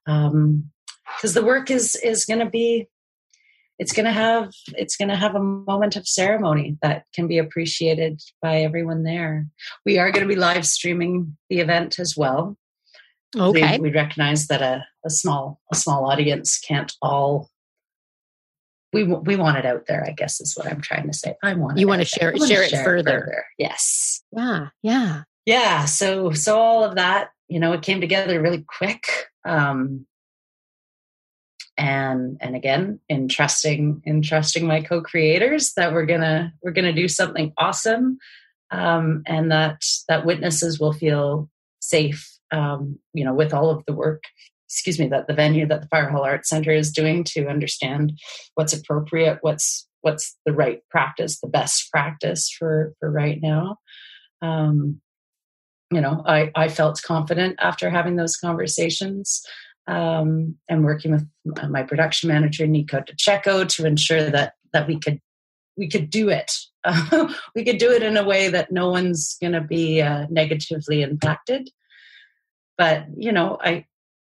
because 0.05 0.25
um, 0.25 0.71
the 1.33 1.45
work 1.45 1.69
is 1.69 1.95
is 1.97 2.25
going 2.25 2.39
to 2.39 2.49
be 2.49 2.87
it's 3.79 3.93
going 3.93 4.05
to 4.05 4.11
have 4.11 4.51
it's 4.75 4.95
going 4.95 5.09
to 5.09 5.15
have 5.15 5.35
a 5.35 5.39
moment 5.39 5.95
of 5.95 6.07
ceremony 6.07 6.77
that 6.81 7.05
can 7.13 7.27
be 7.27 7.37
appreciated 7.37 8.21
by 8.41 8.61
everyone 8.61 9.03
there. 9.03 9.47
We 9.85 9.99
are 9.99 10.11
going 10.11 10.23
to 10.23 10.33
be 10.33 10.39
live 10.39 10.65
streaming 10.65 11.37
the 11.49 11.59
event 11.59 11.99
as 11.99 12.15
well. 12.17 12.57
Okay. 13.35 13.77
We, 13.77 13.89
we 13.89 13.95
recognize 13.95 14.47
that 14.47 14.61
a, 14.61 14.85
a 15.05 15.09
small 15.09 15.59
a 15.71 15.75
small 15.75 16.09
audience 16.09 16.59
can't 16.59 16.91
all. 17.01 17.49
We 18.93 19.03
we 19.03 19.35
want 19.35 19.57
it 19.57 19.65
out 19.65 19.85
there. 19.87 20.03
I 20.07 20.11
guess 20.11 20.39
is 20.41 20.55
what 20.55 20.67
I'm 20.67 20.81
trying 20.81 21.07
to 21.07 21.13
say. 21.13 21.35
I 21.43 21.53
want 21.53 21.77
you 21.77 21.87
want 21.87 22.01
to 22.01 22.07
share 22.07 22.31
it, 22.31 22.41
share, 22.41 22.63
it, 22.63 22.69
share 22.69 22.83
further. 22.83 23.17
it 23.17 23.19
further. 23.19 23.45
Yes. 23.57 24.23
Yeah. 24.31 24.67
Yeah. 24.81 25.23
Yeah. 25.45 25.85
So 25.85 26.31
so 26.31 26.57
all 26.57 26.83
of 26.83 26.95
that, 26.95 27.29
you 27.47 27.59
know, 27.59 27.73
it 27.73 27.81
came 27.81 28.01
together 28.01 28.41
really 28.41 28.65
quick. 28.67 29.03
Um, 29.45 30.07
and 31.77 32.37
and 32.41 32.55
again 32.55 32.99
in 33.07 33.27
trusting 33.27 34.01
in 34.05 34.21
trusting 34.21 34.65
my 34.65 34.81
co-creators 34.81 35.73
that 35.73 35.93
we're 35.93 36.05
gonna 36.05 36.53
we're 36.63 36.71
gonna 36.71 36.93
do 36.93 37.07
something 37.07 37.53
awesome 37.57 38.17
um, 38.71 39.23
and 39.25 39.51
that 39.51 39.81
that 40.09 40.25
witnesses 40.25 40.79
will 40.79 40.93
feel 40.93 41.49
safe 41.79 42.29
um, 42.51 42.97
you 43.13 43.23
know 43.23 43.33
with 43.33 43.53
all 43.53 43.69
of 43.69 43.83
the 43.85 43.93
work 43.93 44.23
excuse 44.67 44.99
me 44.99 45.07
that 45.07 45.27
the 45.27 45.33
venue 45.33 45.67
that 45.67 45.81
the 45.81 45.87
fire 45.87 46.09
hall 46.09 46.23
arts 46.23 46.49
center 46.49 46.71
is 46.71 46.91
doing 46.91 47.23
to 47.23 47.47
understand 47.47 48.13
what's 48.55 48.73
appropriate 48.73 49.37
what's 49.41 49.87
what's 50.01 50.35
the 50.45 50.53
right 50.53 50.81
practice 50.89 51.39
the 51.39 51.47
best 51.47 51.89
practice 51.91 52.49
for 52.49 52.93
for 52.99 53.09
right 53.11 53.39
now. 53.41 53.77
Um, 54.41 55.01
you 55.91 56.01
know 56.01 56.21
i 56.25 56.51
i 56.55 56.67
felt 56.67 57.01
confident 57.01 57.55
after 57.59 57.89
having 57.89 58.15
those 58.17 58.35
conversations 58.35 59.41
um, 59.87 60.55
and 60.69 60.83
working 60.83 61.11
with 61.11 61.25
my 61.69 61.83
production 61.83 62.27
manager 62.27 62.67
Nico 62.67 63.01
DeCecco 63.01 63.67
to 63.75 63.85
ensure 63.85 64.29
that 64.29 64.53
that 64.73 64.87
we 64.87 64.99
could 64.99 65.19
we 65.77 65.87
could 65.87 66.09
do 66.09 66.29
it. 66.29 66.51
Uh, 66.83 67.33
we 67.55 67.63
could 67.63 67.77
do 67.77 67.91
it 67.91 68.03
in 68.03 68.17
a 68.17 68.25
way 68.25 68.49
that 68.49 68.71
no 68.71 68.89
one's 68.89 69.37
going 69.39 69.53
to 69.53 69.61
be 69.61 70.01
uh, 70.01 70.25
negatively 70.29 71.01
impacted. 71.01 71.69
But 72.77 73.05
you 73.15 73.31
know, 73.31 73.57
I, 73.61 73.85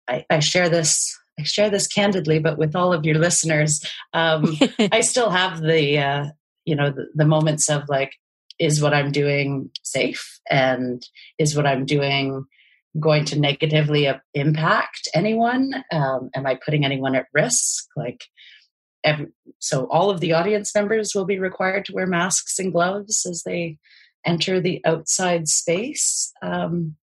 I, 0.09 0.27
I 0.29 0.39
share 0.41 0.69
this 0.69 1.17
I 1.39 1.45
share 1.45 1.71
this 1.71 1.87
candidly, 1.87 2.41
but 2.41 2.59
with 2.59 2.75
all 2.75 2.93
of 2.93 3.05
your 3.05 3.17
listeners, 3.17 3.85
um, 4.13 4.57
I 4.93 5.01
still 5.01 5.31
have 5.31 5.61
the 5.61 5.99
uh, 5.99 6.27
you 6.65 6.77
know 6.77 6.91
the, 6.91 7.07
the 7.15 7.25
moments 7.25 7.71
of 7.71 7.89
like, 7.89 8.13
is 8.59 8.83
what 8.83 8.93
I'm 8.93 9.13
doing 9.13 9.71
safe, 9.83 10.41
and 10.51 11.03
is 11.39 11.57
what 11.57 11.67
I'm 11.67 11.87
doing 11.87 12.45
going 12.99 13.25
to 13.27 13.39
negatively 13.39 14.11
impact 14.35 15.09
anyone? 15.15 15.85
Um, 15.93 16.31
am 16.35 16.47
I 16.47 16.59
putting 16.65 16.85
anyone 16.85 17.15
at 17.15 17.27
risk? 17.33 17.87
Like, 17.97 18.25
every, 19.05 19.29
so 19.59 19.87
all 19.91 20.11
of 20.11 20.21
the 20.21 20.33
audience 20.33 20.75
members 20.75 21.15
will 21.15 21.25
be 21.27 21.39
required 21.39 21.85
to 21.87 21.93
wear 21.93 22.07
masks 22.07 22.59
and 22.59 22.73
gloves 22.73 23.27
as 23.27 23.43
they 23.45 23.79
enter 24.27 24.61
the 24.61 24.81
outside 24.85 25.49
space. 25.49 26.33
Um, 26.43 26.97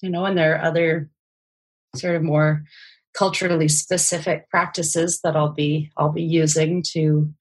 you 0.00 0.10
know, 0.10 0.24
and 0.24 0.36
there 0.36 0.56
are 0.56 0.64
other 0.64 1.10
sort 1.96 2.16
of 2.16 2.22
more 2.22 2.64
culturally 3.16 3.68
specific 3.68 4.48
practices 4.50 5.20
that 5.24 5.34
I'll 5.34 5.52
be 5.52 5.90
I'll 5.96 6.12
be 6.12 6.22
using 6.22 6.84
to 6.92 7.32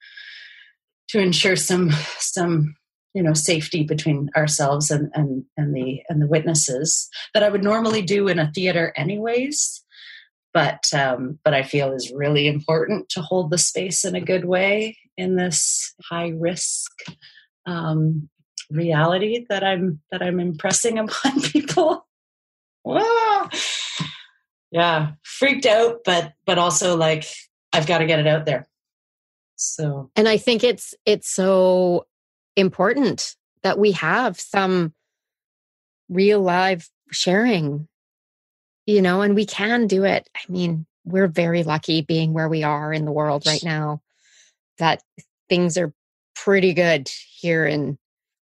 to 1.09 1.19
ensure 1.19 1.55
some 1.55 1.91
some 2.17 2.75
you 3.17 3.23
know 3.23 3.33
safety 3.33 3.83
between 3.83 4.29
ourselves 4.37 4.91
and 4.91 5.09
and 5.15 5.43
and 5.57 5.75
the 5.75 6.03
and 6.07 6.21
the 6.21 6.27
witnesses 6.27 7.09
that 7.33 7.41
I 7.41 7.49
would 7.49 7.63
normally 7.63 8.03
do 8.03 8.27
in 8.27 8.37
a 8.37 8.51
theater 8.53 8.93
anyways 8.95 9.83
but 10.57 10.91
um, 10.93 11.37
but 11.43 11.53
I 11.53 11.61
feel 11.61 11.91
is 11.91 12.11
really 12.11 12.47
important 12.47 13.09
to 13.09 13.21
hold 13.21 13.51
the 13.51 13.59
space 13.59 14.03
in 14.03 14.15
a 14.15 14.21
good 14.21 14.45
way 14.45 14.97
in 15.15 15.35
this 15.35 15.93
high 16.09 16.29
risk 16.29 16.91
um, 17.67 18.27
reality 18.71 19.45
that 19.49 19.63
I'm 19.63 20.01
that 20.11 20.23
I'm 20.23 20.39
impressing 20.39 20.97
upon 21.03 21.41
people. 21.41 22.07
Whoa. 22.81 23.49
Yeah, 24.71 25.11
freaked 25.23 25.67
out, 25.67 25.99
but 26.03 26.33
but 26.47 26.57
also 26.57 26.97
like 26.97 27.25
I've 27.71 27.85
got 27.85 27.99
to 27.99 28.07
get 28.07 28.19
it 28.19 28.25
out 28.25 28.47
there. 28.47 28.67
So, 29.57 30.09
and 30.15 30.27
I 30.27 30.37
think 30.37 30.63
it's 30.63 30.95
it's 31.05 31.29
so 31.29 32.07
important 32.57 33.35
that 33.63 33.79
we 33.79 33.93
have 33.93 34.39
some 34.39 34.93
real 36.09 36.41
live 36.41 36.89
sharing, 37.11 37.87
you 38.85 39.01
know, 39.01 39.21
and 39.21 39.35
we 39.35 39.45
can 39.45 39.87
do 39.87 40.03
it. 40.03 40.29
I 40.35 40.51
mean, 40.51 40.85
we're 41.05 41.27
very 41.27 41.63
lucky 41.63 42.01
being 42.01 42.33
where 42.33 42.49
we 42.49 42.63
are 42.63 42.91
in 42.91 43.05
the 43.05 43.11
world 43.11 43.45
right 43.45 43.63
now 43.63 44.01
that 44.77 45.01
things 45.47 45.77
are 45.77 45.93
pretty 46.35 46.73
good 46.73 47.09
here 47.39 47.65
in 47.65 47.97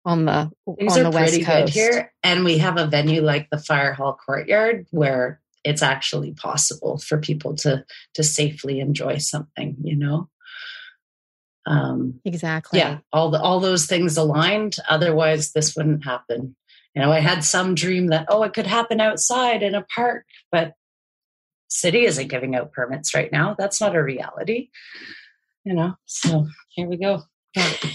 on 0.04 0.24
the 0.24 0.50
Things 0.78 0.96
on 0.96 1.04
the 1.04 1.10
west 1.10 1.44
coast. 1.44 1.72
here, 1.72 2.12
and 2.22 2.44
we 2.44 2.58
have 2.58 2.76
a 2.76 2.86
venue 2.86 3.22
like 3.22 3.48
the 3.50 3.58
Fire 3.58 3.92
Hall 3.92 4.18
Courtyard 4.24 4.86
where 4.90 5.40
it's 5.64 5.82
actually 5.82 6.32
possible 6.32 6.98
for 6.98 7.18
people 7.18 7.54
to 7.56 7.84
to 8.14 8.24
safely 8.24 8.80
enjoy 8.80 9.18
something. 9.18 9.76
You 9.82 9.96
know, 9.96 10.28
um, 11.66 12.20
Exactly. 12.24 12.78
yeah, 12.78 12.98
all 13.12 13.30
the 13.30 13.40
all 13.40 13.60
those 13.60 13.86
things 13.86 14.16
aligned. 14.16 14.76
Otherwise, 14.88 15.52
this 15.52 15.76
wouldn't 15.76 16.04
happen. 16.04 16.56
You 16.94 17.02
know, 17.02 17.12
I 17.12 17.20
had 17.20 17.44
some 17.44 17.74
dream 17.74 18.08
that 18.08 18.26
oh, 18.28 18.42
it 18.42 18.52
could 18.52 18.66
happen 18.66 19.00
outside 19.00 19.62
in 19.62 19.74
a 19.74 19.82
park, 19.82 20.24
but 20.50 20.74
city 21.68 22.04
isn't 22.04 22.28
giving 22.28 22.54
out 22.54 22.72
permits 22.72 23.14
right 23.14 23.32
now. 23.32 23.54
That's 23.58 23.80
not 23.80 23.96
a 23.96 24.02
reality. 24.02 24.68
You 25.64 25.74
know, 25.74 25.94
so 26.06 26.46
here 26.70 26.88
we 26.88 26.96
go. 26.96 27.22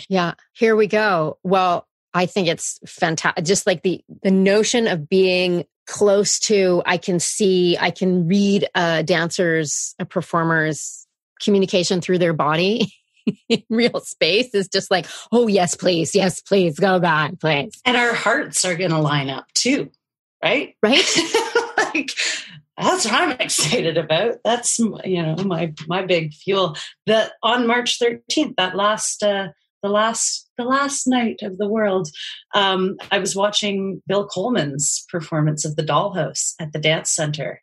Yeah. 0.07 0.33
Here 0.53 0.75
we 0.75 0.87
go. 0.87 1.37
Well, 1.43 1.87
I 2.13 2.25
think 2.25 2.47
it's 2.47 2.79
fantastic. 2.87 3.45
Just 3.45 3.67
like 3.67 3.83
the 3.83 4.03
the 4.23 4.31
notion 4.31 4.87
of 4.87 5.09
being 5.09 5.65
close 5.87 6.39
to, 6.39 6.81
I 6.85 6.97
can 6.97 7.19
see, 7.19 7.77
I 7.77 7.91
can 7.91 8.27
read 8.27 8.67
a 8.75 9.03
dancer's, 9.03 9.95
a 9.99 10.05
performer's 10.05 11.07
communication 11.41 12.01
through 12.01 12.17
their 12.17 12.33
body 12.33 12.93
in 13.49 13.63
real 13.69 13.99
space 14.01 14.53
is 14.53 14.67
just 14.67 14.91
like, 14.91 15.07
oh 15.31 15.47
yes, 15.47 15.75
please, 15.75 16.15
yes, 16.15 16.41
please, 16.41 16.79
go 16.79 17.01
on, 17.01 17.37
please. 17.37 17.79
And 17.85 17.97
our 17.97 18.13
hearts 18.13 18.65
are 18.65 18.75
going 18.75 18.91
to 18.91 18.99
line 18.99 19.29
up 19.29 19.45
too, 19.53 19.91
right? 20.43 20.75
Right? 20.81 21.17
like 21.77 22.11
that's 22.77 23.05
what 23.05 23.13
I'm 23.13 23.31
excited 23.31 23.97
about. 23.97 24.37
That's 24.43 24.77
you 24.79 25.23
know 25.23 25.35
my 25.43 25.73
my 25.87 26.05
big 26.05 26.33
fuel. 26.33 26.77
That 27.07 27.33
on 27.41 27.67
March 27.67 27.99
13th, 27.99 28.55
that 28.57 28.75
last 28.75 29.23
uh, 29.23 29.49
the 29.81 29.89
last 29.89 30.49
the 30.57 30.63
last 30.63 31.07
night 31.07 31.39
of 31.41 31.57
the 31.57 31.67
world, 31.67 32.09
um, 32.53 32.97
I 33.11 33.19
was 33.19 33.35
watching 33.35 34.01
Bill 34.07 34.27
Coleman's 34.27 35.05
performance 35.09 35.65
of 35.65 35.75
the 35.75 35.83
Dollhouse 35.83 36.53
at 36.59 36.73
the 36.73 36.79
Dance 36.79 37.11
Center. 37.11 37.61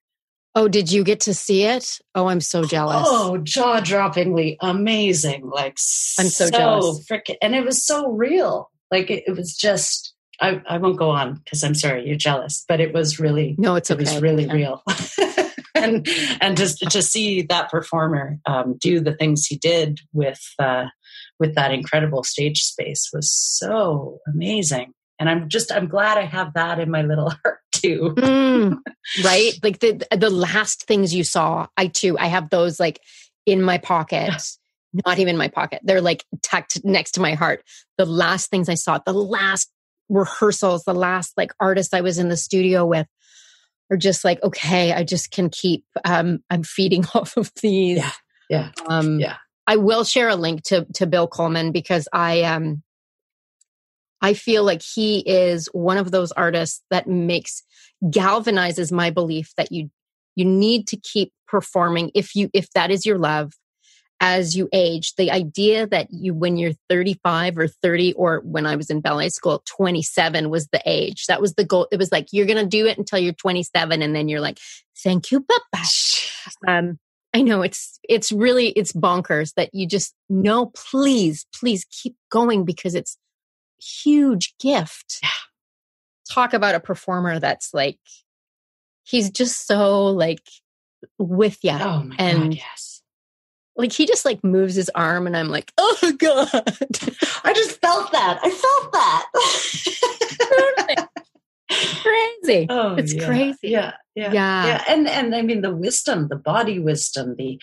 Oh, 0.57 0.69
did 0.69 0.91
you 0.93 1.03
get 1.03 1.21
to 1.21 1.35
see 1.35 1.65
it? 1.65 1.99
Oh, 2.15 2.27
I'm 2.29 2.41
so 2.41 2.65
jealous. 2.65 3.07
Oh, 3.09 3.39
jaw 3.39 3.81
droppingly 3.81 4.57
amazing! 4.61 5.49
Like 5.49 5.79
I'm 6.19 6.27
so 6.29 6.49
jealous. 6.51 7.05
Frickin', 7.11 7.37
and 7.43 7.55
it 7.55 7.65
was 7.65 7.85
so 7.85 8.11
real. 8.13 8.71
Like 8.91 9.11
it, 9.11 9.25
it 9.27 9.33
was 9.37 9.57
just. 9.57 10.13
I, 10.41 10.61
I 10.69 10.79
won't 10.79 10.99
go 10.99 11.11
on 11.11 11.35
because 11.35 11.63
I'm 11.63 11.77
sorry 11.77 12.07
you're 12.09 12.17
jealous, 12.17 12.65
but 12.69 12.81
it 12.81 12.93
was 12.93 13.21
really 13.21 13.55
no, 13.57 13.77
it's 13.77 13.91
okay. 13.91 14.03
it 14.03 14.05
was 14.05 14.21
really 14.21 14.45
Yeah. 14.45 14.53
real. 14.53 14.83
and 15.77 16.09
and 16.41 16.57
just 16.57 16.79
to 16.91 17.03
see 17.03 17.43
that 17.43 17.71
performer 17.71 18.39
um, 18.47 18.77
do 18.81 18.99
the 19.01 19.15
things 19.15 19.47
he 19.47 19.57
did 19.57 20.01
with 20.13 20.41
uh, 20.59 20.87
with 21.39 21.55
that 21.55 21.73
incredible 21.73 22.25
stage 22.25 22.63
space 22.63 23.11
was 23.13 23.33
so 23.33 24.19
amazing. 24.33 24.93
And 25.19 25.29
I'm 25.29 25.49
just 25.49 25.73
I'm 25.73 25.89
glad 25.89 26.19
I 26.19 26.23
have 26.23 26.55
that 26.55 26.81
in 26.81 26.91
my 26.91 27.03
little 27.03 27.31
heart 27.45 27.61
too. 27.73 28.15
Mm, 28.17 28.79
right? 29.25 29.53
Like 29.63 29.81
the 29.81 30.05
the 30.17 30.31
last 30.31 30.87
things 30.87 31.15
you 31.15 31.25
saw, 31.25 31.67
I 31.77 31.89
too, 31.89 32.19
I 32.19 32.27
have 32.27 32.51
those 32.51 32.81
like 32.81 33.01
in 33.47 33.63
my 33.63 33.79
pocket. 33.79 34.31
Not 35.07 35.19
even 35.19 35.35
in 35.35 35.39
my 35.39 35.49
pocket. 35.49 35.81
They're 35.83 36.01
like 36.01 36.25
tucked 36.43 36.85
next 36.85 37.13
to 37.13 37.21
my 37.21 37.35
heart. 37.35 37.65
The 37.99 38.07
last 38.07 38.49
things 38.49 38.69
I 38.69 38.75
saw, 38.75 39.01
the 39.05 39.13
last 39.13 39.69
rehearsals, 40.09 40.85
the 40.85 40.95
last 40.95 41.33
like 41.37 41.53
artists 41.59 41.93
I 41.93 42.01
was 42.01 42.19
in 42.19 42.29
the 42.29 42.37
studio 42.37 42.87
with 42.87 43.09
are 43.91 43.97
just 43.97 44.25
like, 44.25 44.41
okay, 44.45 44.93
I 44.93 45.03
just 45.03 45.33
can 45.33 45.51
keep 45.51 45.85
um 46.05 46.45
I'm 46.49 46.63
feeding 46.63 47.05
off 47.15 47.37
of 47.37 47.51
these. 47.61 47.99
Yeah. 47.99 48.11
Yeah. 48.49 48.71
Um 48.87 49.19
Yeah. 49.19 49.37
I 49.67 49.77
will 49.77 50.05
share 50.05 50.29
a 50.29 50.37
link 50.37 50.63
to 50.65 50.87
to 50.95 51.07
Bill 51.07 51.27
Coleman 51.27 51.73
because 51.73 52.07
I 52.13 52.43
um 52.43 52.84
I 54.25 54.33
feel 54.33 54.65
like 54.65 54.81
he 54.81 55.19
is 55.19 55.69
one 55.75 55.99
of 55.99 56.11
those 56.11 56.33
artists 56.33 56.83
that 56.89 57.07
makes 57.07 57.63
galvanizes 58.03 58.91
my 58.91 59.11
belief 59.11 59.53
that 59.59 59.71
you 59.71 59.91
you 60.35 60.47
need 60.47 60.89
to 60.89 60.97
keep 60.97 61.31
performing 61.47 62.11
if 62.15 62.35
you 62.35 62.49
if 62.55 62.71
that 62.71 62.91
is 62.91 63.05
your 63.05 63.19
love. 63.19 63.53
As 64.21 64.57
you 64.57 64.71
age 64.73 65.15
the 65.17 65.31
idea 65.31 65.87
that 65.89 66.07
you 66.11 66.33
when 66.33 66.57
you're 66.57 66.73
35 66.89 67.59
or 67.59 67.69
30 67.69 68.15
or 68.15 68.41
when 68.45 68.65
i 68.65 68.77
was 68.77 68.89
in 68.89 69.03
ballet 69.03 69.29
school 69.29 69.63
27 69.67 70.49
was 70.49 70.69
the 70.69 70.81
age. 70.87 71.27
That 71.27 71.43
was 71.43 71.55
the 71.55 71.65
goal. 71.65 71.89
It 71.93 71.99
was 71.99 72.11
like 72.11 72.29
you're 72.33 72.47
going 72.47 72.65
to 72.65 72.65
do 72.67 72.87
it 72.87 72.97
until 72.97 73.19
you're 73.19 73.35
27 73.35 74.01
and 74.01 74.17
then 74.17 74.31
you're 74.31 74.41
like 74.41 74.59
thank 75.03 75.31
you 75.31 75.41
bye 75.41 75.59
bye 75.71 75.83
um 76.67 76.99
i 77.35 77.43
know 77.43 77.61
it's 77.61 77.99
it's 78.09 78.33
really 78.33 78.69
it's 78.69 78.93
bonkers 78.93 79.53
that 79.55 79.69
you 79.75 79.87
just 79.87 80.15
no 80.31 80.67
please 80.67 81.45
please 81.55 81.85
keep 81.91 82.17
going 82.31 82.65
because 82.65 82.95
it's 82.95 83.19
huge 84.05 84.55
gift 84.61 85.21
talk 86.31 86.55
about 86.55 86.75
a 86.75 86.81
performer 86.81 87.39
that's 87.39 87.75
like 87.75 87.99
he's 89.05 89.31
just 89.31 89.67
so 89.67 90.07
like 90.07 90.41
with 91.19 91.63
you 91.63 91.71
Oh 91.73 92.03
my 92.05 92.17
And- 92.19 92.43
god, 92.45 92.55
yes. 92.55 93.03
like 93.77 93.93
he 93.93 94.07
just 94.07 94.25
like 94.25 94.43
moves 94.43 94.75
his 94.75 94.91
arm 94.95 95.27
and 95.27 95.37
i'm 95.37 95.49
like 95.51 95.71
oh 95.79 96.13
god 96.19 96.49
I 97.47 97.53
just 97.53 97.79
felt 97.81 98.11
that. 98.13 98.41
I 98.43 98.51
felt 98.51 98.93
that. 98.93 99.27
crazy 102.03 102.67
oh, 102.71 102.95
It's 102.95 103.15
yeah. 103.15 103.27
crazy. 103.27 103.59
Yeah, 103.63 103.93
yeah, 104.15 104.33
Yeah. 104.33 104.67
yeah. 104.67 104.85
And 104.89 105.09
and 105.09 105.35
I 105.35 105.43
mean 105.43 105.63
the 105.63 105.75
wisdom, 105.75 106.29
the 106.29 106.37
body 106.37 106.79
wisdom, 106.79 107.35
the 107.37 107.61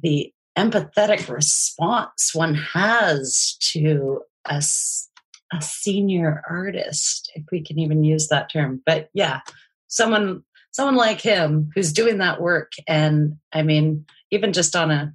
the 0.00 0.32
empathetic 0.58 1.28
response 1.28 2.34
one 2.34 2.54
has 2.54 3.56
to 3.72 4.22
a, 4.46 4.54
s- 4.54 5.08
a 5.52 5.60
senior 5.60 6.42
artist, 6.48 7.30
if 7.34 7.44
we 7.52 7.62
can 7.62 7.78
even 7.78 8.04
use 8.04 8.28
that 8.28 8.50
term. 8.50 8.82
But 8.84 9.08
yeah, 9.14 9.40
someone 9.88 10.42
someone 10.70 10.96
like 10.96 11.20
him 11.20 11.70
who's 11.74 11.92
doing 11.92 12.18
that 12.18 12.40
work, 12.40 12.72
and 12.88 13.36
I 13.52 13.62
mean, 13.62 14.06
even 14.30 14.52
just 14.52 14.74
on 14.74 14.90
a 14.90 15.14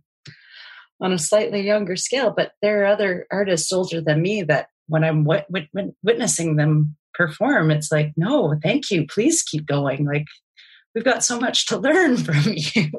on 1.02 1.14
a 1.14 1.20
slightly 1.20 1.62
younger 1.62 1.96
scale. 1.96 2.32
But 2.36 2.52
there 2.62 2.84
are 2.84 2.88
other 2.88 3.28
artists 3.32 3.72
older 3.72 4.02
than 4.02 4.22
me 4.22 4.44
that 4.44 4.68
when 4.88 5.04
I'm 5.04 5.26
wit- 5.26 5.48
wit- 5.50 5.96
witnessing 6.04 6.56
them 6.56 6.96
perform, 7.14 7.72
it's 7.72 7.92
like, 7.92 8.14
no, 8.16 8.56
thank 8.62 8.92
you, 8.92 9.06
please 9.08 9.44
keep 9.44 9.66
going. 9.66 10.06
Like 10.06 10.26
we've 10.98 11.04
got 11.04 11.24
so 11.24 11.40
much 11.40 11.68
to 11.68 11.78
learn 11.78 12.18
from 12.24 12.44
you. 12.56 12.92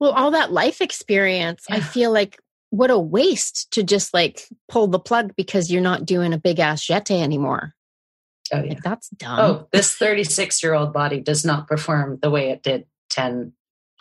well 0.00 0.12
all 0.12 0.32
that 0.32 0.52
life 0.52 0.80
experience 0.80 1.64
i 1.70 1.80
feel 1.80 2.10
like 2.12 2.38
what 2.70 2.90
a 2.90 2.98
waste 2.98 3.70
to 3.72 3.82
just 3.82 4.12
like 4.12 4.42
pull 4.68 4.86
the 4.88 4.98
plug 4.98 5.34
because 5.36 5.70
you're 5.70 5.80
not 5.82 6.04
doing 6.06 6.32
a 6.32 6.38
big 6.38 6.58
ass 6.58 6.84
jete 6.86 7.10
anymore 7.22 7.74
Oh 8.52 8.62
yeah. 8.62 8.70
like 8.70 8.82
that's 8.82 9.08
dumb 9.10 9.38
Oh, 9.38 9.68
this 9.72 9.94
36 9.94 10.62
year 10.62 10.74
old 10.74 10.92
body 10.92 11.20
does 11.20 11.44
not 11.44 11.66
perform 11.68 12.18
the 12.22 12.30
way 12.30 12.50
it 12.50 12.62
did 12.62 12.84
10, 13.10 13.52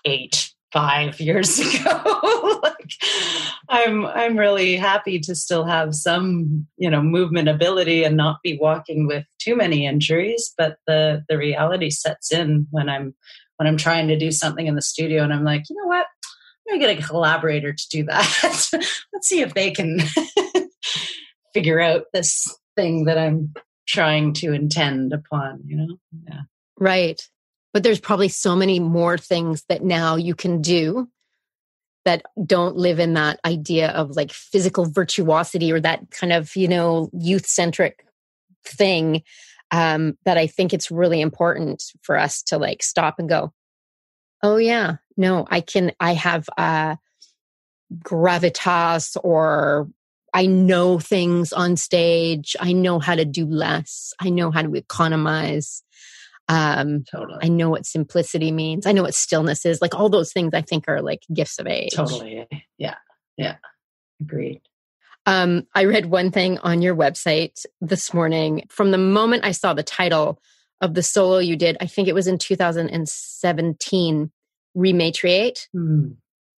8, 0.05 0.51
5 0.72 1.20
years 1.20 1.59
ago. 1.82 2.59
like, 2.63 2.91
I'm 3.70 4.05
I'm 4.05 4.38
really 4.38 4.76
happy 4.78 5.20
to 5.20 5.36
still 5.36 5.65
have 5.65 5.93
some, 5.95 6.65
you 6.78 6.89
know, 6.89 7.01
movement 7.01 7.49
ability 7.49 8.03
and 8.05 8.15
not 8.15 8.38
be 8.43 8.57
walking 8.57 9.07
with 9.07 9.26
too 9.39 9.55
many 9.57 9.86
injuries, 9.86 10.53
but 10.57 10.78
the 10.88 11.24
the 11.28 11.38
reality 11.38 11.89
sets 11.89 12.32
in 12.32 12.68
when 12.72 12.88
I'm 12.89 13.13
when 13.57 13.68
I'm 13.68 13.78
trying 13.78 14.07
to 14.09 14.18
do 14.18 14.32
something 14.32 14.68
in 14.68 14.76
the 14.76 14.82
studio 14.82 15.24
and 15.24 15.34
I'm 15.34 15.43
like, 15.43 15.63
you 15.70 15.76
know 15.76 15.88
what? 15.88 16.05
I'm 16.70 16.80
get 16.80 16.99
a 16.99 17.01
collaborator 17.01 17.74
to 17.74 17.89
do 17.89 18.03
that. 18.05 18.70
Let's 19.13 19.28
see 19.28 19.41
if 19.41 19.53
they 19.53 19.72
can 19.72 19.99
figure 21.53 21.80
out 21.80 22.05
this 22.13 22.55
thing 22.76 23.05
that 23.05 23.18
I'm 23.18 23.53
trying 23.88 24.34
to 24.34 24.53
intend 24.53 25.13
upon, 25.13 25.61
you 25.65 25.78
know? 25.78 25.97
Yeah. 26.28 26.41
Right. 26.80 27.22
But 27.74 27.84
there's 27.84 27.99
probably 27.99 28.30
so 28.30 28.55
many 28.55 28.80
more 28.80 29.18
things 29.18 29.63
that 29.70 29.84
now 29.84 30.15
you 30.15 30.36
can 30.36 30.61
do 30.61 31.07
that 32.05 32.24
don't 32.45 32.78
live 32.78 32.99
in 32.99 33.13
that 33.15 33.39
idea 33.45 33.89
of 33.91 34.15
like 34.15 34.32
physical 34.32 34.86
virtuosity 34.86 35.72
or 35.72 35.80
that 35.80 36.09
kind 36.11 36.32
of, 36.32 36.55
you 36.55 36.68
know, 36.68 37.09
youth 37.13 37.45
centric 37.45 38.05
thing. 38.65 39.24
Um, 39.70 40.18
that 40.24 40.38
I 40.38 40.47
think 40.47 40.74
it's 40.74 40.89
really 40.89 41.20
important 41.20 41.84
for 42.01 42.18
us 42.18 42.41
to 42.43 42.57
like 42.57 42.82
stop 42.82 43.20
and 43.20 43.28
go, 43.28 43.51
oh, 44.41 44.55
yeah, 44.55 44.95
no, 45.18 45.45
I 45.49 45.61
can, 45.61 45.91
I 45.99 46.13
have 46.13 46.47
uh, 46.57 46.95
gravitas 48.03 49.18
or 49.24 49.89
I 50.34 50.45
know 50.45 50.99
things 50.99 51.51
on 51.53 51.78
stage. 51.78 52.55
I 52.59 52.74
know 52.74 52.99
how 52.99 53.15
to 53.15 53.26
do 53.26 53.45
less. 53.45 54.13
I 54.20 54.30
know 54.30 54.51
how 54.51 54.61
to 54.61 54.76
economize. 54.76 55.84
Um, 56.47 57.03
Totally. 57.11 57.39
I 57.41 57.47
know 57.49 57.70
what 57.70 57.86
simplicity 57.86 58.51
means. 58.51 58.86
I 58.86 58.91
know 58.91 59.03
what 59.03 59.15
stillness 59.15 59.65
is. 59.65 59.82
Like 59.82 59.95
all 59.95 60.09
those 60.09 60.32
things 60.32 60.53
I 60.53 60.61
think 60.61 60.86
are 60.88 61.01
like 61.01 61.24
gifts 61.34 61.59
of 61.59 61.68
age. 61.68 61.93
Totally. 61.93 62.45
Yeah. 62.78 62.95
Yeah. 63.38 63.55
Agreed. 64.22 64.61
Um, 65.26 65.68
I 65.76 65.86
read 65.86 66.05
one 66.05 66.32
thing 66.32 66.57
on 66.59 66.82
your 66.82 66.95
website 66.95 67.65
this 67.82 68.13
morning. 68.13 68.65
From 68.70 68.91
the 68.91 68.97
moment 68.97 69.43
I 69.43 69.51
saw 69.51 69.74
the 69.74 69.84
title 69.84 70.39
of 70.80 70.93
the 70.93 71.03
solo 71.03 71.39
you 71.39 71.57
did, 71.57 71.76
I 71.82 71.86
think 71.86 72.07
it 72.07 72.15
was 72.15 72.28
in 72.28 72.38
2017, 72.38 74.32
Rematriate. 74.78 75.67
Hmm. 75.73 76.11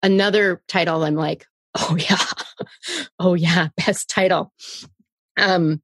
Another 0.03 0.61
title 0.67 1.03
I'm 1.03 1.15
like, 1.15 1.45
Oh 1.77 1.97
yeah. 1.97 2.17
Oh 3.19 3.33
yeah. 3.33 3.69
Best 3.77 4.09
title. 4.09 4.53
Um, 5.37 5.81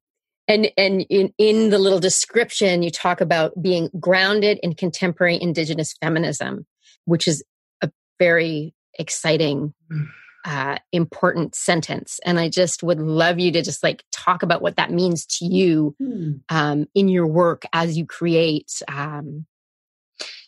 and 0.48 0.70
and 0.76 1.04
in, 1.08 1.32
in 1.38 1.70
the 1.70 1.78
little 1.78 1.98
description, 1.98 2.82
you 2.82 2.90
talk 2.90 3.20
about 3.20 3.60
being 3.60 3.90
grounded 3.98 4.58
in 4.62 4.74
contemporary 4.74 5.40
indigenous 5.40 5.94
feminism, 6.00 6.66
which 7.04 7.26
is 7.26 7.44
a 7.82 7.90
very 8.18 8.74
exciting, 8.98 9.74
mm. 9.90 10.06
uh, 10.44 10.78
important 10.92 11.54
sentence. 11.54 12.20
And 12.24 12.38
I 12.38 12.48
just 12.48 12.82
would 12.82 13.00
love 13.00 13.38
you 13.38 13.50
to 13.52 13.62
just 13.62 13.82
like 13.82 14.04
talk 14.12 14.42
about 14.42 14.62
what 14.62 14.76
that 14.76 14.92
means 14.92 15.26
to 15.38 15.46
you 15.46 15.96
mm. 16.00 16.40
um, 16.48 16.86
in 16.94 17.08
your 17.08 17.26
work 17.26 17.64
as 17.72 17.98
you 17.98 18.06
create. 18.06 18.70
Um, 18.88 19.46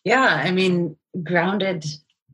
yeah, 0.05 0.43
I 0.45 0.51
mean, 0.51 0.97
grounded. 1.23 1.85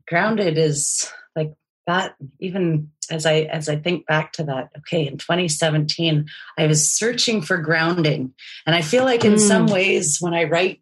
Grounded 0.07 0.57
is 0.57 1.11
like 1.35 1.53
that 1.87 2.15
even 2.39 2.89
as 3.11 3.25
i 3.25 3.41
as 3.41 3.69
i 3.69 3.75
think 3.75 4.05
back 4.05 4.31
to 4.33 4.43
that 4.43 4.69
okay 4.77 5.05
in 5.07 5.17
2017 5.17 6.27
i 6.57 6.67
was 6.67 6.87
searching 6.87 7.41
for 7.41 7.57
grounding 7.57 8.33
and 8.65 8.75
i 8.75 8.81
feel 8.81 9.03
like 9.03 9.23
in 9.23 9.33
mm. 9.33 9.39
some 9.39 9.67
ways 9.67 10.17
when 10.19 10.33
i 10.33 10.43
write 10.43 10.79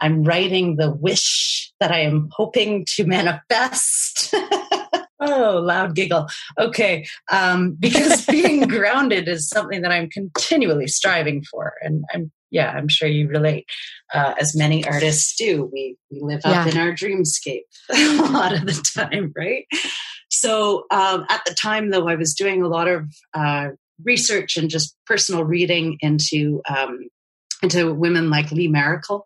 i'm 0.00 0.22
writing 0.22 0.76
the 0.76 0.90
wish 0.90 1.72
that 1.80 1.90
i 1.90 2.00
am 2.00 2.28
hoping 2.32 2.84
to 2.86 3.06
manifest 3.06 4.34
oh 5.20 5.60
loud 5.64 5.94
giggle 5.94 6.28
okay 6.58 7.06
um, 7.30 7.72
because 7.80 8.26
being 8.26 8.66
grounded 8.68 9.28
is 9.28 9.48
something 9.48 9.82
that 9.82 9.92
i'm 9.92 10.08
continually 10.08 10.86
striving 10.86 11.42
for 11.42 11.74
and 11.82 12.04
i'm 12.12 12.30
yeah, 12.50 12.70
I'm 12.70 12.88
sure 12.88 13.08
you 13.08 13.28
relate. 13.28 13.66
Uh, 14.12 14.34
as 14.40 14.56
many 14.56 14.86
artists 14.86 15.34
do, 15.36 15.68
we 15.72 15.96
we 16.10 16.20
live 16.20 16.40
up 16.44 16.66
yeah. 16.66 16.68
in 16.68 16.78
our 16.78 16.92
dreamscape 16.92 17.62
a 17.92 18.30
lot 18.30 18.54
of 18.54 18.66
the 18.66 18.90
time, 18.94 19.32
right? 19.36 19.66
So 20.30 20.84
um, 20.90 21.26
at 21.30 21.42
the 21.46 21.54
time, 21.54 21.90
though, 21.90 22.08
I 22.08 22.16
was 22.16 22.34
doing 22.34 22.62
a 22.62 22.68
lot 22.68 22.88
of 22.88 23.08
uh, 23.34 23.68
research 24.04 24.56
and 24.56 24.68
just 24.68 24.96
personal 25.06 25.44
reading 25.44 25.98
into 26.00 26.60
um, 26.68 27.08
into 27.62 27.94
women 27.94 28.30
like 28.30 28.50
Lee 28.50 28.68
Maracle 28.68 29.22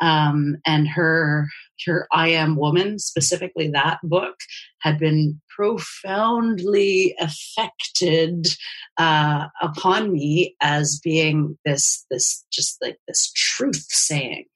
um, 0.00 0.56
and 0.66 0.88
her 0.88 1.48
her 1.86 2.06
I 2.12 2.28
Am 2.28 2.56
Woman, 2.56 2.98
specifically 2.98 3.68
that 3.68 3.98
book, 4.02 4.36
had 4.80 4.98
been 4.98 5.40
profoundly 5.48 7.14
affected 7.20 8.46
uh, 8.98 9.46
upon 9.60 10.12
me 10.12 10.56
as 10.60 11.00
being 11.02 11.58
this 11.64 12.04
this 12.10 12.44
just 12.52 12.78
like 12.82 12.98
this 13.08 13.32
truth 13.32 13.86
saying, 13.88 14.46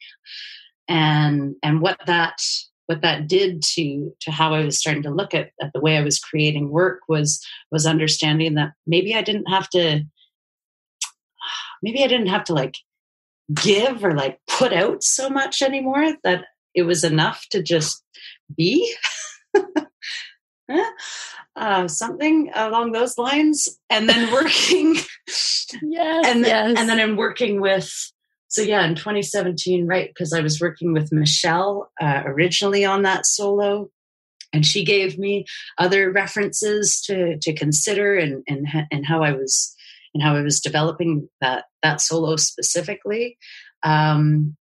and 0.89 1.55
and 1.63 1.81
what 1.81 1.99
that 2.07 2.41
what 2.87 3.03
that 3.03 3.29
did 3.29 3.63
to 3.63 4.13
to 4.21 4.31
how 4.31 4.55
I 4.55 4.65
was 4.65 4.79
starting 4.79 5.03
to 5.03 5.11
look 5.11 5.35
at, 5.35 5.51
at 5.61 5.73
the 5.73 5.81
way 5.81 5.97
I 5.97 6.03
was 6.03 6.19
creating 6.19 6.71
work 6.71 7.01
was 7.09 7.45
was 7.71 7.87
understanding 7.87 8.55
that 8.55 8.73
maybe 8.87 9.15
I 9.15 9.23
didn't 9.23 9.51
have 9.51 9.69
to 9.71 10.05
maybe 11.83 12.03
I 12.03 12.07
didn't 12.07 12.29
have 12.29 12.45
to 12.45 12.55
like 12.55 12.77
give 13.55 14.05
or 14.05 14.15
like 14.15 14.41
put 14.49 14.73
out 14.73 15.03
so 15.03 15.29
much 15.29 15.63
anymore 15.63 16.15
that 16.25 16.47
it 16.77 16.83
was 16.83 17.03
enough 17.03 17.47
to 17.51 17.63
just 17.63 18.05
be 18.57 18.95
uh, 21.57 21.89
something 21.89 22.51
along 22.55 22.93
those 22.93 23.19
lines 23.19 23.81
and 23.91 24.09
then 24.09 24.33
working 24.33 24.95
yes, 25.83 26.27
and, 26.27 26.41
yes. 26.43 26.79
and 26.79 26.89
then 26.89 27.01
i'm 27.01 27.17
working 27.17 27.61
with 27.61 28.13
so 28.49 28.63
yeah 28.63 28.87
in 28.87 28.95
2017 28.95 29.87
right 29.87 30.09
because 30.09 30.33
i 30.33 30.41
was 30.41 30.61
working 30.61 30.93
with 30.93 31.13
michelle 31.13 31.91
uh, 32.01 32.23
originally 32.27 32.85
on 32.85 33.03
that 33.03 33.27
solo 33.27 33.91
and 34.53 34.65
she 34.65 34.85
gave 34.85 35.19
me 35.19 35.45
other 35.79 36.13
references 36.13 37.01
to 37.01 37.37
to 37.41 37.53
consider 37.53 38.17
and 38.17 38.45
and, 38.47 38.69
and 38.93 39.05
how 39.07 39.23
i 39.23 39.33
was 39.33 39.77
and 40.17 40.23
how 40.23 40.35
I 40.35 40.41
was 40.41 40.61
developing 40.61 41.29
that 41.43 41.67
that 41.83 42.01
solo 42.01 42.37
specifically. 42.37 43.37
Um, 43.83 44.57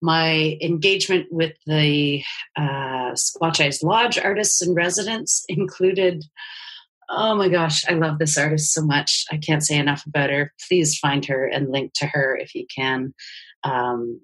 my 0.00 0.58
engagement 0.62 1.26
with 1.30 1.52
the 1.66 2.22
uh, 2.56 3.12
Skwachàys 3.12 3.82
Lodge 3.82 4.18
artists 4.18 4.62
and 4.62 4.76
residents 4.76 5.44
included. 5.48 6.24
Oh 7.10 7.34
my 7.34 7.48
gosh, 7.48 7.88
I 7.88 7.94
love 7.94 8.18
this 8.18 8.36
artist 8.36 8.72
so 8.72 8.82
much. 8.82 9.24
I 9.32 9.38
can't 9.38 9.64
say 9.64 9.78
enough 9.78 10.04
about 10.06 10.30
her. 10.30 10.52
Please 10.68 10.98
find 10.98 11.24
her 11.26 11.46
and 11.46 11.70
link 11.70 11.92
to 11.94 12.06
her 12.06 12.36
if 12.36 12.54
you 12.54 12.66
can. 12.74 13.14
Um, 13.64 14.20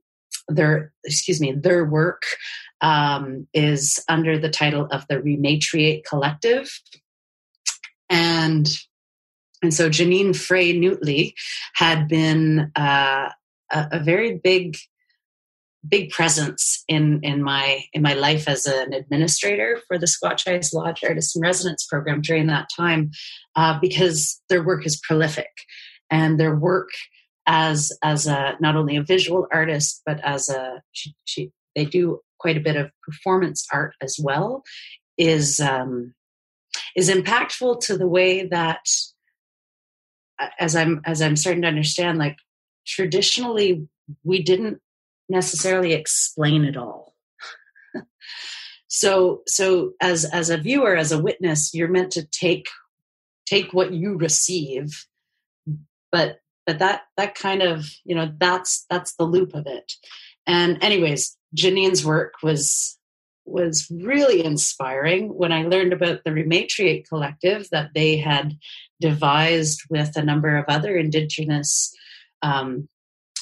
their 0.48 0.92
excuse 1.04 1.40
me 1.40 1.52
their 1.52 1.86
work 1.86 2.22
um, 2.82 3.48
is 3.54 4.04
under 4.08 4.38
the 4.38 4.50
title 4.50 4.86
of 4.90 5.06
the 5.08 5.16
rematriate 5.16 6.04
collective 6.04 6.70
and 8.10 8.68
and 9.64 9.72
so 9.72 9.88
Jeneen 9.88 10.36
Frei 10.36 10.74
Njootli 10.74 11.32
had 11.74 12.06
been 12.06 12.70
uh, 12.76 13.30
a, 13.72 13.88
a, 13.92 13.98
very 13.98 14.36
big, 14.36 14.76
big 15.88 16.10
presence 16.10 16.84
in 16.88 17.20
in 17.22 17.42
my 17.42 17.84
in 17.92 18.02
my 18.02 18.14
life 18.14 18.48
as 18.48 18.66
an 18.66 18.92
administrator 18.92 19.80
for 19.86 19.98
the 19.98 20.06
Skwachàys 20.06 20.72
Lodge 20.72 21.04
Artist 21.04 21.36
in 21.36 21.42
Residence 21.42 21.86
program 21.86 22.20
during 22.20 22.46
that 22.46 22.68
time, 22.74 23.10
uh, 23.56 23.78
because 23.80 24.40
their 24.48 24.62
work 24.62 24.86
is 24.86 25.00
prolific, 25.06 25.50
and 26.10 26.38
their 26.38 26.54
work 26.54 26.90
as 27.46 27.92
as 28.02 28.26
a 28.26 28.56
not 28.60 28.76
only 28.76 28.96
a 28.96 29.02
visual 29.02 29.46
artist 29.52 30.00
but 30.06 30.18
as 30.24 30.48
a 30.48 30.80
she, 30.92 31.14
she 31.24 31.50
they 31.74 31.84
do 31.84 32.20
quite 32.38 32.56
a 32.56 32.60
bit 32.60 32.76
of 32.76 32.90
performance 33.02 33.66
art 33.72 33.94
as 34.00 34.18
well 34.22 34.62
is 35.18 35.60
um, 35.60 36.14
is 36.96 37.10
impactful 37.10 37.80
to 37.80 37.96
the 37.96 38.08
way 38.08 38.46
that 38.46 38.80
as 40.58 40.74
i'm 40.74 41.00
as 41.04 41.22
i'm 41.22 41.36
starting 41.36 41.62
to 41.62 41.68
understand 41.68 42.18
like 42.18 42.36
traditionally 42.86 43.86
we 44.24 44.42
didn't 44.42 44.80
necessarily 45.34 45.92
explain 45.92 46.64
it 46.64 46.76
all. 46.76 47.14
So 48.86 49.42
so 49.48 49.94
as 50.00 50.24
as 50.24 50.50
a 50.50 50.56
viewer 50.56 50.94
as 50.96 51.10
a 51.10 51.20
witness 51.20 51.74
you're 51.74 51.88
meant 51.88 52.12
to 52.12 52.24
take 52.24 52.68
take 53.44 53.72
what 53.72 53.92
you 53.92 54.16
receive 54.16 55.04
but 56.12 56.38
but 56.64 56.78
that 56.78 57.02
that 57.16 57.34
kind 57.34 57.60
of 57.60 57.86
you 58.04 58.14
know 58.14 58.32
that's 58.38 58.86
that's 58.88 59.16
the 59.16 59.24
loop 59.24 59.52
of 59.52 59.66
it. 59.66 59.92
And 60.46 60.82
anyways 60.82 61.36
jeneen's 61.52 62.04
work 62.04 62.34
was 62.44 62.96
was 63.44 63.88
really 63.90 64.44
inspiring. 64.44 65.34
When 65.34 65.52
I 65.52 65.64
learned 65.64 65.92
about 65.92 66.22
the 66.24 66.30
Rematriate 66.30 67.08
Collective 67.08 67.68
that 67.72 67.90
they 67.94 68.16
had 68.16 68.56
devised 69.00 69.82
with 69.90 70.16
a 70.16 70.24
number 70.24 70.56
of 70.56 70.66
other 70.68 70.96
Indigenous 70.96 71.92
um, 72.42 72.88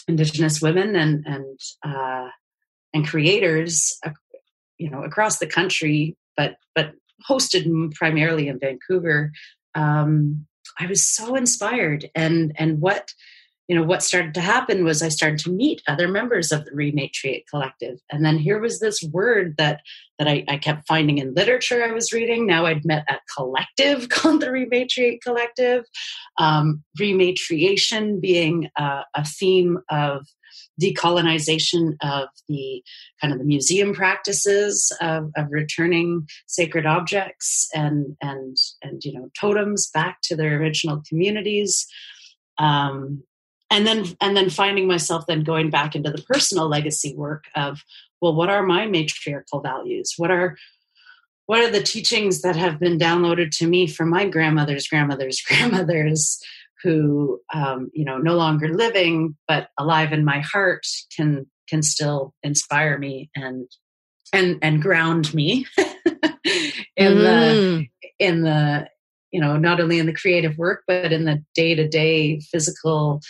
Indigenous 0.09 0.61
women 0.61 0.97
and 0.97 1.25
and 1.27 1.61
uh, 1.85 2.29
and 2.93 3.07
creators, 3.07 3.99
uh, 4.05 4.11
you 4.79 4.91
know, 4.91 5.03
across 5.03 5.39
the 5.39 5.47
country, 5.47 6.17
but 6.37 6.57
but 6.75 6.93
hosted 7.29 7.95
primarily 7.95 8.49
in 8.49 8.59
Vancouver. 8.59 9.33
Um, 9.75 10.47
I 10.79 10.87
was 10.87 11.03
so 11.03 11.35
inspired, 11.35 12.11
and 12.15 12.53
and 12.57 12.81
what 12.81 13.13
you 13.69 13.77
know 13.77 13.83
what 13.83 14.03
started 14.03 14.35
to 14.35 14.41
happen 14.41 14.85
was 14.85 15.03
i 15.03 15.09
started 15.09 15.39
to 15.39 15.51
meet 15.51 15.83
other 15.87 16.09
members 16.09 16.53
of 16.53 16.65
the 16.65 16.73
rematriate 16.73 17.45
collective. 17.49 17.99
And 18.11 18.25
then 18.25 18.39
here 18.39 18.61
was 18.61 18.81
this 18.81 19.03
word 19.03 19.57
that 19.59 19.81
that 20.19 20.29
I, 20.29 20.45
I, 20.47 20.57
kept 20.57 20.87
finding 20.87 21.19
in 21.19 21.35
literature 21.35 21.83
i 21.83 21.93
was 21.93 22.13
reading. 22.13 22.47
Now 22.47 22.67
i'd 22.67 22.85
met 22.85 23.05
a 23.09 23.19
collective 23.37 24.09
called 24.09 24.41
the 24.41 24.49
rematriate 24.49 25.23
collective. 25.23 25.85
Um, 26.39 26.83
rematriation 27.01 28.21
being 28.21 28.69
a, 28.77 29.03
a 29.15 29.25
theme 29.25 29.79
of 29.91 30.27
decolonization 30.81 31.95
of 32.03 32.29
the 32.49 32.83
kind 33.21 33.33
of 33.33 33.39
the 33.39 33.45
museum 33.45 33.95
practices 33.95 34.95
of, 35.01 35.31
of 35.37 35.47
returning 35.51 36.27
sacred 36.47 36.87
objects 36.87 37.69
and 37.75 38.17
and 38.21 38.57
and 38.83 39.05
you 39.05 39.13
know 39.13 39.29
totems 39.39 39.91
back 39.93 40.19
to 40.25 40.37
their 40.37 40.59
original 40.59 41.03
communities. 41.09 41.87
Um, 42.59 43.23
and 43.73 43.87
then 43.87 44.05
and 44.21 44.37
then 44.37 44.51
finding 44.51 44.87
myself 44.87 45.25
then 45.27 45.43
going 45.43 45.71
back 45.71 45.97
into 45.97 46.11
the 46.11 46.23
personal 46.23 46.69
legacy 46.69 47.15
work 47.17 47.45
of 47.57 47.83
well 48.21 48.35
what 48.35 48.51
are 48.51 48.63
my 48.63 48.87
matriarchal 48.87 49.61
values 49.61 50.15
what 50.19 50.31
are 50.31 50.57
what 51.47 51.61
are 51.61 51.71
the 51.71 51.83
teachings 51.83 52.43
that 52.43 52.55
have 52.55 52.79
been 52.79 52.99
downloaded 52.99 53.51
to 53.51 53.67
me 53.67 53.89
from 53.89 54.11
my 54.11 54.29
grandmother's 54.29 54.87
grandmother's 54.87 55.41
grandmothers 55.49 56.41
who 56.83 57.41
um, 57.55 57.91
you 57.95 58.05
know 58.05 58.19
no 58.19 58.37
longer 58.37 58.69
living 58.69 59.37
but 59.49 59.69
alive 59.79 60.13
in 60.13 60.25
my 60.25 60.41
heart 60.41 60.87
can 61.17 61.47
can 61.69 61.83
still 61.83 62.35
inspire 62.43 62.99
me 62.99 63.31
and 63.35 63.67
and 64.33 64.59
and 64.63 64.83
ground 64.83 65.33
me 65.33 65.67
in 66.97 67.13
mm. 67.15 67.23
the 67.23 67.87
in 68.19 68.43
the 68.43 68.87
you 69.31 69.41
know 69.41 69.57
not 69.57 69.81
only 69.81 69.99
in 69.99 70.07
the 70.07 70.13
creative 70.13 70.59
work 70.59 70.83
but 70.87 71.13
in 71.13 71.25
the 71.25 71.43
day-to-day 71.55 72.39
physical 72.41 73.21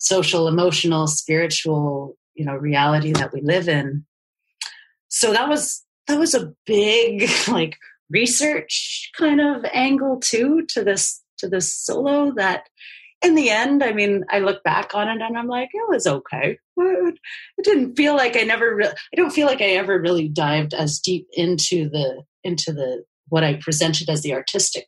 social, 0.00 0.48
emotional, 0.48 1.06
spiritual, 1.06 2.16
you 2.34 2.44
know, 2.44 2.54
reality 2.54 3.12
that 3.12 3.32
we 3.32 3.40
live 3.40 3.68
in. 3.68 4.04
So 5.08 5.32
that 5.32 5.48
was 5.48 5.84
that 6.08 6.18
was 6.18 6.34
a 6.34 6.52
big 6.66 7.30
like 7.48 7.76
research 8.10 9.10
kind 9.16 9.40
of 9.40 9.64
angle 9.72 10.18
too 10.18 10.66
to 10.70 10.82
this 10.82 11.22
to 11.38 11.48
this 11.48 11.74
solo 11.74 12.32
that 12.36 12.64
in 13.22 13.34
the 13.34 13.50
end, 13.50 13.82
I 13.82 13.92
mean, 13.92 14.24
I 14.30 14.38
look 14.38 14.62
back 14.62 14.94
on 14.94 15.08
it 15.08 15.20
and 15.20 15.36
I'm 15.36 15.46
like, 15.46 15.68
it 15.74 15.88
was 15.88 16.06
okay. 16.06 16.58
It 16.78 17.18
didn't 17.62 17.94
feel 17.94 18.16
like 18.16 18.36
I 18.36 18.42
never. 18.42 18.74
Re- 18.74 18.86
I 18.86 19.16
don't 19.16 19.32
feel 19.32 19.46
like 19.46 19.60
I 19.60 19.72
ever 19.72 20.00
really 20.00 20.28
dived 20.28 20.72
as 20.72 20.98
deep 20.98 21.26
into 21.32 21.90
the 21.90 22.22
into 22.42 22.72
the 22.72 23.04
what 23.28 23.44
I 23.44 23.54
presented 23.60 24.08
as 24.08 24.22
the 24.22 24.32
artistic 24.32 24.86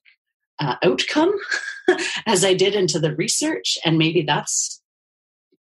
uh, 0.59 0.77
outcome 0.83 1.35
as 2.27 2.45
I 2.45 2.55
did 2.55 2.75
into 2.75 2.99
the 2.99 3.15
research, 3.15 3.77
and 3.85 3.99
maybe 3.99 4.23
that's 4.23 4.82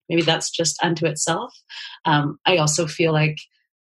maybe 0.10 0.22
that's 0.22 0.49
just 0.49 0.82
unto 0.84 1.06
itself. 1.06 1.53
Um, 2.06 2.39
I 2.45 2.58
also 2.58 2.88
feel 2.88 3.14
like 3.14 3.38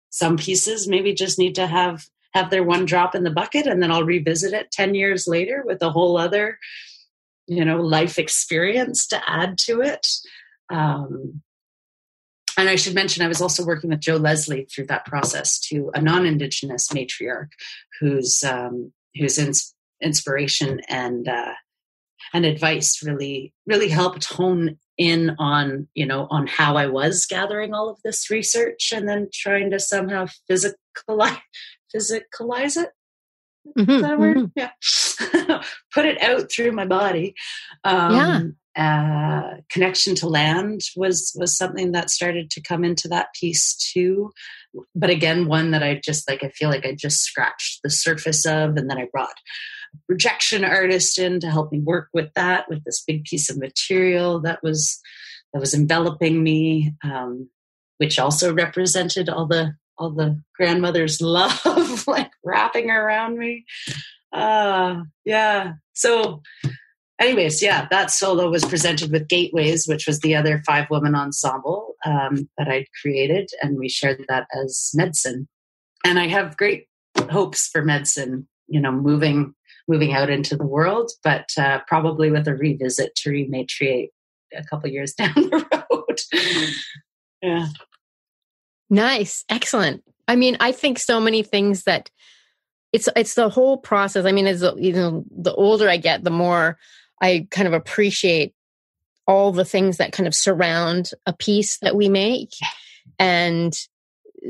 some 0.09 0.37
pieces 0.37 0.87
maybe 0.87 1.13
just 1.13 1.39
need 1.39 1.55
to 1.55 1.67
have 1.67 2.05
have 2.33 2.51
their 2.51 2.63
one 2.63 2.85
drop 2.85 3.15
in 3.15 3.23
the 3.23 3.31
bucket, 3.31 3.65
and 3.65 3.81
then 3.81 3.91
I'll 3.91 4.03
revisit 4.03 4.53
it 4.53 4.71
ten 4.71 4.95
years 4.95 5.27
later 5.27 5.63
with 5.65 5.81
a 5.81 5.89
whole 5.89 6.17
other 6.17 6.59
you 7.49 7.65
know 7.65 7.81
life 7.81 8.17
experience 8.19 9.07
to 9.07 9.21
add 9.27 9.57
to 9.57 9.81
it 9.81 10.07
um, 10.69 11.41
and 12.57 12.69
i 12.69 12.75
should 12.75 12.93
mention 12.93 13.23
i 13.23 13.27
was 13.27 13.41
also 13.41 13.65
working 13.65 13.89
with 13.89 13.99
joe 13.99 14.17
leslie 14.17 14.65
through 14.65 14.85
that 14.85 15.05
process 15.05 15.59
to 15.59 15.89
a 15.95 16.01
non-indigenous 16.01 16.89
matriarch 16.89 17.49
whose 17.99 18.43
um, 18.43 18.93
whose 19.15 19.37
ins- 19.37 19.73
inspiration 20.01 20.79
and 20.87 21.27
uh, 21.27 21.53
and 22.33 22.45
advice 22.45 23.03
really 23.03 23.53
really 23.65 23.89
helped 23.89 24.25
hone 24.25 24.77
in 24.97 25.35
on 25.39 25.87
you 25.93 26.05
know 26.05 26.27
on 26.29 26.47
how 26.47 26.77
i 26.77 26.85
was 26.85 27.25
gathering 27.25 27.73
all 27.73 27.89
of 27.89 27.97
this 28.03 28.29
research 28.29 28.91
and 28.93 29.07
then 29.07 29.27
trying 29.33 29.71
to 29.71 29.79
somehow 29.79 30.25
physicalize 30.49 31.39
physicalize 31.95 32.77
it 32.77 32.91
Mm-hmm, 33.77 34.01
that 34.01 34.19
word? 34.19 34.37
Mm-hmm. 34.37 34.51
Yeah. 34.55 35.61
Put 35.93 36.05
it 36.05 36.21
out 36.21 36.51
through 36.51 36.71
my 36.71 36.85
body. 36.85 37.35
Um, 37.83 38.15
yeah. 38.15 38.41
Uh, 38.77 39.57
connection 39.69 40.15
to 40.15 40.29
land 40.29 40.81
was 40.95 41.33
was 41.35 41.57
something 41.57 41.91
that 41.91 42.09
started 42.09 42.49
to 42.51 42.61
come 42.61 42.85
into 42.85 43.07
that 43.09 43.27
piece 43.37 43.75
too. 43.75 44.31
But 44.95 45.09
again, 45.09 45.47
one 45.47 45.71
that 45.71 45.83
I 45.83 45.99
just 46.01 46.29
like. 46.29 46.43
I 46.43 46.49
feel 46.49 46.69
like 46.69 46.85
I 46.85 46.95
just 46.95 47.21
scratched 47.21 47.81
the 47.83 47.89
surface 47.89 48.45
of, 48.45 48.77
and 48.77 48.89
then 48.89 48.97
I 48.97 49.07
brought 49.11 49.33
projection 50.07 50.63
artist 50.63 51.19
in 51.19 51.39
to 51.39 51.49
help 51.49 51.71
me 51.71 51.79
work 51.79 52.09
with 52.13 52.33
that 52.33 52.69
with 52.69 52.83
this 52.83 53.03
big 53.05 53.23
piece 53.23 53.49
of 53.49 53.57
material 53.57 54.39
that 54.41 54.61
was 54.63 54.99
that 55.53 55.59
was 55.59 55.73
enveloping 55.73 56.43
me, 56.43 56.93
um, 57.03 57.49
which 57.97 58.19
also 58.19 58.53
represented 58.53 59.29
all 59.29 59.45
the 59.45 59.73
all 59.97 60.11
the 60.11 60.41
grandmother's 60.55 61.21
love 61.21 62.07
like 62.07 62.31
wrapping 62.43 62.89
around 62.89 63.37
me. 63.37 63.65
Uh, 64.31 65.01
yeah. 65.25 65.73
So, 65.93 66.41
anyways, 67.19 67.61
yeah, 67.61 67.87
that 67.91 68.11
solo 68.11 68.49
was 68.49 68.63
presented 68.63 69.11
with 69.11 69.27
Gateways, 69.27 69.87
which 69.87 70.07
was 70.07 70.19
the 70.19 70.35
other 70.35 70.61
five 70.65 70.89
woman 70.89 71.15
ensemble 71.15 71.95
um, 72.05 72.49
that 72.57 72.67
I'd 72.67 72.87
created, 73.01 73.49
and 73.61 73.77
we 73.77 73.89
shared 73.89 74.25
that 74.29 74.47
as 74.53 74.91
medicine. 74.93 75.47
And 76.05 76.19
I 76.19 76.27
have 76.27 76.57
great 76.57 76.87
hopes 77.29 77.67
for 77.67 77.83
medicine, 77.83 78.47
you 78.67 78.79
know, 78.79 78.91
moving 78.91 79.53
moving 79.89 80.13
out 80.13 80.29
into 80.29 80.55
the 80.55 80.65
world, 80.65 81.11
but 81.23 81.49
uh, 81.57 81.79
probably 81.87 82.31
with 82.31 82.47
a 82.47 82.55
revisit 82.55 83.15
to 83.15 83.29
rematriate 83.31 84.09
a 84.55 84.63
couple 84.63 84.89
years 84.89 85.13
down 85.17 85.33
the 85.35 85.65
road. 85.91 86.19
yeah. 87.41 87.67
Nice. 88.89 89.43
Excellent. 89.49 90.03
I 90.27 90.35
mean, 90.35 90.57
I 90.59 90.71
think 90.71 90.99
so 90.99 91.19
many 91.19 91.43
things 91.43 91.83
that 91.83 92.09
it's 92.93 93.09
it's 93.15 93.33
the 93.33 93.49
whole 93.49 93.77
process. 93.77 94.25
I 94.25 94.31
mean, 94.31 94.47
as 94.47 94.63
you 94.77 94.93
know, 94.93 95.25
the 95.29 95.53
older 95.53 95.89
I 95.89 95.97
get, 95.97 96.23
the 96.23 96.31
more 96.31 96.77
I 97.21 97.47
kind 97.51 97.67
of 97.67 97.73
appreciate 97.73 98.53
all 99.27 99.51
the 99.51 99.65
things 99.65 99.97
that 99.97 100.11
kind 100.11 100.25
of 100.27 100.33
surround 100.33 101.11
a 101.25 101.33
piece 101.33 101.77
that 101.79 101.95
we 101.95 102.09
make. 102.09 102.49
And 103.19 103.73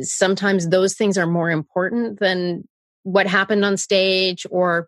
sometimes 0.02 0.70
those 0.70 0.96
things 0.96 1.18
are 1.18 1.28
more 1.28 1.50
important 1.50 2.20
than 2.20 2.68
what 3.04 3.28
happened 3.28 3.66
on 3.66 3.76
stage 3.76 4.46
or 4.50 4.88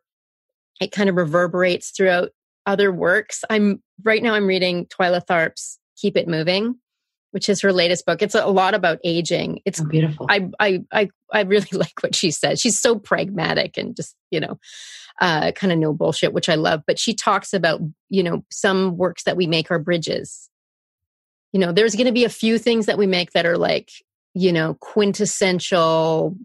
it 0.80 0.92
kind 0.92 1.10
of 1.10 1.16
reverberates 1.16 1.92
throughout 1.92 2.30
other 2.66 2.92
works. 2.92 3.44
I'm 3.50 3.82
right 4.04 4.22
now 4.22 4.34
I'm 4.34 4.48
reading 4.48 4.86
Twyla 4.88 5.26
Tharp's 5.26 5.80
Keep 5.98 6.18
It 6.18 6.28
Moving 6.28 6.76
which 7.32 7.50
is 7.50 7.62
her 7.62 7.74
latest 7.74 8.06
book. 8.06 8.22
It's 8.22 8.36
a 8.36 8.46
lot 8.46 8.74
about 8.74 9.00
aging. 9.04 9.62
It's 9.66 9.82
oh, 9.82 9.86
beautiful. 9.86 10.28
I, 10.30 10.50
I, 10.60 10.84
I, 10.92 11.10
I 11.34 11.42
really 11.42 11.68
like 11.72 12.02
what 12.02 12.16
she 12.16 12.32
said. 12.32 12.60
She's 12.60 12.80
so 12.80 13.00
pragmatic 13.00 13.78
and 13.78 13.96
just, 13.96 14.16
you 14.30 14.40
know, 14.40 14.60
uh, 15.20 15.52
kind 15.54 15.74
of 15.74 15.80
no 15.80 15.94
bullshit, 15.94 16.34
which 16.34 16.50
I 16.50 16.56
love. 16.56 16.84
But 16.86 17.00
she 17.00 17.14
talks 17.14 17.54
about, 17.54 17.82
you 18.10 18.24
know, 18.24 18.44
some 18.52 18.98
works 18.98 19.24
that 19.24 19.38
we 19.38 19.48
make 19.48 19.72
are 19.72 19.80
bridges. 19.80 20.50
You 21.54 21.60
know, 21.60 21.72
there's 21.72 21.96
going 21.96 22.08
to 22.08 22.14
be 22.14 22.26
a 22.26 22.30
few 22.30 22.58
things 22.58 22.86
that 22.86 22.98
we 22.98 23.08
make 23.08 23.32
that 23.32 23.46
are 23.46 23.58
like, 23.58 23.92
you 24.34 24.54
know, 24.54 24.76
quintessential, 24.76 26.36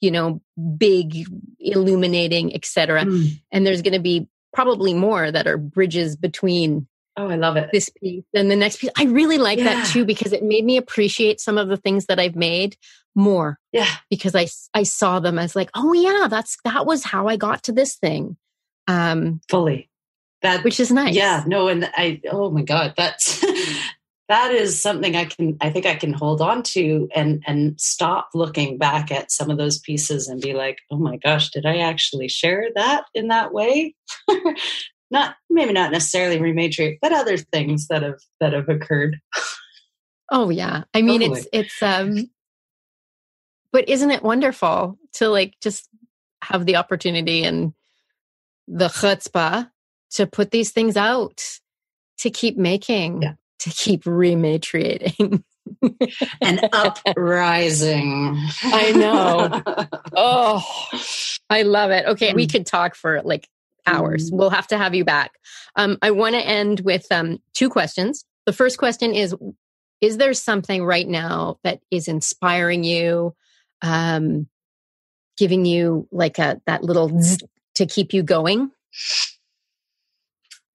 you 0.00 0.10
know, 0.10 0.40
big, 0.76 1.26
illuminating, 1.58 2.54
etc. 2.54 3.04
Mm. 3.04 3.40
And 3.52 3.66
there's 3.66 3.82
going 3.82 3.94
to 3.94 4.00
be 4.00 4.28
probably 4.52 4.94
more 4.94 5.30
that 5.30 5.46
are 5.46 5.56
bridges 5.56 6.16
between 6.16 6.86
Oh, 7.16 7.28
I 7.28 7.36
love 7.36 7.56
it. 7.56 7.70
This 7.72 7.88
piece 7.90 8.24
and 8.34 8.50
the 8.50 8.56
next 8.56 8.78
piece. 8.80 8.90
I 8.98 9.04
really 9.04 9.38
like 9.38 9.58
yeah. 9.58 9.64
that 9.64 9.86
too 9.86 10.04
because 10.04 10.32
it 10.32 10.42
made 10.42 10.64
me 10.64 10.76
appreciate 10.76 11.40
some 11.40 11.58
of 11.58 11.68
the 11.68 11.76
things 11.76 12.06
that 12.06 12.18
I've 12.18 12.34
made 12.34 12.76
more. 13.14 13.58
Yeah. 13.72 13.88
Because 14.10 14.34
I 14.34 14.48
I 14.74 14.82
saw 14.82 15.20
them 15.20 15.38
as 15.38 15.54
like, 15.54 15.70
oh 15.74 15.92
yeah, 15.92 16.26
that's 16.28 16.56
that 16.64 16.86
was 16.86 17.04
how 17.04 17.28
I 17.28 17.36
got 17.36 17.62
to 17.64 17.72
this 17.72 17.94
thing. 17.94 18.36
Um 18.88 19.40
fully. 19.48 19.90
That 20.42 20.64
which 20.64 20.80
is 20.80 20.90
nice. 20.90 21.14
Yeah, 21.14 21.44
no 21.46 21.68
and 21.68 21.88
I 21.94 22.20
oh 22.30 22.50
my 22.50 22.62
god, 22.62 22.94
that's 22.96 23.44
that 24.28 24.52
is 24.52 24.80
something 24.80 25.16
I 25.16 25.26
can 25.26 25.56
I 25.60 25.70
think 25.70 25.86
I 25.86 25.94
can 25.94 26.12
hold 26.12 26.40
on 26.40 26.62
to 26.74 27.08
and 27.14 27.42
and 27.46 27.78
stop 27.80 28.30
looking 28.34 28.78
back 28.78 29.10
at 29.10 29.30
some 29.30 29.50
of 29.50 29.58
those 29.58 29.78
pieces 29.78 30.28
and 30.28 30.40
be 30.40 30.54
like, 30.54 30.78
"Oh 30.90 30.98
my 30.98 31.16
gosh, 31.16 31.50
did 31.50 31.66
I 31.66 31.78
actually 31.78 32.28
share 32.28 32.68
that 32.74 33.04
in 33.14 33.28
that 33.28 33.52
way?" 33.52 33.94
not 35.10 35.36
maybe 35.50 35.72
not 35.72 35.92
necessarily 35.92 36.38
rematriate, 36.38 36.98
but 37.02 37.12
other 37.12 37.36
things 37.36 37.88
that 37.88 38.02
have 38.02 38.20
that 38.40 38.52
have 38.52 38.68
occurred. 38.68 39.20
Oh 40.30 40.48
yeah. 40.50 40.84
I 40.94 41.02
mean 41.02 41.20
totally. 41.20 41.40
it's 41.40 41.48
it's 41.52 41.82
um 41.82 42.30
but 43.72 43.88
isn't 43.88 44.10
it 44.10 44.22
wonderful 44.22 44.98
to 45.14 45.28
like 45.28 45.54
just 45.60 45.88
have 46.42 46.64
the 46.64 46.76
opportunity 46.76 47.44
and 47.44 47.74
the 48.68 48.88
chutzpah 48.88 49.70
to 50.12 50.26
put 50.26 50.50
these 50.50 50.70
things 50.70 50.96
out, 50.96 51.42
to 52.18 52.30
keep 52.30 52.56
making, 52.56 53.22
yeah. 53.22 53.32
To 53.60 53.70
keep 53.70 54.04
rematriating. 54.04 55.42
and 56.40 56.68
uprising. 56.72 58.38
I 58.62 58.92
know. 58.92 59.62
Oh, 60.16 60.62
I 61.50 61.62
love 61.62 61.90
it. 61.90 62.06
Okay, 62.06 62.34
we 62.34 62.46
mm. 62.46 62.52
could 62.52 62.66
talk 62.66 62.94
for 62.94 63.20
like 63.22 63.48
hours. 63.84 64.26
Mm-hmm. 64.26 64.36
We'll 64.36 64.50
have 64.50 64.68
to 64.68 64.78
have 64.78 64.94
you 64.94 65.04
back. 65.04 65.32
Um, 65.74 65.98
I 66.02 66.12
want 66.12 66.36
to 66.36 66.40
end 66.40 66.80
with 66.80 67.10
um, 67.10 67.40
two 67.52 67.68
questions. 67.68 68.24
The 68.46 68.52
first 68.52 68.78
question 68.78 69.12
is 69.12 69.34
Is 70.00 70.18
there 70.18 70.34
something 70.34 70.84
right 70.84 71.06
now 71.06 71.58
that 71.64 71.80
is 71.90 72.06
inspiring 72.06 72.84
you, 72.84 73.34
um, 73.82 74.46
giving 75.36 75.64
you 75.64 76.06
like 76.12 76.38
a, 76.38 76.60
that 76.66 76.84
little 76.84 77.20
to 77.74 77.86
keep 77.86 78.12
you 78.12 78.22
going? 78.22 78.70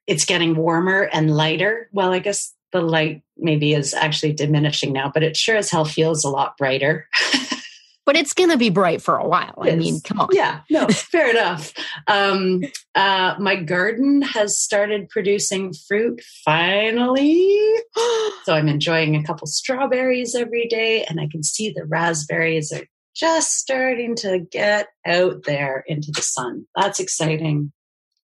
It's 0.05 0.25
getting 0.25 0.55
warmer 0.55 1.03
and 1.03 1.33
lighter. 1.33 1.89
Well, 1.93 2.11
I 2.11 2.19
guess 2.19 2.53
the 2.71 2.81
light 2.81 3.23
maybe 3.37 3.73
is 3.73 3.93
actually 3.93 4.33
diminishing 4.33 4.93
now, 4.93 5.11
but 5.13 5.23
it 5.23 5.35
sure 5.35 5.57
as 5.57 5.69
hell 5.69 5.85
feels 5.85 6.23
a 6.23 6.29
lot 6.29 6.57
brighter. 6.57 7.07
but 8.05 8.15
it's 8.15 8.33
going 8.33 8.49
to 8.49 8.57
be 8.57 8.69
bright 8.69 9.01
for 9.01 9.17
a 9.17 9.27
while. 9.27 9.53
I 9.61 9.75
mean, 9.75 10.01
come 10.01 10.19
on. 10.19 10.29
Yeah, 10.31 10.61
no, 10.69 10.87
fair 10.89 11.29
enough. 11.29 11.73
Um, 12.07 12.63
uh, 12.95 13.35
my 13.39 13.55
garden 13.55 14.21
has 14.23 14.59
started 14.59 15.09
producing 15.09 15.73
fruit 15.87 16.21
finally. 16.43 17.59
so 18.45 18.53
I'm 18.53 18.67
enjoying 18.67 19.15
a 19.15 19.23
couple 19.23 19.47
strawberries 19.47 20.35
every 20.35 20.67
day, 20.67 21.03
and 21.05 21.19
I 21.19 21.27
can 21.27 21.43
see 21.43 21.69
the 21.69 21.85
raspberries 21.85 22.71
are 22.71 22.85
just 23.15 23.53
starting 23.57 24.15
to 24.15 24.39
get 24.39 24.87
out 25.05 25.43
there 25.43 25.83
into 25.87 26.11
the 26.11 26.21
sun. 26.21 26.65
That's 26.75 26.99
exciting. 26.99 27.71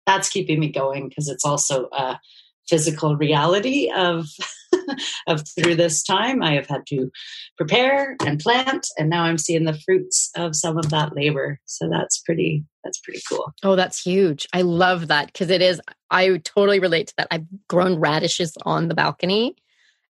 That's 0.07 0.29
keeping 0.29 0.59
me 0.59 0.71
going 0.71 1.09
because 1.09 1.27
it's 1.27 1.45
also 1.45 1.89
a 1.91 2.19
physical 2.67 3.15
reality 3.15 3.91
of 3.95 4.27
of 5.27 5.43
through 5.47 5.75
this 5.75 6.03
time. 6.03 6.43
I 6.43 6.53
have 6.53 6.67
had 6.67 6.85
to 6.87 7.09
prepare 7.57 8.15
and 8.25 8.39
plant, 8.39 8.87
and 8.97 9.09
now 9.09 9.23
I'm 9.23 9.37
seeing 9.37 9.65
the 9.65 9.79
fruits 9.85 10.31
of 10.35 10.55
some 10.55 10.77
of 10.77 10.89
that 10.89 11.15
labor. 11.15 11.59
So 11.65 11.89
that's 11.89 12.19
pretty 12.19 12.65
that's 12.83 12.99
pretty 12.99 13.21
cool. 13.29 13.53
Oh, 13.63 13.75
that's 13.75 14.01
huge. 14.01 14.47
I 14.53 14.61
love 14.61 15.07
that 15.07 15.27
because 15.27 15.49
it 15.49 15.61
is. 15.61 15.81
I 16.09 16.37
totally 16.37 16.79
relate 16.79 17.07
to 17.07 17.13
that. 17.17 17.27
I've 17.31 17.45
grown 17.67 17.99
radishes 17.99 18.57
on 18.63 18.87
the 18.87 18.95
balcony, 18.95 19.55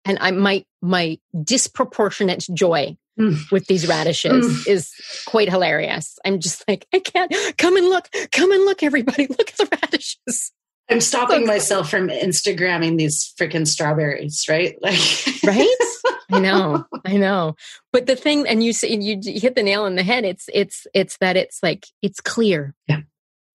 and 0.03 0.17
I 0.21 0.31
my 0.31 0.65
my 0.81 1.17
disproportionate 1.43 2.45
joy 2.53 2.97
mm. 3.19 3.51
with 3.51 3.67
these 3.67 3.87
radishes 3.87 4.45
mm. 4.45 4.67
is 4.67 4.91
quite 5.25 5.49
hilarious. 5.49 6.17
I'm 6.25 6.39
just 6.39 6.67
like, 6.67 6.87
I 6.93 6.99
can't 6.99 7.31
come 7.57 7.77
and 7.77 7.87
look, 7.87 8.09
come 8.31 8.51
and 8.51 8.65
look, 8.65 8.83
everybody, 8.83 9.27
look 9.29 9.49
at 9.49 9.57
the 9.57 9.77
radishes. 9.81 10.51
I'm 10.89 11.01
stopping 11.01 11.39
look. 11.39 11.47
myself 11.47 11.89
from 11.89 12.09
Instagramming 12.09 12.97
these 12.97 13.33
freaking 13.39 13.67
strawberries, 13.67 14.45
right? 14.47 14.77
Like, 14.81 14.99
right? 15.43 15.75
I 16.31 16.39
know, 16.39 16.85
I 17.05 17.17
know. 17.17 17.55
But 17.91 18.07
the 18.07 18.15
thing, 18.15 18.47
and 18.47 18.63
you 18.63 18.73
say 18.73 18.89
you, 18.89 19.19
you 19.21 19.39
hit 19.39 19.55
the 19.55 19.63
nail 19.63 19.83
on 19.83 19.95
the 19.95 20.03
head. 20.03 20.25
It's 20.25 20.49
it's 20.53 20.87
it's 20.93 21.17
that 21.17 21.37
it's 21.37 21.59
like 21.61 21.87
it's 22.01 22.19
clear. 22.19 22.73
Yeah. 22.87 23.01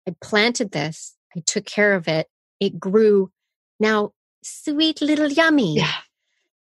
I 0.08 0.16
planted 0.22 0.72
this. 0.72 1.16
I 1.36 1.42
took 1.46 1.66
care 1.66 1.94
of 1.94 2.08
it. 2.08 2.28
It 2.60 2.80
grew. 2.80 3.32
Now, 3.80 4.14
sweet 4.44 5.02
little 5.02 5.30
yummy. 5.30 5.78
Yeah. 5.78 5.94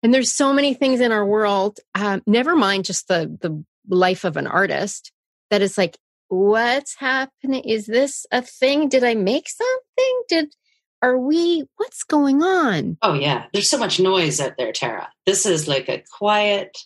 And 0.01 0.13
there's 0.13 0.31
so 0.31 0.53
many 0.53 0.73
things 0.73 0.99
in 0.99 1.11
our 1.11 1.25
world. 1.25 1.79
Um, 1.95 2.21
never 2.25 2.55
mind 2.55 2.85
just 2.85 3.07
the 3.07 3.37
the 3.41 3.63
life 3.87 4.23
of 4.23 4.37
an 4.37 4.47
artist. 4.47 5.11
That 5.49 5.61
is 5.61 5.77
like, 5.77 5.97
what's 6.29 6.95
happening? 6.95 7.63
Is 7.63 7.85
this 7.85 8.25
a 8.31 8.41
thing? 8.41 8.87
Did 8.87 9.03
I 9.03 9.15
make 9.15 9.49
something? 9.49 10.21
Did 10.29 10.55
are 11.01 11.17
we? 11.17 11.65
What's 11.77 12.03
going 12.03 12.41
on? 12.43 12.97
Oh 13.01 13.13
yeah, 13.13 13.45
there's 13.53 13.69
so 13.69 13.77
much 13.77 13.99
noise 13.99 14.39
out 14.39 14.53
there, 14.57 14.71
Tara. 14.71 15.09
This 15.25 15.45
is 15.45 15.67
like 15.67 15.89
a 15.89 16.03
quiet, 16.17 16.77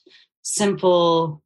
simple, 0.43 1.41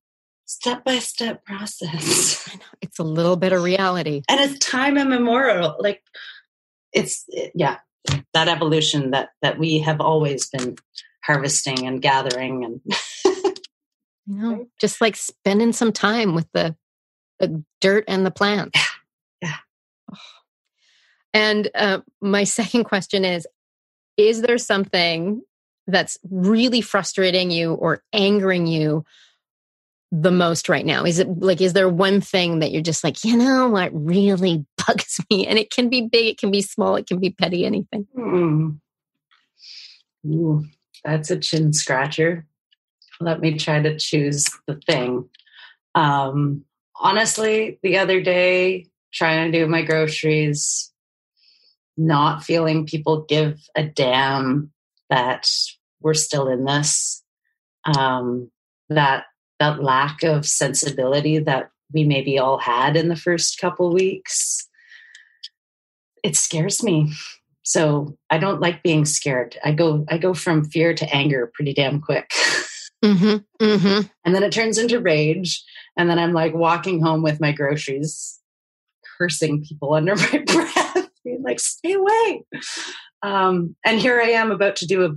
step 0.45 0.83
by 0.83 0.99
step 0.99 1.45
process. 1.45 2.49
I 2.53 2.55
know 2.55 2.65
it's 2.81 2.99
a 2.99 3.03
little 3.03 3.37
bit 3.37 3.53
of 3.53 3.63
reality, 3.63 4.21
and 4.29 4.39
it's 4.39 4.59
time 4.59 4.97
immemorial. 4.97 5.75
Like 5.79 6.01
it's 6.93 7.25
yeah, 7.55 7.77
that 8.33 8.47
evolution 8.47 9.11
that 9.11 9.29
that 9.41 9.57
we 9.57 9.79
have 9.79 10.01
always 10.01 10.49
been 10.49 10.75
harvesting 11.23 11.85
and 11.85 12.01
gathering 12.01 12.63
and 12.63 12.81
you 13.25 13.53
know 14.27 14.67
just 14.79 15.01
like 15.01 15.15
spending 15.15 15.73
some 15.73 15.91
time 15.91 16.33
with 16.33 16.47
the 16.53 16.75
the 17.39 17.63
dirt 17.81 18.03
and 18.07 18.25
the 18.25 18.31
plants 18.31 18.79
yeah, 19.41 19.55
yeah. 20.09 20.17
and 21.33 21.69
uh, 21.75 21.99
my 22.21 22.43
second 22.59 22.83
question 22.83 23.25
is 23.25 23.47
is 24.17 24.41
there 24.41 24.57
something 24.57 25.41
that's 25.85 26.17
really 26.29 26.81
frustrating 26.81 27.49
you 27.49 27.73
or 27.73 28.03
angering 28.11 28.67
you 28.67 29.05
the 30.11 30.31
most 30.31 30.69
right 30.69 30.85
now? 30.85 31.05
Is 31.05 31.19
it 31.19 31.27
like, 31.39 31.61
is 31.61 31.73
there 31.73 31.89
one 31.89 32.21
thing 32.21 32.59
that 32.59 32.71
you're 32.71 32.81
just 32.81 33.03
like, 33.03 33.23
you 33.23 33.38
know 33.38 33.69
what 33.69 33.91
really 33.93 34.65
bugs 34.88 35.19
me? 35.29 35.47
And 35.47 35.57
it 35.57 35.71
can 35.71 35.89
be 35.89 36.01
big, 36.01 36.25
it 36.25 36.38
can 36.38 36.51
be 36.51 36.61
small, 36.61 36.95
it 36.95 37.07
can 37.07 37.19
be 37.19 37.29
petty, 37.29 37.65
anything. 37.65 38.07
Mm. 38.17 38.79
Ooh, 40.25 40.65
that's 41.03 41.31
a 41.31 41.38
chin 41.38 41.73
scratcher. 41.73 42.45
Let 43.19 43.39
me 43.39 43.57
try 43.57 43.81
to 43.81 43.97
choose 43.97 44.45
the 44.67 44.75
thing. 44.75 45.29
Um, 45.95 46.65
honestly, 46.99 47.79
the 47.83 47.97
other 47.97 48.21
day, 48.21 48.87
trying 49.13 49.51
to 49.51 49.59
do 49.59 49.67
my 49.67 49.81
groceries, 49.81 50.91
not 51.95 52.43
feeling 52.43 52.85
people 52.85 53.25
give 53.27 53.59
a 53.75 53.83
damn 53.83 54.71
that 55.09 55.49
we're 56.01 56.13
still 56.13 56.47
in 56.47 56.65
this. 56.65 57.23
Um, 57.85 58.51
that 58.89 59.25
that 59.59 59.81
lack 59.81 60.23
of 60.23 60.45
sensibility 60.45 61.39
that 61.39 61.71
we 61.93 62.03
maybe 62.03 62.37
all 62.37 62.57
had 62.57 62.95
in 62.95 63.07
the 63.07 63.15
first 63.15 63.59
couple 63.59 63.93
weeks. 63.93 64.67
It 66.23 66.35
scares 66.35 66.83
me. 66.83 67.13
So 67.63 68.17
i 68.29 68.37
don't 68.37 68.61
like 68.61 68.83
being 68.83 69.05
scared. 69.05 69.57
I 69.63 69.71
go 69.71 70.05
i 70.09 70.17
go 70.17 70.33
from 70.33 70.65
fear 70.65 70.93
to 70.93 71.15
anger 71.15 71.51
pretty 71.53 71.73
damn 71.73 72.01
quick. 72.01 72.31
Mm-hmm, 73.05 73.63
mm-hmm. 73.63 74.07
and 74.25 74.35
then 74.35 74.41
it 74.41 74.51
turns 74.51 74.79
into 74.79 74.99
rage 74.99 75.63
and 75.97 76.09
then 76.09 76.19
i'm 76.19 76.33
like 76.33 76.53
walking 76.53 77.01
home 77.01 77.21
with 77.21 77.39
my 77.39 77.51
groceries 77.51 78.39
cursing 79.17 79.63
people 79.63 79.93
under 79.93 80.15
my 80.15 80.43
breath 80.45 81.09
being 81.23 81.41
like 81.43 81.59
stay 81.59 81.93
away 81.93 82.43
um, 83.23 83.75
and 83.85 83.99
here 83.99 84.21
i 84.21 84.29
am 84.29 84.51
about 84.51 84.75
to 84.75 84.85
do 84.85 85.05
a 85.05 85.09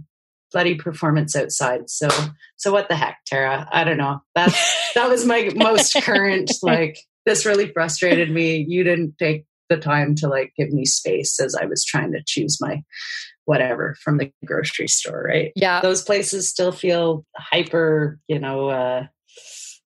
bloody 0.52 0.74
performance 0.74 1.36
outside. 1.36 1.88
So 1.90 2.08
so 2.56 2.72
what 2.72 2.88
the 2.88 2.96
heck, 2.96 3.18
Tara? 3.26 3.68
I 3.70 3.84
don't 3.84 3.96
know. 3.96 4.22
That 4.34 4.54
that 4.94 5.08
was 5.08 5.24
my 5.24 5.50
most 5.56 5.94
current 5.94 6.50
like 6.62 6.98
this 7.26 7.46
really 7.46 7.72
frustrated 7.72 8.30
me. 8.30 8.64
You 8.66 8.84
didn't 8.84 9.18
take 9.18 9.44
the 9.68 9.76
time 9.76 10.14
to 10.16 10.28
like 10.28 10.52
give 10.56 10.70
me 10.70 10.84
space 10.84 11.38
as 11.40 11.54
I 11.54 11.66
was 11.66 11.84
trying 11.84 12.12
to 12.12 12.22
choose 12.26 12.60
my 12.60 12.82
whatever 13.44 13.96
from 14.02 14.18
the 14.18 14.32
grocery 14.44 14.88
store, 14.88 15.24
right? 15.26 15.52
Yeah. 15.56 15.80
Those 15.80 16.02
places 16.02 16.48
still 16.48 16.72
feel 16.72 17.24
hyper, 17.36 18.18
you 18.28 18.38
know, 18.38 18.68
uh 18.68 19.06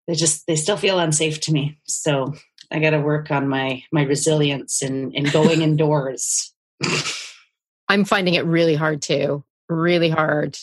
they 0.06 0.14
just 0.14 0.46
they 0.46 0.56
still 0.56 0.76
feel 0.76 0.98
unsafe 0.98 1.40
to 1.42 1.52
me. 1.52 1.78
So 1.84 2.34
I 2.70 2.78
got 2.78 2.90
to 2.90 3.00
work 3.00 3.30
on 3.30 3.48
my 3.48 3.82
my 3.92 4.02
resilience 4.02 4.82
and 4.82 5.14
and 5.14 5.30
going 5.30 5.62
indoors. 5.62 6.52
I'm 7.88 8.04
finding 8.04 8.34
it 8.34 8.44
really 8.44 8.74
hard 8.74 9.02
too 9.02 9.44
really 9.68 10.08
hard. 10.08 10.58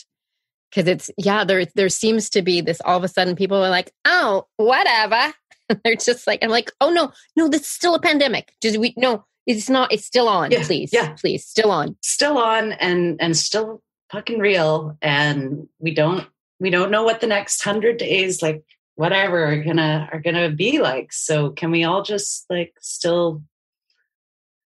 Because 0.70 0.88
it's 0.88 1.10
yeah 1.18 1.44
there 1.44 1.66
there 1.74 1.88
seems 1.88 2.30
to 2.30 2.42
be 2.42 2.60
this 2.62 2.80
all 2.84 2.96
of 2.96 3.04
a 3.04 3.08
sudden 3.08 3.36
people 3.36 3.62
are 3.62 3.70
like 3.70 3.92
oh 4.04 4.46
whatever. 4.56 5.34
They're 5.84 5.96
just 5.96 6.26
like 6.26 6.40
i'm 6.42 6.50
like 6.50 6.70
oh 6.80 6.90
no 6.90 7.12
no 7.36 7.48
this 7.48 7.62
is 7.62 7.68
still 7.68 7.94
a 7.94 8.00
pandemic. 8.00 8.52
Just 8.62 8.78
we 8.78 8.94
no 8.96 9.24
it's 9.46 9.68
not 9.68 9.92
it's 9.92 10.06
still 10.06 10.28
on 10.28 10.50
yeah, 10.50 10.64
please 10.64 10.90
yeah. 10.92 11.12
please 11.12 11.44
still 11.44 11.70
on. 11.70 11.96
Still 12.02 12.38
on 12.38 12.72
and 12.72 13.18
and 13.20 13.36
still 13.36 13.82
fucking 14.10 14.38
real. 14.38 14.96
And 15.02 15.68
we 15.78 15.92
don't 15.92 16.26
we 16.58 16.70
don't 16.70 16.90
know 16.90 17.04
what 17.04 17.20
the 17.20 17.26
next 17.26 17.62
hundred 17.62 17.98
days 17.98 18.40
like 18.40 18.64
whatever 18.94 19.46
are 19.46 19.62
gonna 19.62 20.08
are 20.12 20.20
gonna 20.20 20.50
be 20.50 20.78
like 20.78 21.12
so 21.12 21.50
can 21.50 21.70
we 21.70 21.84
all 21.84 22.02
just 22.02 22.44
like 22.50 22.74
still 22.80 23.42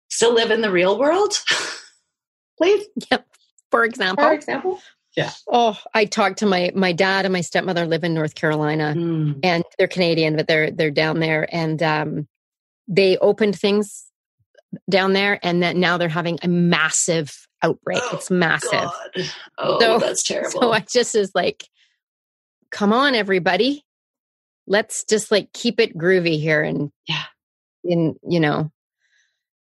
still 0.08 0.34
live 0.34 0.50
in 0.50 0.60
the 0.60 0.70
real 0.70 0.98
world 0.98 1.34
please 2.58 2.86
yep 3.10 3.26
for 3.70 3.84
example. 3.84 4.24
For 4.24 4.32
example. 4.32 4.80
Yeah. 5.16 5.30
Oh, 5.50 5.78
I 5.94 6.04
talked 6.04 6.38
to 6.40 6.46
my 6.46 6.72
my 6.74 6.92
dad 6.92 7.24
and 7.24 7.32
my 7.32 7.40
stepmother 7.40 7.86
live 7.86 8.04
in 8.04 8.12
North 8.12 8.34
Carolina, 8.34 8.94
mm. 8.96 9.38
and 9.42 9.64
they're 9.78 9.88
Canadian, 9.88 10.36
but 10.36 10.46
they're 10.46 10.70
they're 10.70 10.90
down 10.90 11.20
there, 11.20 11.48
and 11.50 11.82
um, 11.82 12.28
they 12.86 13.16
opened 13.18 13.58
things 13.58 14.06
down 14.90 15.14
there, 15.14 15.38
and 15.42 15.62
that 15.62 15.74
now 15.74 15.96
they're 15.96 16.08
having 16.08 16.38
a 16.42 16.48
massive 16.48 17.48
outbreak. 17.62 18.00
Oh, 18.02 18.16
it's 18.16 18.30
massive. 18.30 18.70
God. 18.70 19.30
Oh, 19.56 19.80
so, 19.80 19.98
that's 19.98 20.22
terrible. 20.26 20.60
So 20.60 20.72
I 20.72 20.80
just 20.80 21.14
is 21.14 21.32
like, 21.34 21.64
come 22.70 22.92
on, 22.92 23.14
everybody, 23.14 23.85
let's 24.66 25.04
just 25.04 25.30
like 25.30 25.52
keep 25.52 25.80
it 25.80 25.96
groovy 25.96 26.40
here, 26.40 26.62
and 26.62 26.90
yeah, 27.08 27.24
in 27.84 28.16
you 28.28 28.40
know, 28.40 28.70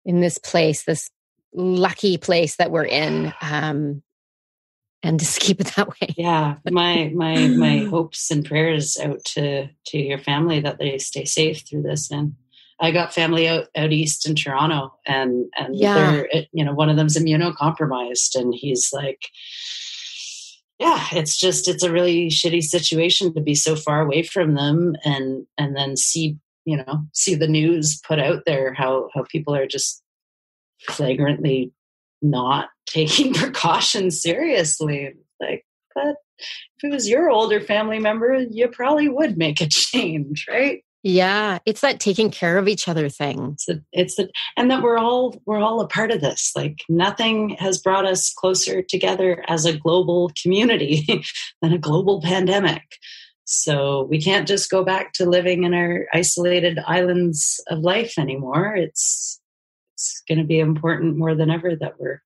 in 0.04 0.20
this 0.20 0.38
place, 0.38 0.84
this 0.84 1.10
lucky 1.54 2.18
place 2.18 2.56
that 2.56 2.70
we're 2.70 2.84
in 2.84 3.32
um, 3.40 4.02
and 5.02 5.20
just 5.20 5.40
keep 5.40 5.60
it 5.60 5.72
that 5.76 5.88
way. 5.88 6.14
Yeah. 6.16 6.56
My 6.70 7.10
my 7.14 7.48
my 7.48 7.78
hopes 7.90 8.30
and 8.30 8.44
prayers 8.44 8.98
out 8.98 9.24
to 9.34 9.68
to 9.86 9.98
your 9.98 10.18
family 10.18 10.60
that 10.60 10.78
they 10.78 10.98
stay 10.98 11.24
safe 11.24 11.62
through 11.68 11.82
this. 11.82 12.10
And 12.10 12.34
i 12.78 12.90
got 12.90 13.14
family 13.14 13.48
out 13.48 13.68
out 13.74 13.90
east 13.90 14.28
in 14.28 14.34
toronto 14.34 14.92
and 15.06 15.46
and 15.56 15.74
yeah. 15.74 15.94
they're 15.94 16.28
you 16.52 16.62
know 16.62 16.74
one 16.74 16.90
of 16.90 16.96
them's 16.96 17.16
immunocompromised 17.16 18.34
and 18.34 18.54
he's 18.54 18.90
like 18.92 19.30
yeah 20.78 21.06
it's 21.12 21.38
just 21.38 21.68
it's 21.68 21.82
a 21.82 21.92
really 21.92 22.28
shitty 22.28 22.62
situation 22.62 23.32
to 23.32 23.40
be 23.40 23.54
so 23.54 23.76
far 23.76 24.02
away 24.02 24.22
from 24.22 24.54
them 24.54 24.94
and 25.04 25.46
and 25.56 25.76
then 25.76 25.96
see 25.96 26.36
you 26.64 26.76
know 26.76 27.04
see 27.12 27.34
the 27.34 27.48
news 27.48 28.00
put 28.06 28.18
out 28.18 28.42
there 28.46 28.74
how 28.74 29.08
how 29.14 29.24
people 29.30 29.54
are 29.54 29.66
just 29.66 30.02
flagrantly 30.80 31.72
not 32.22 32.68
taking 32.86 33.34
precautions 33.34 34.20
seriously. 34.20 35.14
Like, 35.40 35.64
but 35.94 36.16
if 36.38 36.84
it 36.84 36.92
was 36.92 37.08
your 37.08 37.30
older 37.30 37.60
family 37.60 37.98
member, 37.98 38.34
you 38.34 38.68
probably 38.68 39.08
would 39.08 39.36
make 39.36 39.60
a 39.60 39.68
change, 39.70 40.46
right? 40.48 40.82
Yeah, 41.08 41.60
it's 41.64 41.82
that 41.82 42.00
taking 42.00 42.32
care 42.32 42.58
of 42.58 42.66
each 42.66 42.88
other 42.88 43.08
thing. 43.08 43.56
It's 43.92 44.16
the, 44.16 44.28
and 44.56 44.72
that 44.72 44.82
we're 44.82 44.98
all 44.98 45.40
we're 45.46 45.60
all 45.60 45.80
a 45.80 45.86
part 45.86 46.10
of 46.10 46.20
this. 46.20 46.50
Like 46.56 46.80
nothing 46.88 47.50
has 47.60 47.78
brought 47.78 48.04
us 48.04 48.34
closer 48.34 48.82
together 48.82 49.44
as 49.46 49.66
a 49.66 49.78
global 49.78 50.32
community 50.42 51.22
than 51.62 51.72
a 51.72 51.78
global 51.78 52.20
pandemic. 52.20 52.82
So 53.44 54.08
we 54.10 54.20
can't 54.20 54.48
just 54.48 54.68
go 54.68 54.82
back 54.82 55.12
to 55.12 55.30
living 55.30 55.62
in 55.62 55.74
our 55.74 56.08
isolated 56.12 56.80
islands 56.84 57.62
of 57.70 57.78
life 57.78 58.18
anymore. 58.18 58.74
It's 58.74 59.40
it's 59.94 60.24
going 60.28 60.38
to 60.38 60.44
be 60.44 60.58
important 60.58 61.16
more 61.16 61.36
than 61.36 61.52
ever 61.52 61.76
that 61.76 62.00
we're 62.00 62.20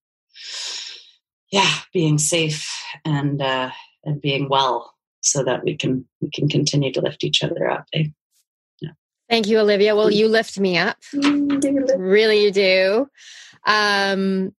yeah 1.52 1.70
being 1.92 2.16
safe 2.16 2.66
and 3.04 3.42
uh, 3.42 3.72
and 4.04 4.22
being 4.22 4.48
well 4.48 4.94
so 5.20 5.44
that 5.44 5.64
we 5.64 5.76
can 5.76 6.06
we 6.22 6.30
can 6.30 6.48
continue 6.48 6.90
to 6.94 7.02
lift 7.02 7.24
each 7.24 7.44
other 7.44 7.70
up 7.70 7.84
eh? 7.92 8.04
Thank 9.30 9.46
you 9.46 9.58
olivia 9.58 9.96
well 9.96 10.10
you 10.10 10.28
lift 10.28 10.58
me 10.58 10.76
up 10.76 10.98
really 11.12 12.44
you 12.44 12.52
do 12.52 13.08
um 13.64 14.52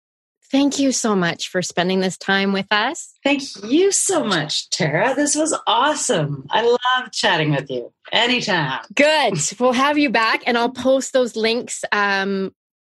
Thank 0.51 0.81
you 0.81 0.91
so 0.91 1.15
much 1.15 1.49
for 1.49 1.63
spending 1.63 2.01
this 2.01 2.19
time 2.19 2.53
with 2.53 2.67
us. 2.73 3.15
Thank 3.23 3.43
you 3.63 3.93
so 3.93 4.25
much, 4.25 4.69
Tara. 4.71 5.15
This 5.15 5.37
was 5.37 5.57
awesome. 5.69 6.45
I 6.51 6.63
love 6.63 7.13
chatting 7.13 7.53
with 7.53 7.71
you 7.71 7.93
anytime. 8.11 8.81
Good. 8.93 9.35
we'll 9.61 9.73
have 9.73 9.97
you 9.97 10.11
back, 10.11 10.43
and 10.47 10.59
I'll 10.59 10.73
post 10.73 11.13
those 11.13 11.37
links 11.37 11.85
um, 11.93 12.53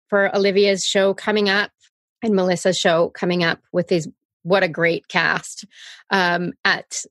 for 0.08 0.34
Olivia's 0.36 0.84
show 0.84 1.14
coming 1.14 1.48
up 1.48 1.70
and 2.22 2.34
Melissa's 2.34 2.78
show 2.78 3.08
coming 3.08 3.42
up 3.42 3.60
with 3.72 3.88
these. 3.88 4.06
What 4.42 4.62
a 4.62 4.68
great 4.68 5.08
cast 5.08 5.64
um, 6.10 6.52
at 6.64 7.02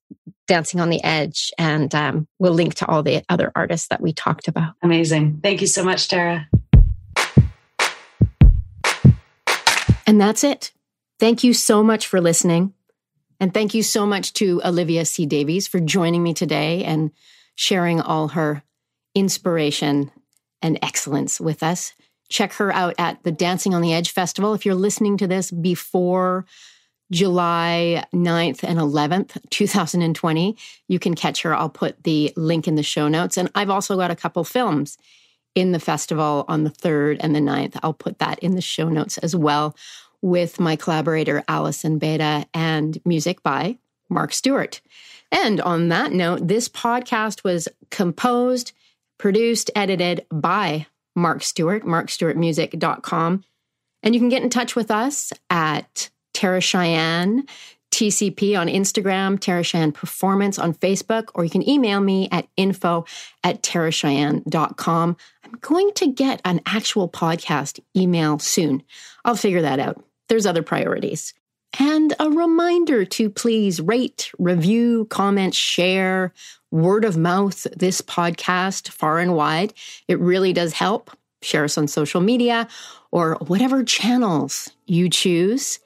Dancing 0.48 0.80
on 0.80 0.89
the 0.89 1.04
Edge. 1.04 1.52
And 1.58 1.93
um, 1.96 2.28
we'll 2.39 2.54
link 2.54 2.76
to 2.76 2.88
all 2.88 3.04
the 3.04 3.24
other 3.30 3.52
artists 3.56 3.88
that 3.88 4.02
we 4.02 4.14
talked 4.14 4.48
about. 4.48 4.74
Amazing. 4.82 5.39
Thank 5.41 5.62
you 5.62 5.68
so 5.68 5.84
much, 5.84 6.08
Tara. 6.08 6.48
And 10.08 10.22
that's 10.22 10.43
it. 10.43 10.72
Thank 11.20 11.43
you 11.43 11.54
so 11.54 11.84
much 11.84 12.08
for 12.08 12.22
listening. 12.22 12.74
And 13.39 13.54
thank 13.54 13.74
you 13.74 13.84
so 13.84 14.06
much 14.06 14.34
to 14.34 14.62
Olivia 14.64 15.06
C. 15.06 15.26
Davies 15.26 15.68
for 15.68 15.80
joining 15.80 16.24
me 16.24 16.34
today 16.34 16.84
and 16.84 17.12
sharing 17.56 18.00
all 18.02 18.30
her 18.30 18.64
inspiration 19.14 20.12
and 20.62 20.80
excellence 20.82 21.39
with 21.39 21.64
us. 21.64 21.93
Check 22.30 22.54
her 22.54 22.72
out 22.74 22.96
at 22.98 23.24
the 23.24 23.32
Dancing 23.32 23.74
on 23.74 23.82
the 23.82 23.93
Edge 23.93 24.12
Festival. 24.12 24.54
If 24.54 24.66
you're 24.66 24.76
listening 24.76 25.18
to 25.18 25.28
this 25.28 25.52
before 25.52 26.46
July 27.12 28.03
9th 28.14 28.64
and 28.64 28.80
11th, 28.80 29.38
2020, 29.49 30.58
you 30.88 30.99
can 30.99 31.14
catch 31.14 31.43
her. 31.43 31.56
I'll 31.56 31.70
put 31.70 32.03
the 32.03 32.34
link 32.36 32.68
in 32.68 32.76
the 32.76 32.84
show 32.84 33.08
notes. 33.08 33.38
And 33.38 33.49
I've 33.53 33.70
also 33.70 33.95
got 33.95 34.12
a 34.12 34.16
couple 34.16 34.43
films 34.43 34.97
in 35.53 35.72
the 35.72 35.80
festival 35.80 36.45
on 36.47 36.64
the 36.64 36.70
3rd 36.70 37.18
and 37.20 37.36
the 37.36 37.39
9th. 37.39 37.80
I'll 37.84 37.93
put 37.93 38.20
that 38.20 38.39
in 38.39 38.56
the 38.56 38.62
show 38.62 38.89
notes 38.89 39.18
as 39.20 39.36
well 39.36 39.76
with 40.22 40.60
my 40.60 40.76
collaborator, 40.76 41.43
Allison 41.47 41.99
Beta, 41.99 42.45
and 42.53 42.99
music 43.06 43.43
by 43.43 43.78
Mark 44.10 44.34
Stewart. 44.34 44.82
And 45.32 45.62
on 45.62 45.89
that 45.89 46.12
note, 46.12 46.47
this 46.47 46.68
podcast 46.68 47.43
was 47.43 47.68
composed, 47.91 48.72
produced, 49.18 49.70
edited 49.76 50.26
by 50.32 50.88
Mark 51.16 51.43
Stewart, 51.43 51.84
markstewartmusic.com. 51.84 53.43
And 54.03 54.14
you 54.14 54.20
can 54.20 54.30
get 54.30 54.43
in 54.43 54.49
touch 54.49 54.76
with 54.76 54.91
us 54.91 55.32
at 55.49 56.10
Tara 56.36 56.62
Cheyenne 56.62 57.48
TCP 57.96 58.60
on 58.60 58.68
Instagram, 58.68 59.40
Tara 59.40 59.64
Cheyenne 59.64 59.94
Performance 59.94 60.60
on 60.60 60.74
Facebook, 60.74 61.30
or 61.34 61.46
you 61.46 61.50
can 61.50 61.68
email 61.68 62.02
me 62.02 62.28
at 62.30 62.46
info 62.58 63.06
at 63.42 63.64
taracheyenne.com. 63.64 65.18
I'm 65.46 65.52
going 65.62 65.92
to 65.96 66.12
get 66.12 66.42
an 66.44 66.60
actual 66.66 67.08
podcast 67.08 67.80
email 67.96 68.38
soon. 68.40 68.84
I'll 69.24 69.38
figure 69.38 69.62
that 69.62 69.80
out. 69.80 70.04
There's 70.28 70.46
other 70.46 70.62
priorities. 70.62 71.34
And 71.80 72.14
a 72.20 72.30
reminder 72.30 73.06
to 73.06 73.30
please 73.30 73.80
rate, 73.80 74.30
review, 74.40 75.06
comment, 75.10 75.56
share, 75.56 76.34
word 76.72 77.06
of 77.06 77.16
mouth 77.16 77.66
this 77.78 78.02
podcast 78.02 78.90
far 78.90 79.20
and 79.20 79.36
wide. 79.36 79.74
It 80.10 80.20
really 80.20 80.52
does 80.52 80.74
help. 80.74 81.12
Share 81.42 81.64
us 81.64 81.78
on 81.78 81.88
social 81.88 82.20
media 82.20 82.68
or 83.12 83.36
whatever 83.48 83.86
channels 83.86 84.70
you 84.86 85.10
choose. 85.10 85.80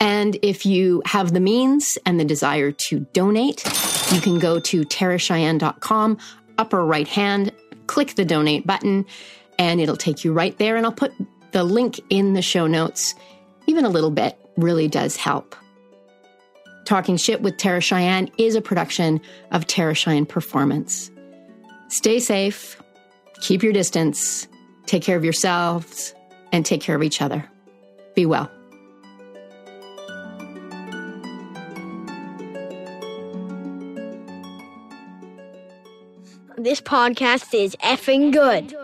And 0.00 0.38
if 0.42 0.64
you 0.64 1.02
have 1.06 1.32
the 1.32 1.40
means 1.40 1.98
and 2.06 2.20
the 2.20 2.24
desire 2.24 2.70
to 2.70 3.00
donate, 3.12 3.64
you 4.12 4.20
can 4.20 4.38
go 4.38 4.60
to 4.60 4.82
taracheyenne.com, 4.82 6.18
upper 6.56 6.84
right 6.84 7.08
hand, 7.08 7.52
click 7.86 8.14
the 8.14 8.24
donate 8.24 8.66
button, 8.66 9.06
and 9.58 9.80
it'll 9.80 9.96
take 9.96 10.24
you 10.24 10.32
right 10.32 10.56
there. 10.58 10.76
And 10.76 10.86
I'll 10.86 10.92
put 10.92 11.12
the 11.50 11.64
link 11.64 12.00
in 12.10 12.34
the 12.34 12.42
show 12.42 12.66
notes. 12.66 13.14
Even 13.66 13.84
a 13.84 13.88
little 13.88 14.10
bit 14.10 14.38
really 14.56 14.88
does 14.88 15.16
help. 15.16 15.56
Talking 16.84 17.16
Shit 17.16 17.42
with 17.42 17.58
Tara 17.58 17.80
Cheyenne 17.80 18.30
is 18.38 18.54
a 18.54 18.62
production 18.62 19.20
of 19.50 19.66
Tara 19.66 19.94
Cheyenne 19.94 20.26
Performance. 20.26 21.10
Stay 21.88 22.18
safe, 22.18 22.80
keep 23.40 23.62
your 23.62 23.72
distance, 23.72 24.48
take 24.86 25.02
care 25.02 25.16
of 25.16 25.24
yourselves, 25.24 26.14
and 26.52 26.64
take 26.64 26.80
care 26.80 26.96
of 26.96 27.02
each 27.02 27.20
other. 27.20 27.44
Be 28.14 28.24
well. 28.24 28.50
This 36.60 36.80
podcast 36.80 37.54
is 37.54 37.76
effing 37.76 38.32
good. 38.32 38.76